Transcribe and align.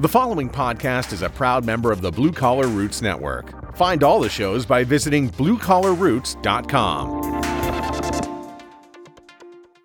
The 0.00 0.08
following 0.08 0.50
podcast 0.50 1.12
is 1.12 1.22
a 1.22 1.30
proud 1.30 1.64
member 1.64 1.92
of 1.92 2.00
the 2.00 2.10
Blue 2.10 2.32
Collar 2.32 2.66
Roots 2.66 3.00
Network. 3.00 3.76
Find 3.76 4.02
all 4.02 4.18
the 4.18 4.28
shows 4.28 4.66
by 4.66 4.82
visiting 4.82 5.30
bluecollarroots.com. 5.30 7.42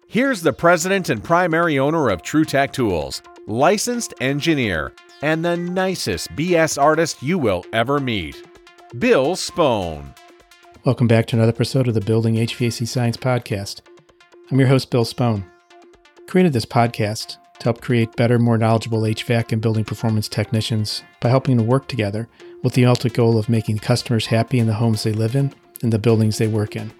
Here's 0.08 0.42
the 0.42 0.54
president 0.54 1.10
and 1.10 1.24
primary 1.24 1.78
owner 1.78 2.09
of 2.09 2.23
True 2.23 2.44
Tech 2.44 2.73
Tools, 2.73 3.21
licensed 3.46 4.15
engineer, 4.19 4.94
and 5.21 5.46
the 5.46 5.57
nicest 5.57 6.35
BS 6.35 6.81
artist 6.81 7.21
you 7.21 7.37
will 7.37 7.63
ever 7.71 7.99
meet, 7.99 8.41
Bill 8.97 9.35
Spohn. 9.35 10.15
Welcome 10.85 11.07
back 11.07 11.28
to 11.28 11.35
another 11.35 11.51
episode 11.51 11.87
of 11.87 11.94
the 11.94 12.01
Building 12.01 12.33
HVAC 12.33 12.87
Science 12.87 13.17
Podcast. 13.17 13.81
I'm 14.49 14.59
your 14.59 14.69
host, 14.69 14.89
Bill 14.89 15.05
Spohn. 15.05 15.44
Created 16.27 16.53
this 16.53 16.66
podcast 16.66 17.38
to 17.59 17.63
help 17.63 17.81
create 17.81 18.16
better, 18.16 18.38
more 18.38 18.58
knowledgeable 18.58 19.02
HVAC 19.02 19.54
and 19.54 19.62
building 19.62 19.85
performance 19.85 20.27
technicians 20.27 21.04
by 21.22 21.30
helping 21.30 21.58
them 21.58 21.66
work 21.66 21.88
together 21.88 22.27
with 22.62 22.73
the 22.73 22.85
ultimate 22.85 23.13
goal 23.13 23.38
of 23.38 23.49
making 23.49 23.80
customers 23.80 24.27
happy 24.27 24.59
in 24.59 24.68
the 24.68 24.73
homes 24.73 25.04
they 25.04 25.13
live 25.13 25.35
in 25.35 25.54
and 25.82 25.94
the 25.94 25.99
buildings 25.99 26.38
they 26.38 26.48
work 26.48 26.76
in. 26.76 26.91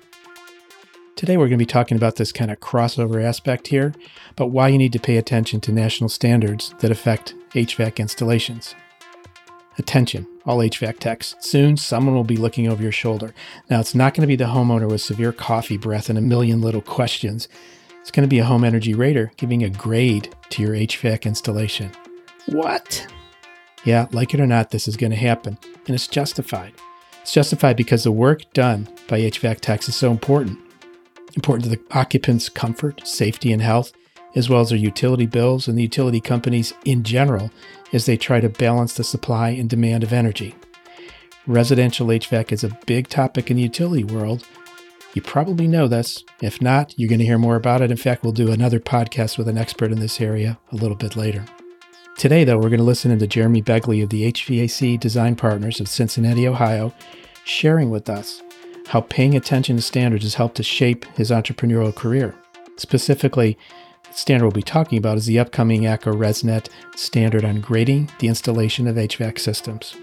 Today, 1.16 1.36
we're 1.36 1.48
going 1.48 1.58
to 1.58 1.58
be 1.58 1.66
talking 1.66 1.98
about 1.98 2.16
this 2.16 2.32
kind 2.32 2.52
of 2.52 2.60
crossover 2.60 3.24
aspect 3.24 3.68
here, 3.68 3.94
but 4.36 4.48
why 4.48 4.68
you 4.68 4.78
need 4.78 4.94
to 4.94 5.00
pay 5.00 5.18
attention 5.18 5.60
to 5.62 5.72
national 5.72 6.10
standards 6.10 6.74
that 6.80 6.92
affect 6.92 7.34
HVAC 7.52 7.98
installations. 7.98 8.76
Attention, 9.80 10.28
all 10.46 10.60
HVAC 10.60 11.00
techs. 11.00 11.36
Soon, 11.40 11.76
someone 11.76 12.16
will 12.16 12.24
be 12.24 12.38
looking 12.38 12.68
over 12.68 12.82
your 12.82 12.92
shoulder. 12.92 13.34
Now, 13.70 13.80
it's 13.80 13.96
not 13.96 14.14
going 14.14 14.22
to 14.22 14.28
be 14.28 14.36
the 14.36 14.46
homeowner 14.46 14.90
with 14.90 15.02
severe 15.02 15.32
coffee 15.32 15.78
breath 15.78 16.10
and 16.10 16.18
a 16.18 16.22
million 16.22 16.62
little 16.62 16.82
questions. 16.82 17.48
It's 18.08 18.16
going 18.16 18.24
to 18.24 18.34
be 18.34 18.40
a 18.40 18.46
home 18.46 18.64
energy 18.64 18.94
rater 18.94 19.34
giving 19.36 19.66
a 19.66 19.70
grade 19.70 20.34
to 20.52 20.62
your 20.62 20.74
HVAC 20.74 21.26
installation. 21.26 21.92
What? 22.46 23.06
Yeah, 23.84 24.08
like 24.14 24.34
it 24.34 24.40
or 24.40 24.48
not, 24.48 24.70
this 24.70 24.88
is 24.88 24.96
going 24.96 25.10
to 25.10 25.18
happen, 25.18 25.58
and 25.86 25.94
it's 25.94 26.08
justified. 26.08 26.72
It's 27.22 27.34
justified 27.34 27.76
because 27.76 28.06
the 28.06 28.14
work 28.14 28.44
done 28.54 28.88
by 29.10 29.20
HVAC 29.20 29.60
techs 29.60 29.90
is 29.90 29.98
so 29.98 30.10
important. 30.10 30.58
Important 31.36 31.66
to 31.66 31.70
the 31.70 31.82
occupants' 31.92 32.48
comfort, 32.48 33.06
safety, 33.06 33.52
and 33.52 33.62
health, 33.62 33.92
as 34.36 34.50
well 34.50 34.62
as 34.62 34.70
their 34.70 34.78
utility 34.78 35.26
bills 35.26 35.68
and 35.68 35.78
the 35.78 35.84
utility 35.84 36.22
companies 36.22 36.74
in 36.86 37.04
general 37.04 37.52
as 37.92 38.06
they 38.06 38.16
try 38.16 38.40
to 38.40 38.48
balance 38.48 38.94
the 38.94 39.04
supply 39.04 39.50
and 39.50 39.70
demand 39.70 40.06
of 40.06 40.14
energy. 40.14 40.56
Residential 41.46 42.08
HVAC 42.08 42.54
is 42.54 42.64
a 42.64 42.80
big 42.86 43.10
topic 43.10 43.52
in 43.52 43.58
the 43.58 43.64
utility 43.64 44.06
world, 44.06 44.48
you 45.18 45.22
probably 45.24 45.68
know 45.68 45.88
this. 45.88 46.24
If 46.44 46.62
not, 46.62 46.94
you're 46.96 47.10
going 47.10 47.18
to 47.18 47.26
hear 47.26 47.40
more 47.40 47.56
about 47.56 47.82
it. 47.82 47.90
In 47.90 47.98
fact, 47.98 48.22
we'll 48.22 48.34
do 48.34 48.52
another 48.52 48.80
podcast 48.80 49.36
with 49.36 49.48
an 49.48 49.58
expert 49.58 49.92
in 49.92 50.00
this 50.00 50.22
area 50.22 50.60
a 50.72 50.76
little 50.76 50.96
bit 50.96 51.16
later. 51.16 51.44
Today, 52.18 52.44
though, 52.44 52.58
we're 52.58 52.70
going 52.70 52.78
to 52.78 52.84
listen 52.84 53.10
into 53.10 53.26
Jeremy 53.26 53.64
Begley 53.64 54.04
of 54.04 54.10
the 54.10 54.32
HVAC 54.32 55.00
Design 55.00 55.36
Partners 55.36 55.80
of 55.80 55.88
Cincinnati, 55.88 56.48
Ohio, 56.48 56.94
sharing 57.46 57.90
with 57.90 58.12
us 58.12 58.44
how 58.90 59.02
paying 59.02 59.36
attention 59.36 59.76
to 59.78 59.82
standards 59.82 60.24
has 60.24 60.36
helped 60.36 60.58
to 60.58 60.64
shape 60.64 61.04
his 61.16 61.32
entrepreneurial 61.32 61.96
career. 61.96 62.36
Specifically, 62.76 63.58
the 64.04 64.14
standard 64.14 64.46
we'll 64.46 64.52
be 64.52 64.62
talking 64.62 65.00
about 65.00 65.18
is 65.18 65.26
the 65.26 65.40
upcoming 65.40 65.82
ACCA 65.82 66.14
ResNet 66.14 66.70
standard 66.96 67.44
on 67.44 67.60
grading 67.60 68.12
the 68.20 68.28
installation 68.28 68.88
of 68.88 68.98
HVAC 68.98 69.40
systems. 69.40 69.96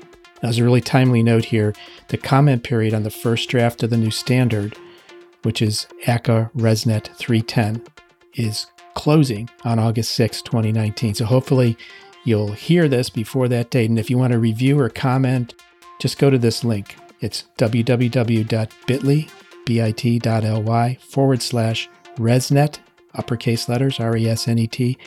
Now, 0.43 0.49
as 0.49 0.59
a 0.59 0.65
really 0.65 0.81
timely 0.81 1.23
note 1.23 1.45
here, 1.45 1.73
the 2.09 2.19
comment 2.19 2.65
period 2.65 2.93
on 2.93 3.05
the 3.05 3.11
first 3.11 3.49
draft 3.49 3.85
of 3.85 3.91
the 3.91 3.97
new 3.97 4.11
standard 4.11 4.77
which 5.45 5.63
is 5.63 5.87
ACCA 6.07 6.51
ResNet 6.53 7.09
310, 7.17 7.83
is 8.35 8.67
closing 8.95 9.49
on 9.65 9.79
August 9.79 10.13
6, 10.13 10.43
2019. 10.43 11.15
So 11.15 11.25
hopefully 11.25 11.77
you'll 12.25 12.53
hear 12.53 12.89
this 12.89 13.11
before 13.11 13.49
that 13.49 13.71
date. 13.71 13.91
And 13.91 13.99
if 13.99 14.11
you 14.11 14.19
want 14.19 14.33
to 14.33 14.39
review 14.39 14.79
or 14.81 14.89
comment, 14.89 15.55
just 16.01 16.19
go 16.19 16.31
to 16.31 16.39
this 16.39 16.65
link. 16.65 16.97
It's 17.21 17.45
www.bitly, 17.59 19.31
bit.ly 19.65 20.95
forward 21.01 21.43
slash 21.43 21.89
resnet, 22.17 22.79
uppercase 23.15 23.69
letters, 23.69 24.01
R 24.01 24.17
E 24.17 24.29
S 24.29 24.49
N 24.49 24.59
E 24.59 24.67
T, 24.67 24.99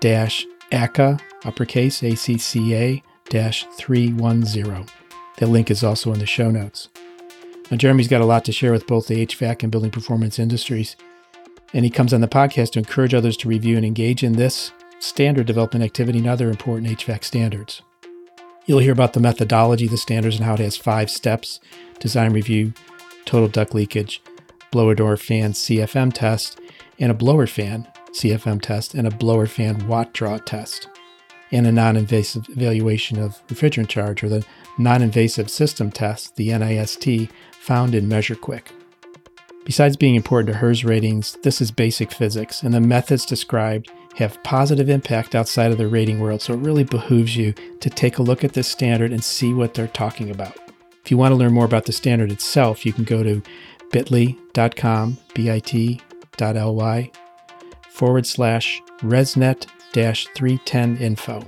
dash 0.00 0.46
ACCA, 0.72 1.20
uppercase 1.44 2.02
A 2.02 2.14
C 2.14 2.38
C 2.38 2.74
A, 2.74 3.02
dash 3.28 3.66
310. 3.76 4.86
The 5.38 5.46
link 5.46 5.70
is 5.70 5.84
also 5.84 6.12
in 6.12 6.18
the 6.18 6.26
show 6.26 6.50
notes. 6.50 6.88
Now, 7.70 7.76
Jeremy's 7.76 8.08
got 8.08 8.20
a 8.20 8.26
lot 8.26 8.44
to 8.44 8.52
share 8.52 8.72
with 8.72 8.86
both 8.86 9.08
the 9.08 9.26
HVAC 9.26 9.62
and 9.62 9.72
building 9.72 9.90
performance 9.90 10.38
industries, 10.38 10.94
and 11.72 11.84
he 11.84 11.90
comes 11.90 12.14
on 12.14 12.20
the 12.20 12.28
podcast 12.28 12.72
to 12.72 12.78
encourage 12.78 13.12
others 13.12 13.36
to 13.38 13.48
review 13.48 13.76
and 13.76 13.84
engage 13.84 14.22
in 14.22 14.34
this 14.34 14.72
standard 15.00 15.46
development 15.46 15.84
activity 15.84 16.18
and 16.18 16.28
other 16.28 16.48
important 16.48 16.98
HVAC 16.98 17.24
standards. 17.24 17.82
You'll 18.66 18.78
hear 18.78 18.92
about 18.92 19.12
the 19.12 19.20
methodology, 19.20 19.86
the 19.88 19.96
standards, 19.96 20.36
and 20.36 20.44
how 20.44 20.54
it 20.54 20.60
has 20.60 20.76
five 20.76 21.10
steps 21.10 21.60
design 21.98 22.32
review, 22.32 22.72
total 23.24 23.48
duct 23.48 23.74
leakage, 23.74 24.22
blower 24.70 24.94
door 24.94 25.16
fan 25.16 25.52
CFM 25.52 26.12
test, 26.12 26.60
and 26.98 27.10
a 27.10 27.14
blower 27.14 27.46
fan 27.46 27.88
CFM 28.10 28.60
test, 28.60 28.94
and 28.94 29.06
a 29.06 29.10
blower 29.10 29.46
fan 29.46 29.86
watt 29.88 30.12
draw 30.12 30.38
test, 30.38 30.88
and 31.52 31.66
a 31.66 31.72
non 31.72 31.96
invasive 31.96 32.48
evaluation 32.50 33.18
of 33.18 33.44
refrigerant 33.48 33.88
charge 33.88 34.22
or 34.22 34.28
the 34.28 34.44
non 34.78 35.02
invasive 35.02 35.50
system 35.50 35.90
test, 35.90 36.36
the 36.36 36.48
NIST, 36.48 37.30
found 37.66 37.94
in 37.94 38.08
MeasureQuick. 38.08 38.62
Besides 39.64 39.96
being 39.96 40.14
important 40.14 40.52
to 40.52 40.58
HERS 40.58 40.84
ratings, 40.84 41.36
this 41.42 41.60
is 41.60 41.72
basic 41.72 42.12
physics, 42.12 42.62
and 42.62 42.72
the 42.72 42.80
methods 42.80 43.26
described 43.26 43.90
have 44.14 44.42
positive 44.44 44.88
impact 44.88 45.34
outside 45.34 45.72
of 45.72 45.78
the 45.78 45.88
rating 45.88 46.20
world, 46.20 46.40
so 46.40 46.54
it 46.54 46.60
really 46.60 46.84
behooves 46.84 47.36
you 47.36 47.52
to 47.80 47.90
take 47.90 48.18
a 48.18 48.22
look 48.22 48.44
at 48.44 48.52
this 48.52 48.68
standard 48.68 49.12
and 49.12 49.24
see 49.24 49.52
what 49.52 49.74
they're 49.74 49.88
talking 49.88 50.30
about. 50.30 50.56
If 51.04 51.10
you 51.10 51.16
want 51.16 51.32
to 51.32 51.36
learn 51.36 51.52
more 51.52 51.64
about 51.64 51.84
the 51.84 51.92
standard 51.92 52.30
itself, 52.30 52.86
you 52.86 52.92
can 52.92 53.04
go 53.04 53.24
to 53.24 53.42
bit.ly.com, 53.90 55.18
bit.ly, 55.34 57.10
forward 57.90 58.26
slash 58.26 58.80
resnet 58.98 59.66
310 59.92 60.96
info. 60.98 61.42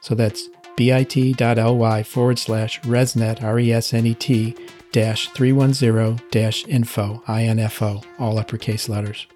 So 0.00 0.14
that's 0.14 0.48
bit.ly 0.76 2.02
forward 2.02 2.38
slash 2.38 2.80
resnet, 2.80 3.42
R 3.42 3.58
E 3.60 3.72
S 3.72 3.94
N 3.94 4.06
E 4.06 4.14
T, 4.14 4.56
dash 4.92 5.28
310 5.30 6.20
dash 6.30 6.66
info, 6.68 7.22
info, 7.28 8.02
all 8.18 8.38
uppercase 8.38 8.88
letters. 8.88 9.26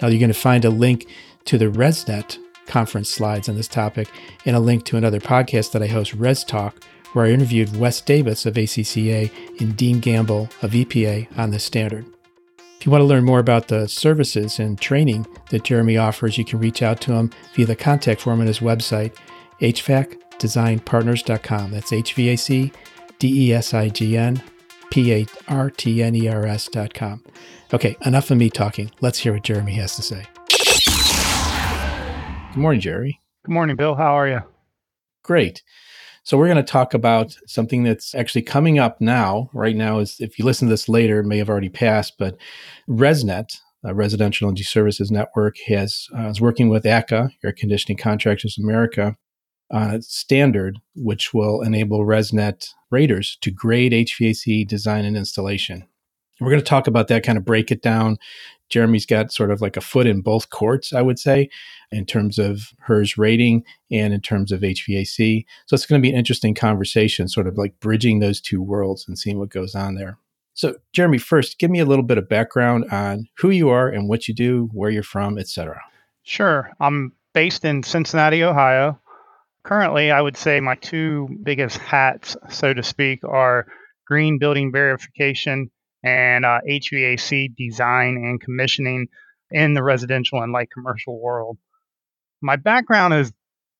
Now 0.00 0.08
you're 0.08 0.20
going 0.20 0.28
to 0.28 0.38
find 0.38 0.64
a 0.64 0.70
link 0.70 1.06
to 1.46 1.56
the 1.56 1.66
ResNet 1.66 2.38
conference 2.66 3.08
slides 3.08 3.48
on 3.48 3.54
this 3.54 3.68
topic 3.68 4.08
and 4.44 4.56
a 4.56 4.60
link 4.60 4.84
to 4.84 4.96
another 4.96 5.20
podcast 5.20 5.72
that 5.72 5.82
I 5.82 5.86
host, 5.86 6.18
RESTalk, 6.18 6.82
where 7.12 7.24
I 7.24 7.30
interviewed 7.30 7.76
Wes 7.76 8.00
Davis 8.00 8.44
of 8.44 8.54
ACCA 8.54 9.30
and 9.60 9.76
Dean 9.76 10.00
Gamble 10.00 10.50
of 10.60 10.72
EPA 10.72 11.38
on 11.38 11.50
this 11.50 11.64
standard. 11.64 12.04
If 12.78 12.84
you 12.84 12.92
want 12.92 13.00
to 13.00 13.06
learn 13.06 13.24
more 13.24 13.38
about 13.38 13.68
the 13.68 13.88
services 13.88 14.58
and 14.58 14.78
training 14.78 15.26
that 15.50 15.64
Jeremy 15.64 15.96
offers, 15.96 16.36
you 16.36 16.44
can 16.44 16.58
reach 16.58 16.82
out 16.82 17.00
to 17.02 17.12
him 17.12 17.30
via 17.54 17.64
the 17.64 17.76
contact 17.76 18.20
form 18.20 18.40
on 18.40 18.48
his 18.48 18.58
website, 18.58 19.16
hvacdesignpartners.com. 19.60 21.70
That's 21.70 21.90
HVAC 21.90 22.74
D 23.18 23.48
E 23.48 23.54
S 23.54 23.72
I 23.72 23.88
G 23.88 24.18
N 24.18 24.42
P 24.90 25.12
A 25.12 25.26
R 25.48 25.70
T 25.70 26.02
N 26.02 26.14
E 26.14 26.28
R 26.28 26.46
S 26.46 26.68
dot 26.68 26.94
com. 26.94 27.24
Okay, 27.74 27.96
enough 28.04 28.30
of 28.30 28.38
me 28.38 28.50
talking. 28.50 28.90
Let's 29.00 29.18
hear 29.18 29.32
what 29.32 29.42
Jeremy 29.42 29.74
has 29.74 29.96
to 29.96 30.02
say. 30.02 30.26
Good 32.52 32.60
morning, 32.60 32.80
Jerry. 32.80 33.20
Good 33.44 33.52
morning, 33.52 33.76
Bill. 33.76 33.94
How 33.94 34.18
are 34.18 34.28
you? 34.28 34.40
Great. 35.22 35.62
So 36.22 36.36
we're 36.36 36.46
going 36.46 36.56
to 36.56 36.62
talk 36.62 36.94
about 36.94 37.36
something 37.46 37.84
that's 37.84 38.14
actually 38.14 38.42
coming 38.42 38.78
up 38.78 39.00
now. 39.00 39.50
Right 39.52 39.76
now 39.76 39.98
is 39.98 40.16
if 40.18 40.38
you 40.38 40.44
listen 40.44 40.66
to 40.66 40.72
this 40.72 40.88
later, 40.88 41.20
it 41.20 41.26
may 41.26 41.38
have 41.38 41.48
already 41.48 41.68
passed, 41.68 42.14
but 42.18 42.36
ResNet, 42.88 43.58
a 43.84 43.94
Residential 43.94 44.48
Energy 44.48 44.64
Services 44.64 45.10
Network, 45.10 45.56
has 45.66 46.08
uh, 46.16 46.28
is 46.28 46.40
working 46.40 46.68
with 46.68 46.84
ACCA, 46.84 47.30
Air 47.44 47.52
Conditioning 47.52 47.98
Contractors 47.98 48.58
America, 48.58 49.16
a 49.70 50.00
standard 50.02 50.80
which 50.94 51.34
will 51.34 51.62
enable 51.62 52.00
ResNet 52.00 52.68
raters 52.90 53.36
to 53.40 53.50
grade 53.50 53.92
HVAC 53.92 54.66
design 54.66 55.04
and 55.04 55.16
installation. 55.16 55.86
We're 56.40 56.50
going 56.50 56.60
to 56.60 56.66
talk 56.66 56.86
about 56.86 57.08
that, 57.08 57.24
kind 57.24 57.38
of 57.38 57.44
break 57.44 57.70
it 57.70 57.82
down. 57.82 58.18
Jeremy's 58.68 59.06
got 59.06 59.32
sort 59.32 59.50
of 59.50 59.60
like 59.60 59.76
a 59.76 59.80
foot 59.80 60.06
in 60.06 60.20
both 60.20 60.50
courts, 60.50 60.92
I 60.92 61.00
would 61.00 61.18
say, 61.18 61.48
in 61.90 62.04
terms 62.04 62.38
of 62.38 62.72
HERS 62.80 63.16
rating 63.16 63.64
and 63.90 64.12
in 64.12 64.20
terms 64.20 64.52
of 64.52 64.60
HVAC. 64.60 65.44
So 65.66 65.74
it's 65.74 65.86
going 65.86 66.00
to 66.00 66.06
be 66.06 66.10
an 66.10 66.18
interesting 66.18 66.54
conversation, 66.54 67.28
sort 67.28 67.46
of 67.46 67.56
like 67.56 67.78
bridging 67.80 68.18
those 68.18 68.40
two 68.40 68.60
worlds 68.60 69.06
and 69.06 69.18
seeing 69.18 69.38
what 69.38 69.50
goes 69.50 69.74
on 69.74 69.94
there. 69.94 70.18
So, 70.54 70.74
Jeremy, 70.92 71.18
first, 71.18 71.58
give 71.58 71.70
me 71.70 71.80
a 71.80 71.84
little 71.84 72.02
bit 72.02 72.18
of 72.18 72.28
background 72.28 72.86
on 72.90 73.28
who 73.36 73.50
you 73.50 73.68
are 73.68 73.88
and 73.88 74.08
what 74.08 74.26
you 74.26 74.34
do, 74.34 74.70
where 74.72 74.90
you're 74.90 75.02
from, 75.02 75.38
etc. 75.38 75.80
Sure. 76.22 76.70
I'm 76.80 77.12
based 77.34 77.64
in 77.64 77.82
Cincinnati, 77.82 78.42
Ohio 78.42 78.98
currently, 79.66 80.10
I 80.10 80.20
would 80.20 80.36
say 80.36 80.60
my 80.60 80.76
two 80.76 81.28
biggest 81.42 81.78
hats, 81.78 82.36
so 82.48 82.72
to 82.72 82.82
speak, 82.82 83.24
are 83.24 83.66
green 84.06 84.38
building 84.38 84.72
verification 84.72 85.70
and 86.04 86.44
uh, 86.44 86.60
HVAC 86.68 87.54
design 87.56 88.16
and 88.16 88.40
commissioning. 88.40 89.08
in 89.50 89.74
the 89.74 89.82
residential 89.82 90.42
and 90.42 90.52
light 90.52 90.68
commercial 90.72 91.20
world. 91.20 91.58
My 92.42 92.56
background 92.56 93.14
is 93.14 93.32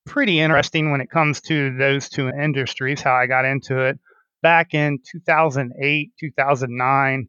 pretty 0.05 0.39
interesting 0.39 0.91
when 0.91 1.01
it 1.01 1.09
comes 1.09 1.41
to 1.41 1.75
those 1.77 2.09
two 2.09 2.29
industries, 2.29 3.01
how 3.01 3.13
I 3.13 3.27
got 3.27 3.45
into 3.45 3.79
it. 3.79 3.99
Back 4.41 4.73
in 4.73 4.99
2008, 5.11 6.11
2009 6.19 7.27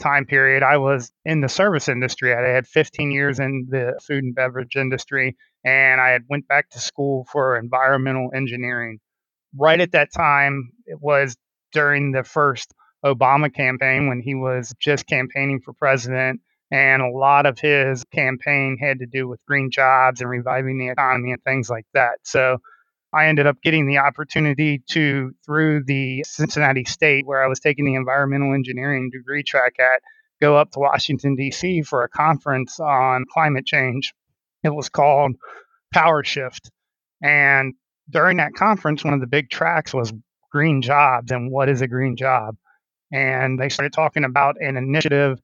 time 0.00 0.24
period, 0.24 0.62
I 0.62 0.76
was 0.78 1.12
in 1.24 1.40
the 1.40 1.48
service 1.48 1.88
industry. 1.88 2.34
I 2.34 2.48
had 2.48 2.66
15 2.66 3.10
years 3.10 3.40
in 3.40 3.66
the 3.68 3.98
food 4.06 4.24
and 4.24 4.34
beverage 4.34 4.76
industry, 4.76 5.36
and 5.64 6.00
I 6.00 6.10
had 6.10 6.22
went 6.28 6.48
back 6.48 6.70
to 6.70 6.78
school 6.78 7.26
for 7.30 7.58
environmental 7.58 8.30
engineering. 8.34 9.00
Right 9.56 9.80
at 9.80 9.92
that 9.92 10.12
time, 10.12 10.70
it 10.86 10.98
was 11.00 11.36
during 11.72 12.12
the 12.12 12.24
first 12.24 12.72
Obama 13.04 13.52
campaign 13.52 14.08
when 14.08 14.20
he 14.20 14.34
was 14.34 14.74
just 14.80 15.06
campaigning 15.06 15.60
for 15.60 15.72
president 15.72 16.40
and 16.70 17.02
a 17.02 17.10
lot 17.10 17.46
of 17.46 17.58
his 17.58 18.04
campaign 18.12 18.78
had 18.80 19.00
to 19.00 19.06
do 19.06 19.26
with 19.26 19.40
green 19.46 19.70
jobs 19.70 20.20
and 20.20 20.30
reviving 20.30 20.78
the 20.78 20.88
economy 20.88 21.32
and 21.32 21.42
things 21.42 21.68
like 21.68 21.86
that. 21.94 22.18
So 22.22 22.58
I 23.12 23.26
ended 23.26 23.46
up 23.46 23.60
getting 23.62 23.86
the 23.86 23.98
opportunity 23.98 24.82
to, 24.90 25.32
through 25.44 25.84
the 25.84 26.24
Cincinnati 26.24 26.84
State, 26.84 27.26
where 27.26 27.42
I 27.42 27.48
was 27.48 27.58
taking 27.58 27.84
the 27.84 27.94
environmental 27.94 28.54
engineering 28.54 29.10
degree 29.10 29.42
track 29.42 29.80
at, 29.80 30.00
go 30.40 30.56
up 30.56 30.70
to 30.72 30.78
Washington, 30.78 31.34
D.C. 31.34 31.82
for 31.82 32.04
a 32.04 32.08
conference 32.08 32.78
on 32.78 33.24
climate 33.32 33.66
change. 33.66 34.14
It 34.62 34.74
was 34.74 34.88
called 34.88 35.36
Power 35.92 36.22
Shift. 36.24 36.70
And 37.22 37.74
during 38.08 38.38
that 38.38 38.54
conference, 38.54 39.04
one 39.04 39.14
of 39.14 39.20
the 39.20 39.26
big 39.26 39.50
tracks 39.50 39.94
was 39.94 40.12
green 40.50 40.82
jobs 40.82 41.30
and 41.30 41.50
what 41.50 41.68
is 41.68 41.80
a 41.80 41.88
green 41.88 42.16
job. 42.16 42.56
And 43.12 43.58
they 43.58 43.68
started 43.68 43.92
talking 43.92 44.24
about 44.24 44.56
an 44.60 44.76
initiative 44.76 45.40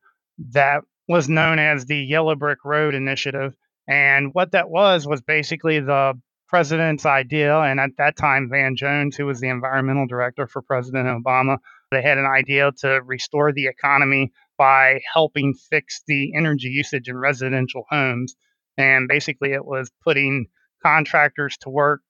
that 0.52 0.82
was 1.08 1.28
known 1.28 1.58
as 1.58 1.86
the 1.86 1.98
Yellow 1.98 2.34
Brick 2.34 2.64
Road 2.64 2.94
Initiative. 2.94 3.54
And 3.88 4.34
what 4.34 4.52
that 4.52 4.68
was 4.68 5.06
was 5.06 5.20
basically 5.20 5.80
the 5.80 6.14
president's 6.48 7.06
idea. 7.06 7.56
And 7.58 7.80
at 7.80 7.90
that 7.98 8.16
time, 8.16 8.48
Van 8.50 8.76
Jones, 8.76 9.16
who 9.16 9.26
was 9.26 9.40
the 9.40 9.48
environmental 9.48 10.06
director 10.06 10.46
for 10.46 10.62
President 10.62 11.08
Obama, 11.08 11.58
they 11.90 12.02
had 12.02 12.18
an 12.18 12.26
idea 12.26 12.72
to 12.78 13.00
restore 13.04 13.52
the 13.52 13.66
economy 13.66 14.32
by 14.58 15.00
helping 15.12 15.54
fix 15.54 16.02
the 16.06 16.34
energy 16.36 16.68
usage 16.68 17.08
in 17.08 17.16
residential 17.16 17.84
homes. 17.90 18.34
And 18.78 19.08
basically, 19.08 19.52
it 19.52 19.64
was 19.64 19.90
putting 20.02 20.46
contractors 20.82 21.56
to 21.58 21.70
work 21.70 22.00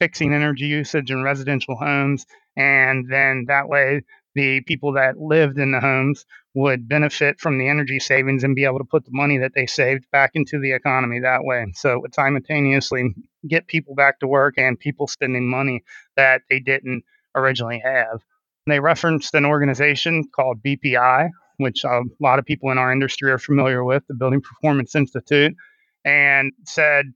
fixing 0.00 0.34
energy 0.34 0.66
usage 0.66 1.10
in 1.10 1.22
residential 1.22 1.76
homes. 1.76 2.26
And 2.56 3.06
then 3.10 3.46
that 3.48 3.68
way, 3.68 4.02
the 4.34 4.60
people 4.62 4.92
that 4.92 5.18
lived 5.18 5.58
in 5.58 5.72
the 5.72 5.80
homes 5.80 6.26
would 6.54 6.88
benefit 6.88 7.40
from 7.40 7.58
the 7.58 7.68
energy 7.68 7.98
savings 7.98 8.44
and 8.44 8.54
be 8.54 8.64
able 8.64 8.78
to 8.78 8.84
put 8.84 9.04
the 9.04 9.10
money 9.12 9.38
that 9.38 9.52
they 9.54 9.66
saved 9.66 10.04
back 10.10 10.32
into 10.34 10.58
the 10.58 10.72
economy 10.72 11.20
that 11.20 11.44
way. 11.44 11.66
So 11.74 11.92
it 11.92 12.02
would 12.02 12.14
simultaneously 12.14 13.14
get 13.48 13.66
people 13.66 13.94
back 13.94 14.20
to 14.20 14.26
work 14.26 14.58
and 14.58 14.78
people 14.78 15.06
spending 15.06 15.48
money 15.48 15.84
that 16.16 16.42
they 16.50 16.60
didn't 16.60 17.04
originally 17.34 17.82
have. 17.84 18.20
They 18.66 18.80
referenced 18.80 19.34
an 19.34 19.46
organization 19.46 20.24
called 20.34 20.62
BPI, 20.62 21.30
which 21.58 21.84
a 21.84 22.02
lot 22.20 22.38
of 22.38 22.44
people 22.44 22.70
in 22.70 22.78
our 22.78 22.92
industry 22.92 23.30
are 23.30 23.38
familiar 23.38 23.84
with, 23.84 24.02
the 24.08 24.14
Building 24.14 24.42
Performance 24.42 24.94
Institute, 24.94 25.54
and 26.06 26.52
said 26.64 27.06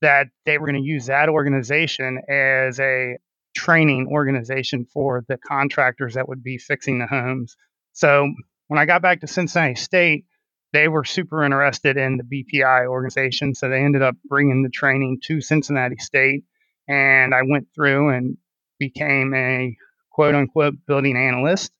that 0.00 0.28
they 0.46 0.56
were 0.56 0.66
going 0.66 0.80
to 0.80 0.88
use 0.88 1.06
that 1.06 1.28
organization 1.28 2.20
as 2.28 2.78
a 2.78 3.16
training 3.54 4.06
organization 4.10 4.86
for 4.92 5.24
the 5.28 5.36
contractors 5.36 6.14
that 6.14 6.28
would 6.28 6.44
be 6.44 6.56
fixing 6.56 6.98
the 7.00 7.06
homes. 7.06 7.56
So 7.92 8.32
when 8.68 8.78
I 8.78 8.86
got 8.86 9.02
back 9.02 9.20
to 9.20 9.26
Cincinnati 9.26 9.74
State, 9.74 10.26
they 10.72 10.88
were 10.88 11.04
super 11.04 11.42
interested 11.42 11.96
in 11.96 12.18
the 12.18 12.44
BPI 12.44 12.86
organization. 12.86 13.54
So 13.54 13.68
they 13.68 13.82
ended 13.82 14.02
up 14.02 14.16
bringing 14.28 14.62
the 14.62 14.68
training 14.68 15.20
to 15.24 15.40
Cincinnati 15.40 15.96
State. 15.96 16.44
And 16.86 17.34
I 17.34 17.42
went 17.48 17.68
through 17.74 18.10
and 18.10 18.36
became 18.78 19.34
a 19.34 19.76
quote 20.10 20.34
unquote 20.34 20.74
building 20.86 21.16
analyst. 21.16 21.72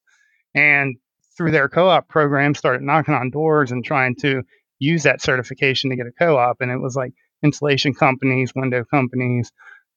And 0.55 0.97
through 1.37 1.51
their 1.51 1.69
co 1.69 1.89
op 1.89 2.09
program, 2.09 2.55
started 2.55 2.83
knocking 2.83 3.15
on 3.15 3.31
doors 3.31 3.71
and 3.71 3.85
trying 3.85 4.17
to 4.17 4.43
use 4.79 5.05
that 5.05 5.23
certification 5.23 5.91
to 5.91 5.97
get 5.97 6.07
a 6.07 6.13
co 6.13 6.37
op. 6.37 6.61
And 6.61 6.71
it 6.71 6.81
was 6.81 6.97
like 6.97 7.13
insulation 7.43 7.95
companies, 7.95 8.53
window 8.55 8.85
companies, 8.85 9.53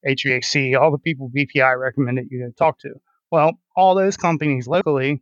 HVAC, 0.07 0.79
all 0.79 0.91
the 0.91 0.97
people 0.97 1.29
BPI 1.29 1.79
recommended 1.79 2.27
you 2.29 2.45
to 2.45 2.51
talk 2.51 2.79
to. 2.79 2.93
Well, 3.31 3.59
all 3.75 3.95
those 3.95 4.17
companies 4.17 4.67
locally 4.67 5.21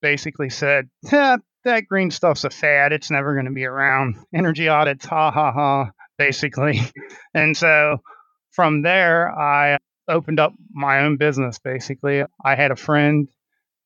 basically 0.00 0.50
said, 0.50 0.88
eh, 1.10 1.36
that 1.64 1.88
green 1.88 2.10
stuff's 2.10 2.44
a 2.44 2.50
fad. 2.50 2.92
It's 2.92 3.10
never 3.10 3.34
going 3.34 3.46
to 3.46 3.52
be 3.52 3.64
around. 3.64 4.16
Energy 4.34 4.68
audits, 4.68 5.06
ha 5.06 5.30
ha 5.30 5.52
ha, 5.52 5.90
basically. 6.18 6.80
and 7.34 7.56
so 7.56 7.98
from 8.50 8.82
there, 8.82 9.30
I 9.36 9.78
opened 10.08 10.40
up 10.40 10.52
my 10.70 11.00
own 11.00 11.16
business, 11.16 11.58
basically. 11.58 12.22
I 12.44 12.54
had 12.54 12.70
a 12.70 12.76
friend 12.76 13.28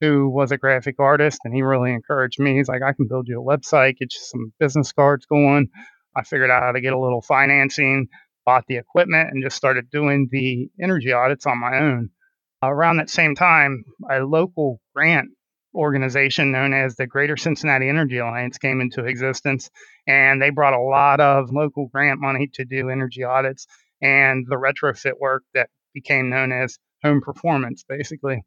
who 0.01 0.29
was 0.29 0.51
a 0.51 0.57
graphic 0.57 0.95
artist 0.99 1.39
and 1.43 1.53
he 1.53 1.61
really 1.61 1.91
encouraged 1.91 2.39
me. 2.39 2.55
He's 2.57 2.69
like, 2.69 2.81
I 2.81 2.93
can 2.93 3.07
build 3.07 3.27
you 3.27 3.41
a 3.41 3.43
website, 3.43 3.97
get 3.97 4.13
you 4.13 4.21
some 4.21 4.53
business 4.59 4.91
cards 4.91 5.25
going. 5.25 5.69
I 6.15 6.23
figured 6.23 6.49
out 6.49 6.63
how 6.63 6.71
to 6.71 6.81
get 6.81 6.93
a 6.93 6.99
little 6.99 7.21
financing 7.21 8.07
bought 8.49 8.65
the 8.67 8.77
equipment 8.77 9.29
and 9.31 9.43
just 9.43 9.55
started 9.55 9.91
doing 9.91 10.27
the 10.31 10.69
energy 10.81 11.11
audits 11.11 11.45
on 11.45 11.59
my 11.59 11.77
own. 11.77 12.09
Around 12.63 12.97
that 12.97 13.09
same 13.11 13.35
time, 13.35 13.83
a 14.09 14.21
local 14.21 14.81
grant 14.95 15.29
organization 15.75 16.51
known 16.51 16.73
as 16.73 16.95
the 16.95 17.05
Greater 17.05 17.37
Cincinnati 17.37 17.87
Energy 17.87 18.17
Alliance 18.17 18.57
came 18.57 18.81
into 18.81 19.05
existence, 19.05 19.69
and 20.07 20.41
they 20.41 20.49
brought 20.49 20.73
a 20.73 20.81
lot 20.81 21.19
of 21.19 21.51
local 21.51 21.89
grant 21.93 22.19
money 22.19 22.49
to 22.55 22.65
do 22.65 22.89
energy 22.89 23.23
audits 23.23 23.67
and 24.01 24.47
the 24.49 24.55
retrofit 24.55 25.19
work 25.19 25.43
that 25.53 25.69
became 25.93 26.31
known 26.31 26.51
as 26.51 26.79
home 27.03 27.21
performance, 27.21 27.85
basically. 27.87 28.41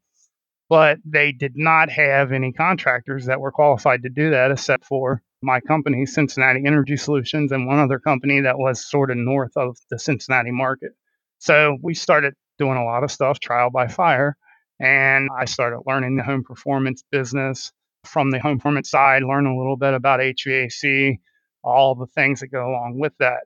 But 0.73 0.97
they 1.05 1.31
did 1.31 1.55
not 1.55 1.91
have 1.91 2.31
any 2.31 2.51
contractors 2.51 3.27
that 3.27 3.39
were 3.39 3.51
qualified 3.51 4.01
to 4.01 4.09
do 4.09 4.31
that 4.31 4.49
except 4.49 4.85
for 4.85 5.21
my 5.43 5.59
company, 5.59 6.07
Cincinnati 6.07 6.63
Energy 6.65 6.97
Solutions, 6.97 7.51
and 7.51 7.67
one 7.67 7.77
other 7.77 7.99
company 7.99 8.41
that 8.41 8.57
was 8.57 8.83
sort 8.83 9.11
of 9.11 9.17
north 9.17 9.55
of 9.55 9.77
the 9.91 9.99
Cincinnati 9.99 10.49
market. 10.49 10.93
So 11.37 11.77
we 11.83 11.93
started 11.93 12.33
doing 12.57 12.79
a 12.79 12.85
lot 12.85 13.03
of 13.03 13.11
stuff 13.11 13.39
trial 13.39 13.69
by 13.69 13.87
fire. 13.87 14.35
And 14.79 15.29
I 15.37 15.45
started 15.45 15.81
learning 15.85 16.15
the 16.15 16.23
home 16.23 16.43
performance 16.43 17.03
business 17.11 17.71
from 18.03 18.31
the 18.31 18.39
home 18.39 18.57
performance 18.57 18.89
side, 18.89 19.21
learn 19.21 19.45
a 19.45 19.55
little 19.55 19.77
bit 19.77 19.93
about 19.93 20.21
HVAC, 20.21 21.19
all 21.63 21.93
the 21.93 22.07
things 22.07 22.39
that 22.39 22.47
go 22.47 22.67
along 22.67 22.97
with 22.97 23.13
that. 23.19 23.41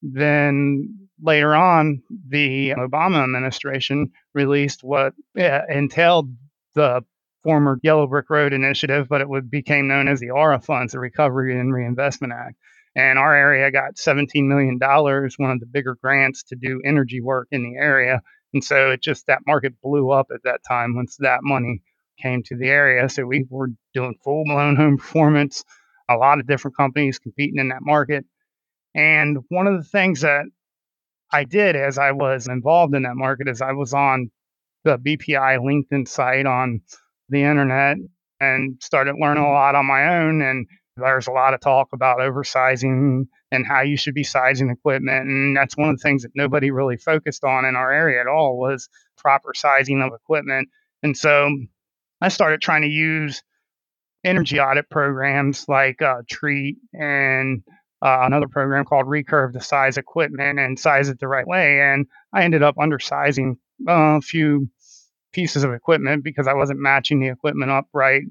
Then 0.00 1.08
later 1.20 1.56
on, 1.56 2.04
the 2.28 2.70
Obama 2.78 3.24
administration 3.24 4.12
released 4.32 4.84
what 4.84 5.14
eh, 5.36 5.62
entailed 5.68 6.30
the 6.78 7.04
former 7.42 7.78
Yellow 7.82 8.06
Brick 8.06 8.30
Road 8.30 8.52
Initiative, 8.52 9.08
but 9.08 9.20
it 9.20 9.28
would 9.28 9.50
became 9.50 9.88
known 9.88 10.08
as 10.08 10.20
the 10.20 10.30
ARRA 10.30 10.60
funds, 10.60 10.92
the 10.92 11.00
Recovery 11.00 11.58
and 11.58 11.74
Reinvestment 11.74 12.32
Act. 12.32 12.56
And 12.94 13.18
our 13.18 13.34
area 13.34 13.70
got 13.70 13.96
$17 13.96 14.28
million, 14.46 14.78
one 14.78 15.50
of 15.50 15.60
the 15.60 15.66
bigger 15.66 15.96
grants 16.00 16.44
to 16.44 16.56
do 16.56 16.80
energy 16.84 17.20
work 17.20 17.48
in 17.50 17.62
the 17.62 17.78
area. 17.78 18.22
And 18.54 18.64
so 18.64 18.90
it 18.90 19.02
just 19.02 19.26
that 19.26 19.42
market 19.46 19.74
blew 19.82 20.10
up 20.10 20.28
at 20.32 20.42
that 20.44 20.60
time 20.66 20.96
once 20.96 21.16
that 21.18 21.40
money 21.42 21.82
came 22.20 22.42
to 22.44 22.56
the 22.56 22.68
area. 22.68 23.08
So 23.08 23.24
we 23.24 23.44
were 23.48 23.68
doing 23.92 24.14
full 24.24 24.44
blown 24.44 24.76
home 24.76 24.96
performance, 24.96 25.64
a 26.08 26.16
lot 26.16 26.40
of 26.40 26.46
different 26.46 26.76
companies 26.76 27.18
competing 27.18 27.58
in 27.58 27.68
that 27.68 27.82
market. 27.82 28.24
And 28.94 29.38
one 29.48 29.66
of 29.66 29.76
the 29.76 29.88
things 29.88 30.22
that 30.22 30.46
I 31.30 31.44
did 31.44 31.76
as 31.76 31.98
I 31.98 32.12
was 32.12 32.48
involved 32.48 32.94
in 32.94 33.02
that 33.02 33.16
market 33.16 33.48
is 33.48 33.60
I 33.60 33.72
was 33.72 33.92
on 33.92 34.30
the 34.84 34.98
BPI 34.98 35.58
LinkedIn 35.58 36.06
site 36.08 36.46
on 36.46 36.80
the 37.28 37.42
internet 37.42 37.96
and 38.40 38.80
started 38.82 39.16
learning 39.20 39.44
a 39.44 39.50
lot 39.50 39.74
on 39.74 39.86
my 39.86 40.20
own. 40.20 40.42
And 40.42 40.66
there's 40.96 41.26
a 41.26 41.32
lot 41.32 41.54
of 41.54 41.60
talk 41.60 41.88
about 41.92 42.18
oversizing 42.18 43.26
and 43.50 43.66
how 43.66 43.82
you 43.82 43.96
should 43.96 44.14
be 44.14 44.24
sizing 44.24 44.70
equipment. 44.70 45.28
And 45.28 45.56
that's 45.56 45.76
one 45.76 45.90
of 45.90 45.96
the 45.96 46.02
things 46.02 46.22
that 46.22 46.32
nobody 46.34 46.70
really 46.70 46.96
focused 46.96 47.44
on 47.44 47.64
in 47.64 47.76
our 47.76 47.92
area 47.92 48.20
at 48.20 48.26
all 48.26 48.58
was 48.58 48.88
proper 49.16 49.52
sizing 49.54 50.02
of 50.02 50.12
equipment. 50.12 50.68
And 51.02 51.16
so 51.16 51.50
I 52.20 52.28
started 52.28 52.60
trying 52.60 52.82
to 52.82 52.88
use 52.88 53.42
energy 54.24 54.58
audit 54.60 54.90
programs 54.90 55.66
like 55.68 56.02
uh, 56.02 56.22
Treat 56.28 56.76
and 56.92 57.62
uh, 58.02 58.20
another 58.22 58.48
program 58.48 58.84
called 58.84 59.06
Recurve 59.06 59.52
to 59.52 59.60
size 59.60 59.96
equipment 59.96 60.58
and 60.58 60.78
size 60.78 61.08
it 61.08 61.20
the 61.20 61.28
right 61.28 61.46
way. 61.46 61.80
And 61.80 62.06
I 62.32 62.44
ended 62.44 62.62
up 62.62 62.76
undersizing 62.76 63.56
a 63.86 64.20
few 64.20 64.68
pieces 65.32 65.64
of 65.64 65.72
equipment 65.72 66.24
because 66.24 66.46
I 66.46 66.54
wasn't 66.54 66.80
matching 66.80 67.20
the 67.20 67.28
equipment 67.28 67.70
up 67.70 67.86
right 67.92 68.22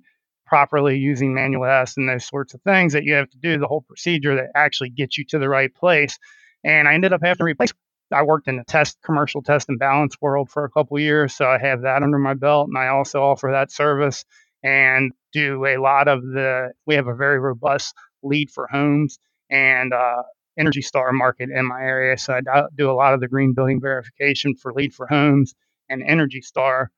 properly 0.48 0.98
using 0.98 1.34
manual 1.34 1.66
S 1.66 1.98
and 1.98 2.10
those 2.10 2.26
sorts 2.26 2.54
of 2.54 2.62
things 2.62 2.94
that 2.94 3.04
you 3.04 3.14
have 3.14 3.30
to 3.30 3.38
do 3.38 3.60
the 3.60 3.68
whole 3.68 3.82
procedure 3.82 4.36
that 4.36 4.50
actually 4.56 4.90
gets 4.90 5.18
you 5.18 5.26
to 5.26 5.38
the 5.38 5.50
right 5.50 5.74
place. 5.76 6.18
And 6.64 6.88
I 6.88 6.94
ended 6.94 7.14
up 7.14 7.22
having 7.22 7.38
to 7.38 7.44
replace. 7.44 7.74
I 8.14 8.24
worked 8.24 8.48
in 8.48 8.56
the 8.56 8.64
test 8.64 8.98
commercial 9.04 9.42
test 9.42 9.68
and 9.68 9.78
balance 9.78 10.16
world 10.22 10.50
for 10.50 10.64
a 10.64 10.70
couple 10.70 10.98
years, 10.98 11.36
so 11.36 11.46
I 11.46 11.58
have 11.58 11.82
that 11.82 12.04
under 12.04 12.18
my 12.18 12.34
belt, 12.34 12.70
and 12.70 12.78
I 12.78 12.88
also 12.88 13.22
offer 13.22 13.50
that 13.52 13.70
service 13.70 14.24
and 14.64 15.12
do 15.34 15.66
a 15.66 15.78
lot 15.78 16.08
of 16.08 16.22
the. 16.22 16.72
We 16.86 16.96
have 16.96 17.08
a 17.08 17.16
very 17.16 17.38
robust 17.38 17.94
LEED 18.24 18.50
for 18.50 18.68
homes 18.72 19.20
and 19.50 19.94
uh, 19.94 20.24
Energy 20.58 20.82
Star 20.82 21.12
market 21.12 21.50
in 21.50 21.66
my 21.66 21.82
area. 21.82 22.18
So 22.18 22.34
I 22.34 22.64
do 22.76 22.90
a 22.90 22.94
lot 22.94 23.14
of 23.14 23.20
the 23.20 23.28
green 23.28 23.54
building 23.54 23.80
verification 23.80 24.56
for 24.56 24.74
LEED 24.74 24.94
for 24.94 25.08
Homes 25.08 25.54
and 25.90 26.04
Energy 26.04 26.42
Star. 26.42 26.92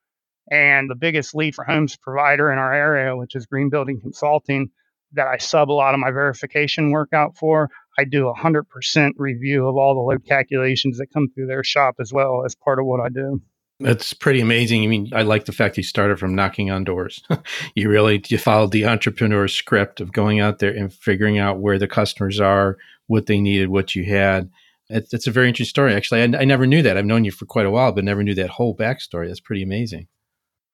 And 0.51 0.89
the 0.89 0.95
biggest 0.95 1.35
LEED 1.35 1.55
for 1.55 1.63
homes 1.63 1.95
provider 1.95 2.51
in 2.51 2.57
our 2.57 2.73
area, 2.73 3.15
which 3.15 3.35
is 3.35 3.45
Green 3.45 3.69
Building 3.69 4.01
Consulting, 4.01 4.71
that 5.13 5.27
I 5.27 5.37
sub 5.37 5.71
a 5.71 5.73
lot 5.73 5.93
of 5.93 5.99
my 5.99 6.11
verification 6.11 6.91
work 6.91 7.13
out 7.13 7.37
for. 7.37 7.69
I 7.97 8.05
do 8.05 8.29
a 8.29 8.33
100% 8.33 9.11
review 9.17 9.67
of 9.67 9.75
all 9.75 9.93
the 9.93 10.01
load 10.01 10.25
calculations 10.25 10.97
that 10.97 11.13
come 11.13 11.29
through 11.29 11.47
their 11.47 11.63
shop 11.63 11.95
as 11.99 12.13
well 12.13 12.43
as 12.45 12.55
part 12.55 12.79
of 12.79 12.85
what 12.85 12.99
I 12.99 13.09
do. 13.09 13.41
That's 13.81 14.11
pretty 14.11 14.41
amazing. 14.41 14.83
I 14.83 14.87
mean, 14.87 15.09
I 15.13 15.21
like 15.21 15.45
the 15.45 15.53
fact 15.53 15.77
you 15.77 15.83
started 15.83 16.19
from 16.19 16.35
knocking 16.35 16.69
on 16.69 16.83
doors. 16.83 17.23
you 17.75 17.89
really 17.89 18.21
you 18.27 18.37
followed 18.37 18.71
the 18.71 18.85
entrepreneur 18.85 19.47
script 19.47 20.01
of 20.01 20.11
going 20.11 20.41
out 20.41 20.59
there 20.59 20.71
and 20.71 20.93
figuring 20.93 21.37
out 21.39 21.59
where 21.59 21.79
the 21.79 21.87
customers 21.87 22.41
are, 22.41 22.77
what 23.09 23.25
they 23.25 23.41
needed, 23.41 23.69
what 23.69 23.95
you 23.95 24.05
had. 24.05 24.49
It's, 24.89 25.27
a 25.27 25.31
very 25.31 25.47
interesting 25.47 25.69
story. 25.69 25.93
Actually, 25.93 26.21
I, 26.21 26.41
I 26.41 26.45
never 26.45 26.65
knew 26.65 26.81
that. 26.83 26.97
I've 26.97 27.05
known 27.05 27.25
you 27.25 27.31
for 27.31 27.45
quite 27.45 27.65
a 27.65 27.71
while, 27.71 27.91
but 27.91 28.03
never 28.03 28.23
knew 28.23 28.35
that 28.35 28.49
whole 28.49 28.75
backstory. 28.75 29.27
That's 29.27 29.39
pretty 29.39 29.63
amazing. 29.63 30.07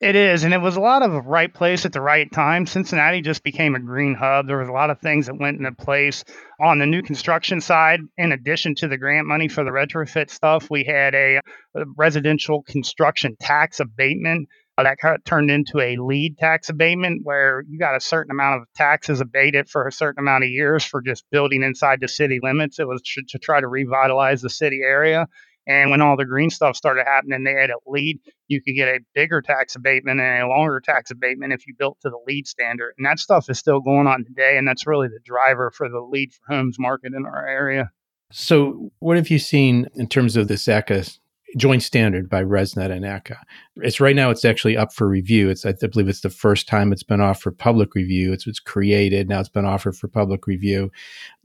It 0.01 0.17
is, 0.17 0.43
and 0.43 0.53
it 0.53 0.59
was 0.59 0.75
a 0.75 0.81
lot 0.81 1.03
of 1.03 1.25
right 1.25 1.53
place 1.53 1.85
at 1.85 1.93
the 1.93 2.01
right 2.01 2.29
time. 2.29 2.65
Cincinnati 2.65 3.21
just 3.21 3.43
became 3.43 3.75
a 3.75 3.79
green 3.79 4.13
hub. 4.13 4.45
There 4.45 4.57
was 4.57 4.67
a 4.67 4.73
lot 4.73 4.89
of 4.89 4.99
things 4.99 5.27
that 5.27 5.39
went 5.39 5.57
into 5.57 5.71
place 5.71 6.25
on 6.59 6.79
the 6.79 6.85
new 6.85 7.01
construction 7.01 7.61
side. 7.61 8.01
In 8.17 8.33
addition 8.33 8.75
to 8.75 8.89
the 8.89 8.97
grant 8.97 9.25
money 9.25 9.47
for 9.47 9.63
the 9.63 9.71
retrofit 9.71 10.29
stuff, 10.29 10.69
we 10.69 10.83
had 10.83 11.15
a, 11.15 11.37
a 11.75 11.85
residential 11.95 12.61
construction 12.63 13.37
tax 13.39 13.79
abatement 13.79 14.49
that 14.83 14.97
kind 14.97 15.15
of 15.15 15.23
turned 15.23 15.49
into 15.49 15.79
a 15.79 15.95
LEED 15.95 16.37
tax 16.37 16.69
abatement 16.69 17.21
where 17.23 17.63
you 17.69 17.79
got 17.79 17.95
a 17.95 18.01
certain 18.01 18.31
amount 18.31 18.61
of 18.61 18.67
taxes 18.75 19.21
abated 19.21 19.69
for 19.69 19.87
a 19.87 19.91
certain 19.91 20.19
amount 20.19 20.43
of 20.43 20.49
years 20.49 20.83
for 20.83 21.01
just 21.01 21.23
building 21.31 21.63
inside 21.63 22.01
the 22.01 22.07
city 22.07 22.39
limits. 22.43 22.79
It 22.79 22.87
was 22.87 23.01
to, 23.13 23.23
to 23.29 23.39
try 23.39 23.61
to 23.61 23.67
revitalize 23.67 24.41
the 24.41 24.49
city 24.49 24.81
area. 24.83 25.27
And 25.67 25.89
when 25.89 26.01
all 26.01 26.15
the 26.15 26.25
green 26.25 26.49
stuff 26.49 26.75
started 26.75 27.05
happening, 27.05 27.43
they 27.43 27.53
had 27.53 27.71
a 27.71 27.77
LEED. 27.87 28.19
You 28.47 28.61
could 28.61 28.75
get 28.75 28.87
a 28.87 28.99
bigger 29.15 29.41
tax 29.41 29.75
abatement 29.75 30.19
and 30.19 30.43
a 30.43 30.47
longer 30.47 30.79
tax 30.79 31.09
abatement 31.09 31.53
if 31.53 31.65
you 31.65 31.73
built 31.77 31.97
to 32.01 32.09
the 32.09 32.19
LEED 32.27 32.47
standard. 32.47 32.93
And 32.97 33.05
that 33.05 33.17
stuff 33.17 33.49
is 33.49 33.57
still 33.57 33.79
going 33.79 34.05
on 34.05 34.25
today. 34.25 34.57
And 34.57 34.67
that's 34.67 34.85
really 34.85 35.07
the 35.07 35.19
driver 35.23 35.71
for 35.71 35.89
the 35.89 36.01
LEED 36.01 36.33
for 36.33 36.53
homes 36.53 36.77
market 36.77 37.13
in 37.13 37.25
our 37.25 37.47
area. 37.47 37.91
So, 38.31 38.91
what 38.99 39.17
have 39.17 39.29
you 39.29 39.39
seen 39.39 39.87
in 39.95 40.07
terms 40.07 40.35
of 40.35 40.47
the 40.47 40.55
ACCA 40.55 41.19
joint 41.55 41.83
standard 41.83 42.29
by 42.29 42.43
ResNet 42.43 42.91
and 42.91 43.05
ACCA. 43.05 43.37
It's 43.77 43.99
right 43.99 44.15
now. 44.15 44.29
It's 44.29 44.45
actually 44.45 44.77
up 44.77 44.93
for 44.93 45.07
review. 45.07 45.49
It's 45.49 45.65
I 45.65 45.73
believe 45.73 46.09
it's 46.09 46.21
the 46.21 46.29
first 46.29 46.67
time 46.67 46.91
it's 46.91 47.03
been 47.03 47.21
offered 47.21 47.41
for 47.41 47.51
public 47.51 47.95
review. 47.95 48.33
It's 48.33 48.47
it's 48.47 48.59
created 48.59 49.29
now. 49.29 49.39
It's 49.39 49.49
been 49.49 49.65
offered 49.65 49.95
for 49.95 50.07
public 50.07 50.47
review. 50.47 50.91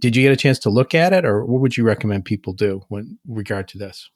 Did 0.01 0.17
you 0.17 0.23
get 0.23 0.33
a 0.33 0.37
chance 0.37 0.59
to 0.61 0.71
look 0.71 0.95
at 0.95 1.13
it, 1.13 1.25
or 1.25 1.45
what 1.45 1.61
would 1.61 1.77
you 1.77 1.85
recommend 1.85 2.25
people 2.25 2.53
do 2.53 2.83
when 2.89 3.19
regard 3.27 3.69
to 3.69 3.79
this? 3.79 4.11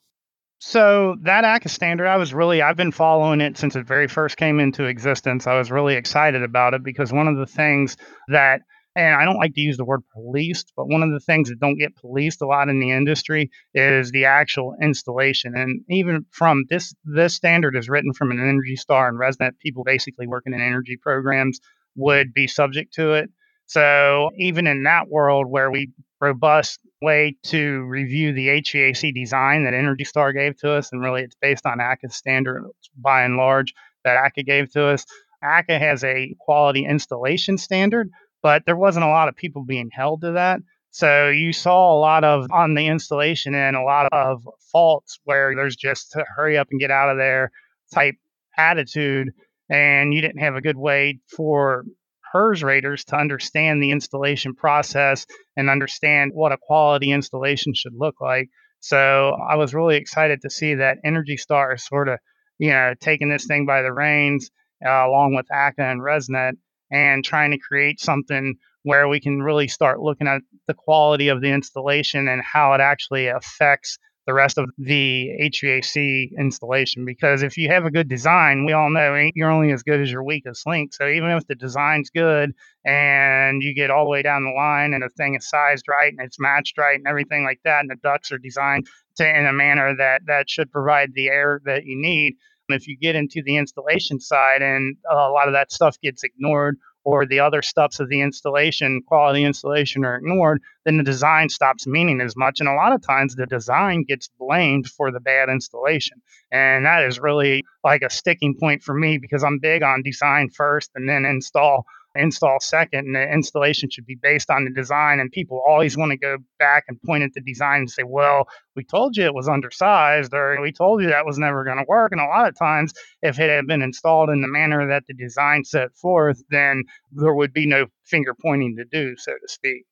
So 0.59 1.17
that 1.21 1.43
ACCA 1.43 1.69
standard, 1.69 2.07
I 2.07 2.17
was 2.17 2.33
really 2.33 2.61
I've 2.61 2.77
been 2.77 2.91
following 2.91 3.41
it 3.41 3.57
since 3.57 3.75
it 3.75 3.85
very 3.85 4.07
first 4.07 4.37
came 4.37 4.59
into 4.59 4.85
existence. 4.85 5.47
I 5.47 5.57
was 5.57 5.71
really 5.71 5.95
excited 5.95 6.43
about 6.43 6.73
it 6.73 6.83
because 6.83 7.13
one 7.13 7.27
of 7.27 7.37
the 7.37 7.45
things 7.45 7.97
that 8.29 8.61
and 8.95 9.15
I 9.15 9.25
don't 9.25 9.37
like 9.37 9.53
to 9.55 9.61
use 9.61 9.77
the 9.77 9.85
word 9.85 10.01
policed, 10.13 10.71
but 10.75 10.87
one 10.87 11.03
of 11.03 11.11
the 11.11 11.19
things 11.19 11.49
that 11.49 11.59
don't 11.59 11.77
get 11.77 11.95
policed 11.95 12.41
a 12.41 12.47
lot 12.47 12.69
in 12.69 12.79
the 12.79 12.91
industry 12.91 13.51
is 13.73 14.11
the 14.11 14.25
actual 14.25 14.75
installation. 14.81 15.55
And 15.55 15.81
even 15.89 16.25
from 16.31 16.63
this, 16.69 16.93
this 17.03 17.35
standard 17.35 17.75
is 17.75 17.89
written 17.89 18.13
from 18.13 18.31
an 18.31 18.39
Energy 18.39 18.75
Star 18.75 19.09
and 19.09 19.19
ResNet 19.19 19.59
people 19.59 19.83
basically 19.83 20.27
working 20.27 20.53
in 20.53 20.61
energy 20.61 20.97
programs 20.97 21.59
would 21.95 22.33
be 22.33 22.47
subject 22.47 22.93
to 22.93 23.13
it. 23.13 23.29
So 23.65 24.29
even 24.37 24.67
in 24.67 24.83
that 24.83 25.09
world 25.09 25.47
where 25.47 25.71
we 25.71 25.89
robust 26.21 26.79
way 27.01 27.35
to 27.43 27.81
review 27.83 28.31
the 28.31 28.47
HVAC 28.47 29.13
design 29.13 29.63
that 29.65 29.73
Energy 29.73 30.05
Star 30.05 30.31
gave 30.31 30.57
to 30.57 30.71
us, 30.71 30.91
and 30.91 31.01
really 31.01 31.23
it's 31.23 31.35
based 31.41 31.65
on 31.65 31.79
ACCA 31.79 32.11
standards 32.11 32.67
by 32.97 33.23
and 33.23 33.37
large 33.37 33.73
that 34.03 34.17
ACCA 34.17 34.45
gave 34.45 34.71
to 34.71 34.85
us. 34.85 35.05
ACCA 35.43 35.79
has 35.79 36.03
a 36.03 36.33
quality 36.39 36.85
installation 36.85 37.57
standard, 37.57 38.09
but 38.45 38.61
there 38.67 38.77
wasn't 38.77 39.03
a 39.03 39.09
lot 39.09 39.27
of 39.27 39.35
people 39.35 39.63
being 39.65 39.89
held 39.91 40.21
to 40.21 40.33
that. 40.33 40.59
So 40.91 41.29
you 41.29 41.51
saw 41.51 41.91
a 41.91 41.99
lot 41.99 42.23
of 42.23 42.45
on 42.51 42.75
the 42.75 42.85
installation 42.85 43.55
and 43.55 43.75
a 43.75 43.81
lot 43.81 44.07
of 44.11 44.47
faults 44.71 45.17
where 45.23 45.55
there's 45.55 45.75
just 45.75 46.11
to 46.11 46.23
hurry 46.35 46.55
up 46.55 46.67
and 46.69 46.79
get 46.79 46.91
out 46.91 47.09
of 47.09 47.17
there 47.17 47.51
type 47.91 48.13
attitude. 48.55 49.29
And 49.67 50.13
you 50.13 50.21
didn't 50.21 50.43
have 50.43 50.53
a 50.53 50.61
good 50.61 50.77
way 50.77 51.21
for 51.35 51.85
HERS 52.33 52.61
raters 52.61 53.03
to 53.05 53.15
understand 53.15 53.81
the 53.81 53.89
installation 53.89 54.53
process 54.53 55.25
and 55.57 55.67
understand 55.67 56.29
what 56.35 56.51
a 56.51 56.59
quality 56.61 57.09
installation 57.09 57.73
should 57.73 57.95
look 57.97 58.21
like. 58.21 58.49
So 58.79 59.31
I 59.31 59.55
was 59.55 59.73
really 59.73 59.95
excited 59.95 60.43
to 60.43 60.51
see 60.51 60.75
that 60.75 60.99
Energy 61.03 61.37
Star 61.37 61.77
sort 61.77 62.09
of, 62.09 62.19
you 62.59 62.69
know, 62.69 62.93
taking 62.99 63.29
this 63.29 63.47
thing 63.47 63.65
by 63.65 63.81
the 63.81 63.91
reins 63.91 64.51
uh, 64.85 64.91
along 64.91 65.33
with 65.33 65.47
ACCA 65.51 65.91
and 65.91 65.99
ResNet 65.99 66.57
and 66.91 67.23
trying 67.23 67.51
to 67.51 67.57
create 67.57 67.99
something 67.99 68.55
where 68.83 69.07
we 69.07 69.19
can 69.19 69.41
really 69.41 69.67
start 69.67 69.99
looking 69.99 70.27
at 70.27 70.41
the 70.67 70.73
quality 70.73 71.27
of 71.29 71.41
the 71.41 71.51
installation 71.51 72.27
and 72.27 72.41
how 72.43 72.73
it 72.73 72.81
actually 72.81 73.27
affects 73.27 73.97
the 74.27 74.33
rest 74.33 74.57
of 74.57 74.69
the 74.77 75.29
HVAC 75.41 76.31
installation. 76.37 77.05
Because 77.05 77.43
if 77.43 77.57
you 77.57 77.69
have 77.69 77.85
a 77.85 77.91
good 77.91 78.09
design, 78.09 78.65
we 78.65 78.73
all 78.73 78.89
know 78.89 79.13
eh, 79.13 79.31
you're 79.35 79.51
only 79.51 79.71
as 79.71 79.83
good 79.83 80.01
as 80.01 80.11
your 80.11 80.23
weakest 80.23 80.65
link. 80.65 80.93
So 80.93 81.07
even 81.07 81.29
if 81.31 81.45
the 81.47 81.55
design's 81.55 82.09
good 82.09 82.53
and 82.83 83.61
you 83.61 83.75
get 83.75 83.91
all 83.91 84.05
the 84.05 84.09
way 84.09 84.21
down 84.21 84.43
the 84.43 84.51
line 84.55 84.93
and 84.93 85.03
the 85.03 85.09
thing 85.09 85.35
is 85.35 85.47
sized 85.47 85.85
right 85.87 86.11
and 86.11 86.25
it's 86.25 86.39
matched 86.39 86.77
right 86.77 86.97
and 86.97 87.07
everything 87.07 87.43
like 87.43 87.59
that, 87.65 87.81
and 87.81 87.89
the 87.89 87.97
ducts 88.01 88.31
are 88.31 88.39
designed 88.39 88.87
to 89.17 89.27
in 89.27 89.45
a 89.45 89.53
manner 89.53 89.95
that 89.97 90.21
that 90.25 90.49
should 90.49 90.71
provide 90.71 91.13
the 91.13 91.27
air 91.27 91.61
that 91.65 91.85
you 91.85 91.95
need, 91.99 92.35
if 92.69 92.87
you 92.87 92.97
get 92.97 93.15
into 93.15 93.41
the 93.43 93.57
installation 93.57 94.19
side 94.19 94.61
and 94.61 94.97
a 95.09 95.29
lot 95.29 95.47
of 95.47 95.53
that 95.53 95.71
stuff 95.71 95.99
gets 96.01 96.23
ignored 96.23 96.77
or 97.03 97.25
the 97.25 97.39
other 97.39 97.61
steps 97.61 97.99
of 97.99 98.09
the 98.09 98.19
installation, 98.19 99.01
quality 99.05 99.43
installation 99.43 100.03
are 100.03 100.15
ignored, 100.15 100.59
then 100.85 100.97
the 100.97 101.03
design 101.03 101.47
stops 101.49 101.85
meaning 101.85 102.19
as 102.19 102.35
much. 102.35 102.59
And 102.59 102.67
a 102.67 102.73
lot 102.73 102.93
of 102.93 103.05
times 103.05 103.35
the 103.35 103.45
design 103.45 104.03
gets 104.03 104.27
blamed 104.39 104.87
for 104.87 105.11
the 105.11 105.19
bad 105.19 105.47
installation. 105.47 106.21
And 106.51 106.85
that 106.85 107.03
is 107.03 107.19
really 107.19 107.63
like 107.83 108.01
a 108.01 108.09
sticking 108.09 108.55
point 108.59 108.81
for 108.81 108.95
me 108.95 109.19
because 109.19 109.43
I'm 109.43 109.59
big 109.59 109.83
on 109.83 110.01
design 110.01 110.49
first 110.49 110.89
and 110.95 111.07
then 111.07 111.25
install 111.25 111.85
install 112.15 112.59
second 112.59 113.05
and 113.05 113.15
the 113.15 113.33
installation 113.33 113.89
should 113.89 114.05
be 114.05 114.17
based 114.21 114.49
on 114.49 114.65
the 114.65 114.71
design 114.71 115.19
and 115.19 115.31
people 115.31 115.61
always 115.67 115.97
want 115.97 116.11
to 116.11 116.17
go 116.17 116.37
back 116.59 116.85
and 116.87 117.01
point 117.03 117.23
at 117.23 117.33
the 117.33 117.41
design 117.41 117.79
and 117.79 117.89
say 117.89 118.03
well 118.03 118.47
we 118.75 118.83
told 118.83 119.15
you 119.15 119.25
it 119.25 119.33
was 119.33 119.47
undersized 119.47 120.33
or 120.33 120.59
we 120.61 120.71
told 120.71 121.01
you 121.01 121.07
that 121.07 121.25
was 121.25 121.37
never 121.37 121.63
going 121.63 121.77
to 121.77 121.85
work 121.87 122.11
and 122.11 122.21
a 122.21 122.25
lot 122.25 122.47
of 122.47 122.57
times 122.57 122.93
if 123.21 123.39
it 123.39 123.49
had 123.49 123.67
been 123.67 123.81
installed 123.81 124.29
in 124.29 124.41
the 124.41 124.47
manner 124.47 124.87
that 124.87 125.03
the 125.07 125.13
design 125.13 125.63
set 125.63 125.95
forth 125.95 126.41
then 126.49 126.83
there 127.11 127.33
would 127.33 127.53
be 127.53 127.67
no 127.67 127.85
finger 128.03 128.33
pointing 128.33 128.75
to 128.77 128.85
do 128.85 129.15
so 129.17 129.31
to 129.31 129.47
speak. 129.47 129.83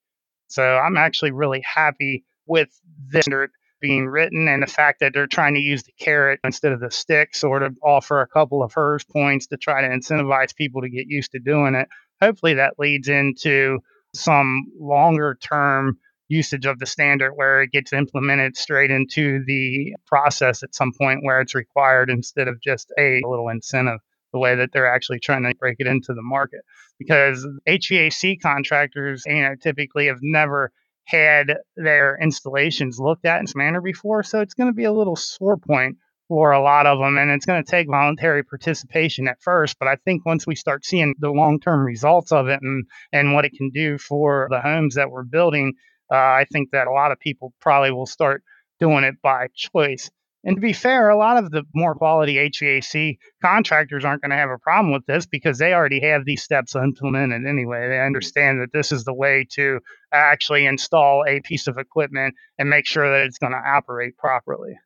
So 0.47 0.63
i'm 0.63 0.97
actually 0.97 1.31
really 1.31 1.61
happy 1.61 2.23
with 2.45 2.69
this 3.09 3.27
being 3.83 4.07
written 4.07 4.47
and 4.47 4.63
the 4.63 4.67
fact 4.67 5.01
that 5.01 5.11
they're 5.13 5.27
trying 5.27 5.53
to 5.53 5.59
use 5.59 5.83
the 5.83 5.91
carrot 5.99 6.39
instead 6.45 6.71
of 6.71 6.79
the 6.79 6.89
stick 6.89 7.35
sort 7.35 7.61
of 7.61 7.77
offer 7.83 8.21
a 8.21 8.27
couple 8.27 8.63
of 8.63 8.71
HERS 8.73 9.03
points 9.03 9.47
to 9.47 9.57
try 9.57 9.81
to 9.81 9.89
incentivize 9.89 10.55
people 10.55 10.81
to 10.81 10.89
get 10.89 11.05
used 11.07 11.31
to 11.33 11.39
doing 11.39 11.75
it 11.75 11.89
hopefully 12.23 12.55
that 12.55 12.79
leads 12.79 13.07
into 13.07 13.79
some 14.13 14.65
longer 14.79 15.37
term 15.41 15.97
usage 16.29 16.65
of 16.65 16.79
the 16.79 16.85
standard 16.85 17.33
where 17.33 17.61
it 17.61 17.71
gets 17.71 17.93
implemented 17.93 18.55
straight 18.57 18.91
into 18.91 19.43
the 19.45 19.93
process 20.07 20.63
at 20.63 20.73
some 20.73 20.91
point 20.97 21.19
where 21.23 21.41
it's 21.41 21.53
required 21.53 22.09
instead 22.09 22.47
of 22.47 22.61
just 22.61 22.91
a 22.97 23.21
little 23.25 23.49
incentive 23.49 23.99
the 24.31 24.39
way 24.39 24.55
that 24.55 24.71
they're 24.71 24.91
actually 24.91 25.19
trying 25.19 25.43
to 25.43 25.53
break 25.55 25.75
it 25.79 25.85
into 25.85 26.13
the 26.13 26.23
market. 26.23 26.61
Because 26.97 27.47
HVAC 27.67 28.41
contractors 28.41 29.23
you 29.25 29.41
know 29.41 29.55
typically 29.61 30.07
have 30.07 30.19
never 30.21 30.71
had 31.05 31.57
their 31.75 32.17
installations 32.21 32.99
looked 32.99 33.25
at 33.25 33.39
in 33.39 33.45
this 33.45 33.55
manner 33.55 33.81
before 33.81 34.23
so 34.23 34.39
it's 34.39 34.53
going 34.53 34.69
to 34.69 34.73
be 34.73 34.85
a 34.85 34.93
little 34.93 35.17
sore 35.17 35.57
point 35.57 35.97
for 36.33 36.51
a 36.51 36.63
lot 36.63 36.87
of 36.87 36.97
them. 36.97 37.15
And 37.19 37.29
it's 37.29 37.45
going 37.45 37.63
to 37.63 37.69
take 37.69 37.87
voluntary 37.87 38.43
participation 38.43 39.27
at 39.27 39.39
first. 39.39 39.77
But 39.77 39.87
I 39.87 39.97
think 39.97 40.25
once 40.25 40.47
we 40.47 40.55
start 40.55 40.83
seeing 40.83 41.13
the 41.19 41.29
long 41.29 41.59
term 41.59 41.85
results 41.85 42.31
of 42.31 42.47
it 42.47 42.59
and, 42.59 42.87
and 43.11 43.33
what 43.33 43.45
it 43.45 43.53
can 43.55 43.69
do 43.69 43.99
for 43.99 44.47
the 44.49 44.59
homes 44.59 44.95
that 44.95 45.11
we're 45.11 45.25
building, 45.25 45.73
uh, 46.11 46.15
I 46.15 46.47
think 46.51 46.71
that 46.71 46.87
a 46.87 46.91
lot 46.91 47.11
of 47.11 47.19
people 47.19 47.53
probably 47.61 47.91
will 47.91 48.07
start 48.07 48.41
doing 48.79 49.03
it 49.03 49.21
by 49.21 49.49
choice. 49.53 50.09
And 50.43 50.55
to 50.55 50.59
be 50.59 50.73
fair, 50.73 51.09
a 51.09 51.17
lot 51.17 51.37
of 51.37 51.51
the 51.51 51.65
more 51.75 51.93
quality 51.93 52.37
HVAC 52.37 53.17
contractors 53.43 54.03
aren't 54.03 54.23
going 54.23 54.31
to 54.31 54.35
have 54.35 54.49
a 54.49 54.57
problem 54.57 54.91
with 54.91 55.05
this 55.05 55.27
because 55.27 55.59
they 55.59 55.71
already 55.71 56.01
have 56.01 56.25
these 56.25 56.41
steps 56.41 56.75
implemented 56.75 57.45
anyway. 57.45 57.89
They 57.89 57.99
understand 57.99 58.59
that 58.61 58.73
this 58.73 58.91
is 58.91 59.03
the 59.03 59.13
way 59.13 59.45
to 59.51 59.81
actually 60.11 60.65
install 60.65 61.25
a 61.27 61.41
piece 61.41 61.67
of 61.67 61.77
equipment 61.77 62.33
and 62.57 62.71
make 62.71 62.87
sure 62.87 63.07
that 63.11 63.27
it's 63.27 63.37
going 63.37 63.53
to 63.53 63.59
operate 63.59 64.17
properly. 64.17 64.79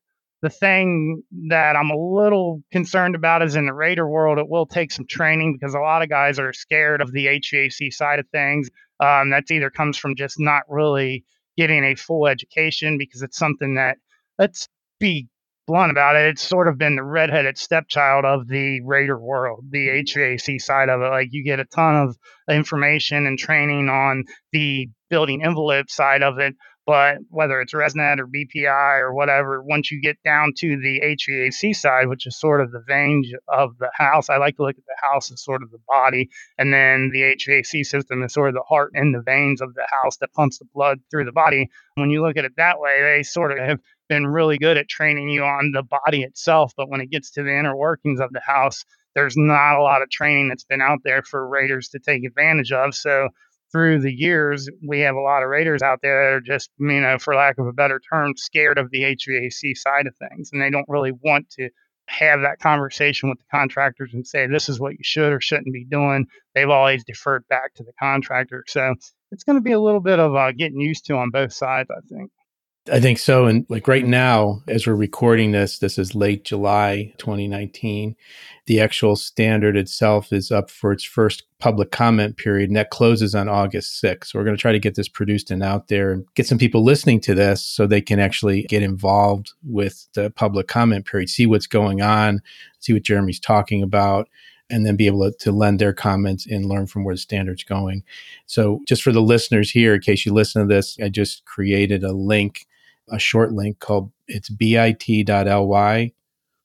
The 0.47 0.53
thing 0.53 1.23
that 1.49 1.75
I'm 1.75 1.89
a 1.89 1.97
little 1.97 2.63
concerned 2.71 3.15
about 3.15 3.41
is 3.41 3.57
in 3.57 3.65
the 3.65 3.73
Rater 3.73 4.07
world, 4.07 4.39
it 4.39 4.47
will 4.47 4.65
take 4.65 4.93
some 4.93 5.05
training 5.05 5.57
because 5.59 5.75
a 5.75 5.79
lot 5.79 6.01
of 6.01 6.07
guys 6.07 6.39
are 6.39 6.53
scared 6.53 7.01
of 7.01 7.11
the 7.11 7.25
HVAC 7.25 7.91
side 7.91 8.19
of 8.19 8.29
things. 8.29 8.69
Um, 9.01 9.29
that's 9.29 9.51
either 9.51 9.69
comes 9.69 9.97
from 9.97 10.15
just 10.15 10.39
not 10.39 10.63
really 10.69 11.25
getting 11.57 11.83
a 11.83 11.95
full 11.95 12.27
education 12.27 12.97
because 12.97 13.21
it's 13.23 13.37
something 13.37 13.75
that, 13.75 13.97
let's 14.39 14.69
be 15.01 15.27
blunt 15.67 15.91
about 15.91 16.15
it, 16.15 16.27
it's 16.27 16.43
sort 16.43 16.69
of 16.69 16.77
been 16.77 16.95
the 16.95 17.03
redheaded 17.03 17.57
stepchild 17.57 18.23
of 18.23 18.47
the 18.47 18.79
Rater 18.85 19.19
world, 19.19 19.65
the 19.69 19.89
HVAC 19.89 20.61
side 20.61 20.87
of 20.87 21.01
it. 21.01 21.09
Like 21.09 21.27
you 21.31 21.43
get 21.43 21.59
a 21.59 21.65
ton 21.65 22.07
of 22.07 22.15
information 22.49 23.25
and 23.25 23.37
training 23.37 23.89
on 23.89 24.23
the 24.53 24.87
building 25.09 25.43
envelope 25.43 25.89
side 25.89 26.23
of 26.23 26.39
it, 26.39 26.55
but 26.87 27.17
whether 27.29 27.59
it's 27.59 27.73
ResNet 27.73 28.17
or 28.17 28.27
BPI 28.27 29.01
or 29.01 29.13
whatever, 29.13 29.61
once 29.61 29.91
you 29.91 29.99
get 30.01 30.23
down 30.23 30.53
to 30.59 30.79
the 30.79 31.01
HVAC 31.01 31.75
side, 31.75 32.07
which 32.07 32.25
is 32.25 32.39
sort 32.39 32.61
of 32.61 32.71
the 32.71 32.81
veins 32.87 33.27
of 33.49 33.77
the 33.77 33.91
house, 33.93 34.29
I 34.29 34.37
like 34.37 34.55
to 34.55 34.63
look 34.63 34.77
at 34.77 34.85
the 34.85 35.07
house 35.07 35.29
as 35.29 35.43
sort 35.43 35.63
of 35.63 35.71
the 35.71 35.81
body, 35.85 36.29
and 36.57 36.73
then 36.73 37.09
the 37.11 37.35
HVAC 37.35 37.85
system 37.85 38.23
is 38.23 38.33
sort 38.33 38.47
of 38.47 38.55
the 38.55 38.63
heart 38.63 38.91
and 38.93 39.13
the 39.13 39.21
veins 39.21 39.59
of 39.59 39.73
the 39.73 39.85
house 40.01 40.15
that 40.17 40.31
pumps 40.31 40.59
the 40.59 40.65
blood 40.73 40.99
through 41.11 41.25
the 41.25 41.33
body. 41.33 41.69
When 41.95 42.09
you 42.09 42.21
look 42.21 42.37
at 42.37 42.45
it 42.45 42.53
that 42.55 42.79
way, 42.79 43.01
they 43.01 43.21
sort 43.21 43.51
of 43.51 43.57
have 43.57 43.79
been 44.07 44.25
really 44.25 44.57
good 44.57 44.77
at 44.77 44.87
training 44.87 45.27
you 45.29 45.43
on 45.43 45.73
the 45.73 45.83
body 45.83 46.23
itself. 46.23 46.71
But 46.77 46.89
when 46.89 47.01
it 47.01 47.11
gets 47.11 47.31
to 47.31 47.43
the 47.43 47.53
inner 47.53 47.75
workings 47.75 48.21
of 48.21 48.31
the 48.31 48.39
house, 48.39 48.85
there's 49.13 49.35
not 49.35 49.77
a 49.77 49.83
lot 49.83 50.01
of 50.01 50.09
training 50.09 50.47
that's 50.47 50.63
been 50.63 50.81
out 50.81 50.99
there 51.03 51.23
for 51.23 51.45
raters 51.45 51.89
to 51.89 51.99
take 51.99 52.23
advantage 52.23 52.71
of. 52.71 52.95
So 52.95 53.29
through 53.71 54.01
the 54.01 54.13
years, 54.13 54.69
we 54.87 55.01
have 55.01 55.15
a 55.15 55.21
lot 55.21 55.43
of 55.43 55.49
raters 55.49 55.81
out 55.81 55.99
there 56.01 56.23
that 56.23 56.35
are 56.37 56.41
just, 56.41 56.69
you 56.79 57.01
know, 57.01 57.17
for 57.17 57.35
lack 57.35 57.57
of 57.57 57.67
a 57.67 57.73
better 57.73 57.99
term, 58.11 58.33
scared 58.35 58.77
of 58.77 58.89
the 58.91 59.01
HVAC 59.01 59.75
side 59.75 60.07
of 60.07 60.15
things. 60.15 60.49
And 60.51 60.61
they 60.61 60.69
don't 60.69 60.87
really 60.87 61.11
want 61.11 61.49
to 61.51 61.69
have 62.07 62.41
that 62.41 62.59
conversation 62.59 63.29
with 63.29 63.37
the 63.37 63.45
contractors 63.51 64.11
and 64.13 64.25
say, 64.25 64.47
this 64.47 64.69
is 64.69 64.79
what 64.79 64.93
you 64.93 65.03
should 65.03 65.33
or 65.33 65.41
shouldn't 65.41 65.73
be 65.73 65.85
doing. 65.85 66.27
They've 66.55 66.69
always 66.69 67.03
deferred 67.03 67.47
back 67.49 67.73
to 67.75 67.83
the 67.83 67.91
contractor. 67.99 68.63
So 68.67 68.93
it's 69.31 69.43
going 69.43 69.57
to 69.57 69.63
be 69.63 69.73
a 69.73 69.79
little 69.79 69.99
bit 69.99 70.19
of 70.19 70.33
uh, 70.33 70.53
getting 70.53 70.79
used 70.79 71.05
to 71.07 71.15
on 71.15 71.31
both 71.31 71.51
sides, 71.51 71.89
I 71.91 71.99
think. 72.07 72.31
I 72.91 72.99
think 72.99 73.19
so. 73.19 73.45
And 73.45 73.65
like 73.69 73.87
right 73.87 74.05
now, 74.05 74.61
as 74.67 74.87
we're 74.87 74.95
recording 74.95 75.51
this, 75.51 75.79
this 75.79 75.97
is 75.97 76.15
late 76.15 76.43
July 76.43 77.13
2019. 77.17 78.15
The 78.65 78.79
actual 78.79 79.15
standard 79.15 79.75
itself 79.75 80.31
is 80.31 80.51
up 80.51 80.69
for 80.69 80.91
its 80.91 81.03
first 81.03 81.43
public 81.59 81.91
comment 81.91 82.37
period, 82.37 82.69
and 82.69 82.77
that 82.77 82.89
closes 82.89 83.33
on 83.35 83.49
August 83.49 84.01
6th. 84.01 84.27
So 84.27 84.39
we're 84.39 84.45
going 84.45 84.55
to 84.55 84.61
try 84.61 84.71
to 84.71 84.79
get 84.79 84.95
this 84.95 85.07
produced 85.07 85.51
and 85.51 85.63
out 85.63 85.87
there 85.87 86.11
and 86.11 86.25
get 86.35 86.47
some 86.47 86.57
people 86.57 86.83
listening 86.83 87.19
to 87.21 87.33
this 87.33 87.61
so 87.61 87.87
they 87.87 88.01
can 88.01 88.19
actually 88.19 88.63
get 88.63 88.83
involved 88.83 89.53
with 89.63 90.07
the 90.13 90.29
public 90.31 90.67
comment 90.67 91.05
period, 91.05 91.29
see 91.29 91.45
what's 91.45 91.67
going 91.67 92.01
on, 92.01 92.41
see 92.79 92.93
what 92.93 93.03
Jeremy's 93.03 93.39
talking 93.39 93.83
about 93.83 94.29
and 94.69 94.85
then 94.85 94.97
be 94.97 95.07
able 95.07 95.31
to, 95.31 95.37
to 95.37 95.51
lend 95.51 95.79
their 95.79 95.93
comments 95.93 96.45
and 96.45 96.65
learn 96.65 96.87
from 96.87 97.05
where 97.05 97.15
the 97.15 97.19
standard's 97.19 97.63
going. 97.63 98.03
So, 98.47 98.81
just 98.85 99.01
for 99.01 99.13
the 99.13 99.21
listeners 99.21 99.71
here, 99.71 99.95
in 99.95 100.01
case 100.01 100.25
you 100.25 100.33
listen 100.33 100.61
to 100.61 100.73
this, 100.73 100.97
I 101.01 101.07
just 101.09 101.45
created 101.45 102.03
a 102.03 102.11
link 102.11 102.66
a 103.09 103.19
short 103.19 103.51
link 103.53 103.79
called 103.79 104.11
it's 104.27 104.49
bit.ly 104.49 106.11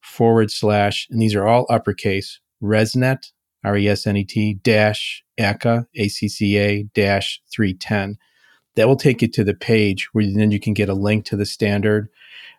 forward 0.01 0.51
slash, 0.51 1.07
and 1.11 1.23
these 1.23 1.35
are 1.35 1.47
all 1.47 1.67
uppercase, 1.71 2.41
ResNet, 2.63 3.33
R 3.65 3.77
E 3.77 3.89
S 3.89 4.07
N 4.07 4.17
E 4.17 4.25
T 4.25 4.55
dash 4.55 5.25
ACCA, 5.39 5.87
A 5.97 6.09
C 6.09 6.29
C 6.29 6.59
A 6.59 6.83
dash 6.95 7.41
310. 7.53 8.19
That 8.75 8.89
will 8.89 8.97
take 8.97 9.23
you 9.23 9.29
to 9.29 9.45
the 9.45 9.55
page 9.55 10.09
where 10.13 10.25
then 10.25 10.51
you 10.51 10.59
can 10.59 10.73
get 10.73 10.89
a 10.89 10.95
link 10.95 11.25
to 11.27 11.37
the 11.37 11.47
standard, 11.47 12.09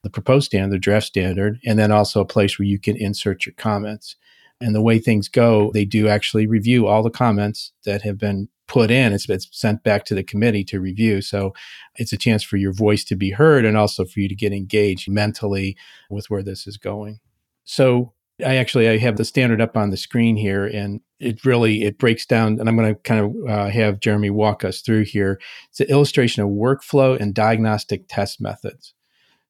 the 0.04 0.10
proposed 0.10 0.46
standard, 0.46 0.72
the 0.72 0.80
draft 0.80 1.08
standard, 1.08 1.60
and 1.66 1.80
then 1.80 1.92
also 1.92 2.22
a 2.22 2.26
place 2.26 2.58
where 2.58 2.68
you 2.68 2.80
can 2.80 2.96
insert 2.96 3.46
your 3.46 3.56
comments. 3.58 4.16
And 4.62 4.76
the 4.76 4.82
way 4.82 5.00
things 5.00 5.28
go, 5.28 5.72
they 5.74 5.86
do 5.86 6.08
actually 6.08 6.46
review 6.46 6.88
all 6.88 7.04
the 7.04 7.10
comments 7.10 7.74
that 7.84 8.04
have 8.04 8.18
been 8.18 8.48
put 8.68 8.92
in. 8.92 9.14
It's 9.14 9.26
been 9.26 9.40
sent 9.40 9.84
back 9.84 10.06
to 10.06 10.16
the 10.16 10.24
committee 10.24 10.64
to 10.66 10.80
review. 10.80 11.22
So 11.22 11.54
it's 11.96 12.14
a 12.14 12.18
chance 12.18 12.44
for 12.44 12.58
your 12.58 12.74
voice 12.74 13.04
to 13.06 13.16
be 13.16 13.32
heard 13.32 13.66
and 13.66 13.78
also 13.78 14.06
for 14.06 14.20
you 14.20 14.30
to 14.30 14.36
get 14.36 14.54
engaged 14.54 15.10
mentally 15.10 15.76
with 16.10 16.30
where 16.30 16.44
this 16.44 16.66
is 16.66 16.78
going. 16.78 17.20
So 17.66 18.14
I 18.44 18.56
actually 18.56 18.90
I 18.90 18.98
have 18.98 19.18
the 19.18 19.26
standard 19.26 19.62
up 19.62 19.78
on 19.78 19.90
the 19.90 19.98
screen 19.98 20.36
here, 20.36 20.66
and 20.66 21.02
it 21.20 21.46
really 21.46 21.84
it 21.84 21.98
breaks 21.98 22.26
down. 22.26 22.60
And 22.60 22.68
I'm 22.68 22.76
going 22.76 22.96
to 22.96 23.02
kind 23.02 23.22
of 23.22 23.50
uh, 23.50 23.70
have 23.70 24.00
Jeremy 24.00 24.30
walk 24.30 24.66
us 24.66 24.82
through 24.82 25.06
here. 25.06 25.40
It's 25.70 25.80
an 25.80 25.88
illustration 25.88 26.44
of 26.44 26.50
workflow 26.50 27.20
and 27.20 27.34
diagnostic 27.34 28.06
test 28.08 28.42
methods. 28.42 28.94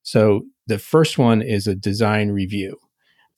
So 0.04 0.46
the 0.68 0.80
first 0.80 1.18
one 1.18 1.42
is 1.42 1.66
a 1.66 1.76
design 1.76 2.32
review, 2.32 2.78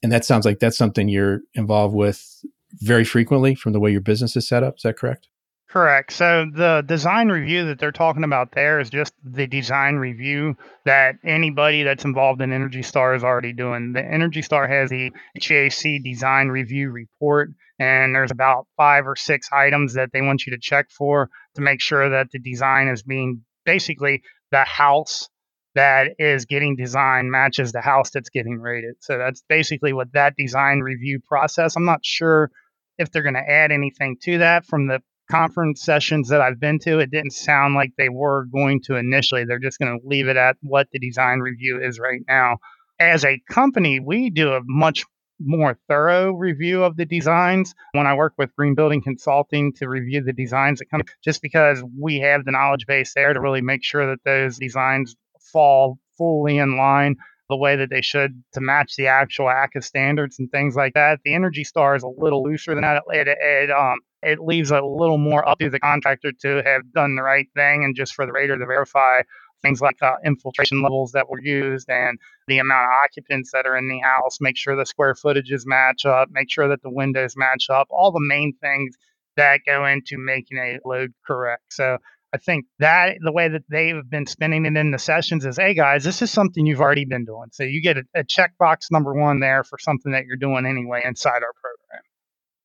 and 0.01 0.11
that 0.11 0.25
sounds 0.25 0.45
like 0.45 0.59
that's 0.59 0.77
something 0.77 1.07
you're 1.07 1.41
involved 1.53 1.95
with 1.95 2.43
very 2.73 3.05
frequently 3.05 3.55
from 3.55 3.73
the 3.73 3.79
way 3.79 3.91
your 3.91 4.01
business 4.01 4.35
is 4.35 4.47
set 4.47 4.63
up. 4.63 4.77
Is 4.77 4.83
that 4.83 4.97
correct? 4.97 5.27
Correct. 5.75 6.13
So 6.13 6.45
the 6.49 6.85
design 6.85 7.27
review 7.27 7.65
that 7.65 7.79
they're 7.79 7.91
talking 7.91 8.23
about 8.23 8.53
there 8.53 8.79
is 8.79 8.89
just 8.89 9.13
the 9.25 9.45
design 9.45 9.95
review 9.95 10.55
that 10.85 11.15
anybody 11.21 11.83
that's 11.83 12.05
involved 12.05 12.41
in 12.41 12.53
Energy 12.53 12.81
Star 12.81 13.13
is 13.13 13.25
already 13.25 13.51
doing. 13.51 13.91
The 13.91 14.01
Energy 14.01 14.41
Star 14.41 14.69
has 14.69 14.89
the 14.89 15.11
HVAC 15.37 16.01
design 16.01 16.47
review 16.47 16.91
report, 16.91 17.49
and 17.77 18.15
there's 18.15 18.31
about 18.31 18.67
five 18.77 19.05
or 19.05 19.17
six 19.17 19.49
items 19.51 19.95
that 19.95 20.11
they 20.13 20.21
want 20.21 20.45
you 20.45 20.53
to 20.53 20.59
check 20.61 20.89
for 20.91 21.29
to 21.55 21.61
make 21.61 21.81
sure 21.81 22.09
that 22.09 22.31
the 22.31 22.39
design 22.39 22.87
is 22.87 23.03
being 23.03 23.41
basically 23.65 24.21
the 24.51 24.63
house 24.63 25.27
that 25.73 26.11
is 26.19 26.45
getting 26.45 26.77
designed 26.77 27.29
matches 27.29 27.73
the 27.73 27.81
house 27.81 28.11
that's 28.11 28.29
getting 28.29 28.61
rated. 28.61 28.95
So 29.01 29.17
that's 29.17 29.43
basically 29.49 29.91
what 29.91 30.13
that 30.13 30.35
design 30.37 30.79
review 30.79 31.19
process. 31.19 31.75
I'm 31.75 31.83
not 31.83 32.05
sure 32.05 32.49
if 32.97 33.11
they're 33.11 33.23
going 33.23 33.35
to 33.35 33.41
add 33.41 33.73
anything 33.73 34.15
to 34.23 34.37
that 34.37 34.65
from 34.65 34.87
the 34.87 35.01
conference 35.29 35.83
sessions 35.83 36.29
that 36.29 36.41
I've 36.41 36.59
been 36.59 36.79
to, 36.79 36.99
it 36.99 37.11
didn't 37.11 37.31
sound 37.31 37.75
like 37.75 37.91
they 37.97 38.09
were 38.09 38.45
going 38.45 38.81
to 38.83 38.95
initially. 38.95 39.45
They're 39.45 39.59
just 39.59 39.79
going 39.79 39.99
to 39.99 40.07
leave 40.07 40.27
it 40.27 40.37
at 40.37 40.57
what 40.61 40.87
the 40.91 40.99
design 40.99 41.39
review 41.39 41.81
is 41.81 41.99
right 41.99 42.21
now. 42.27 42.57
As 42.99 43.25
a 43.25 43.41
company, 43.49 43.99
we 43.99 44.29
do 44.29 44.53
a 44.53 44.61
much 44.63 45.03
more 45.39 45.77
thorough 45.89 46.31
review 46.31 46.83
of 46.83 46.95
the 46.95 47.05
designs 47.05 47.73
when 47.91 48.07
I 48.07 48.13
work 48.13 48.33
with 48.37 48.55
Green 48.55 48.75
Building 48.75 49.01
Consulting 49.01 49.73
to 49.73 49.89
review 49.89 50.23
the 50.23 50.33
designs 50.33 50.79
that 50.79 50.89
come 50.89 51.01
just 51.23 51.41
because 51.41 51.83
we 51.99 52.19
have 52.19 52.45
the 52.45 52.51
knowledge 52.51 52.85
base 52.85 53.13
there 53.13 53.33
to 53.33 53.41
really 53.41 53.61
make 53.61 53.83
sure 53.83 54.07
that 54.07 54.23
those 54.23 54.57
designs 54.57 55.15
fall 55.51 55.99
fully 56.17 56.57
in 56.57 56.77
line 56.77 57.17
the 57.49 57.57
way 57.57 57.75
that 57.75 57.89
they 57.89 58.01
should 58.01 58.43
to 58.53 58.61
match 58.61 58.95
the 58.95 59.07
actual 59.07 59.45
ACCA 59.45 59.83
standards 59.83 60.39
and 60.39 60.49
things 60.51 60.75
like 60.75 60.93
that. 60.93 61.19
The 61.23 61.33
Energy 61.33 61.63
Star 61.63 61.95
is 61.95 62.03
a 62.03 62.07
little 62.07 62.43
looser 62.43 62.73
than 62.73 62.81
that. 62.81 63.03
It, 63.09 63.27
it 63.27 63.71
um, 63.71 63.99
it 64.25 64.39
leaves 64.39 64.71
a 64.71 64.81
little 64.81 65.17
more 65.17 65.47
up 65.47 65.59
to 65.59 65.69
the 65.69 65.79
contractor 65.79 66.31
to 66.41 66.61
have 66.65 66.91
done 66.93 67.15
the 67.15 67.23
right 67.23 67.47
thing 67.55 67.83
and 67.83 67.95
just 67.95 68.13
for 68.13 68.25
the 68.25 68.31
rater 68.31 68.57
to 68.57 68.65
verify 68.65 69.21
things 69.61 69.81
like 69.81 70.01
uh, 70.01 70.15
infiltration 70.25 70.81
levels 70.81 71.11
that 71.13 71.29
were 71.29 71.41
used 71.41 71.89
and 71.89 72.19
the 72.47 72.59
amount 72.59 72.85
of 72.85 72.91
occupants 73.03 73.51
that 73.51 73.65
are 73.65 73.77
in 73.77 73.87
the 73.87 73.99
house, 73.99 74.37
make 74.39 74.57
sure 74.57 74.75
the 74.75 74.85
square 74.85 75.13
footages 75.13 75.63
match 75.65 76.05
up, 76.05 76.29
make 76.31 76.51
sure 76.51 76.67
that 76.67 76.81
the 76.83 76.89
windows 76.89 77.35
match 77.35 77.67
up, 77.69 77.87
all 77.89 78.11
the 78.11 78.19
main 78.19 78.53
things 78.61 78.95
that 79.37 79.61
go 79.65 79.85
into 79.85 80.17
making 80.17 80.57
a 80.57 80.79
load 80.87 81.11
correct. 81.25 81.63
So 81.71 81.97
I 82.33 82.37
think 82.37 82.65
that 82.79 83.17
the 83.21 83.31
way 83.31 83.47
that 83.47 83.63
they've 83.69 84.07
been 84.09 84.25
spinning 84.25 84.65
it 84.65 84.77
in 84.77 84.91
the 84.91 84.99
sessions 84.99 85.45
is, 85.45 85.57
hey 85.57 85.73
guys, 85.73 86.03
this 86.03 86.21
is 86.21 86.31
something 86.31 86.65
you've 86.65 86.81
already 86.81 87.05
been 87.05 87.25
doing. 87.25 87.47
So 87.51 87.63
you 87.63 87.81
get 87.81 87.97
a, 87.97 88.03
a 88.15 88.23
checkbox 88.23 88.91
number 88.91 89.13
one 89.13 89.39
there 89.39 89.63
for 89.63 89.79
something 89.79 90.11
that 90.11 90.25
you're 90.25 90.37
doing 90.37 90.65
anyway 90.65 91.01
inside 91.05 91.43
our 91.43 91.53
program. 91.61 91.74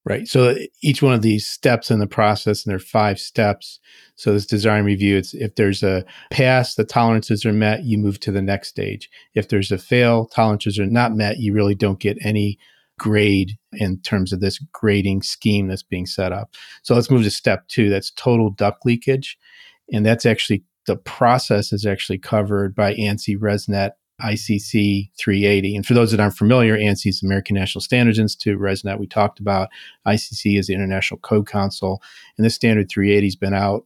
Right. 0.07 0.27
So 0.27 0.51
uh, 0.51 0.55
each 0.83 1.03
one 1.03 1.13
of 1.13 1.21
these 1.21 1.47
steps 1.47 1.91
in 1.91 1.99
the 1.99 2.07
process, 2.07 2.65
and 2.65 2.71
there 2.71 2.77
are 2.77 2.81
five 2.81 3.19
steps. 3.19 3.79
So 4.17 4.33
this 4.33 4.47
design 4.47 4.85
review, 4.85 5.19
it's 5.19 5.35
if 5.35 5.57
there's 5.57 5.83
a 5.83 6.05
pass, 6.31 6.75
the 6.75 6.85
tolerances 6.85 7.45
are 7.45 7.53
met, 7.53 7.85
you 7.85 7.99
move 7.99 8.19
to 8.21 8.33
the 8.33 8.41
next 8.41 8.69
stage. 8.69 9.11
If 9.35 9.49
there's 9.49 9.71
a 9.71 9.77
fail, 9.77 10.27
tolerances 10.27 10.79
are 10.79 10.87
not 10.87 11.15
met, 11.15 11.39
you 11.39 11.53
really 11.53 11.75
don't 11.75 12.01
get 12.01 12.17
any 12.25 12.59
grade 12.99 13.59
in 13.73 13.99
terms 14.01 14.33
of 14.33 14.41
this 14.41 14.59
grading 14.73 15.23
scheme 15.23 15.69
that's 15.69 15.83
being 15.83 16.07
set 16.07 16.33
up. 16.33 16.55
So 16.83 16.95
let's 16.95 17.11
move 17.11 17.25
to 17.25 17.31
step 17.31 17.69
two. 17.69 17.91
That's 17.91 18.11
total 18.11 18.51
duct 18.51 18.87
leakage. 18.87 19.39
And 19.93 20.05
that's 20.05 20.27
actually 20.27 20.65
the 20.87 20.97
process 20.97 21.73
is 21.73 21.85
actually 21.87 22.19
covered 22.19 22.75
by 22.75 22.95
ANSI 22.95 23.39
ResNet 23.39 23.93
ICC 24.21 25.11
380. 25.19 25.77
And 25.77 25.87
for 25.87 25.95
those 25.95 26.11
that 26.11 26.21
aren't 26.21 26.37
familiar, 26.37 26.77
ANSI 26.77 27.07
is 27.07 27.23
American 27.23 27.57
National 27.57 27.83
Standards 27.83 28.19
Institute. 28.19 28.59
ResNet, 28.59 28.99
we 28.99 29.07
talked 29.07 29.41
about. 29.41 29.69
ICC 30.07 30.59
is 30.59 30.67
the 30.67 30.75
International 30.75 31.19
Code 31.19 31.47
Council. 31.47 32.03
And 32.37 32.45
this 32.45 32.55
standard 32.55 32.89
380 32.89 33.27
has 33.27 33.37
been 33.37 33.55
out, 33.55 33.85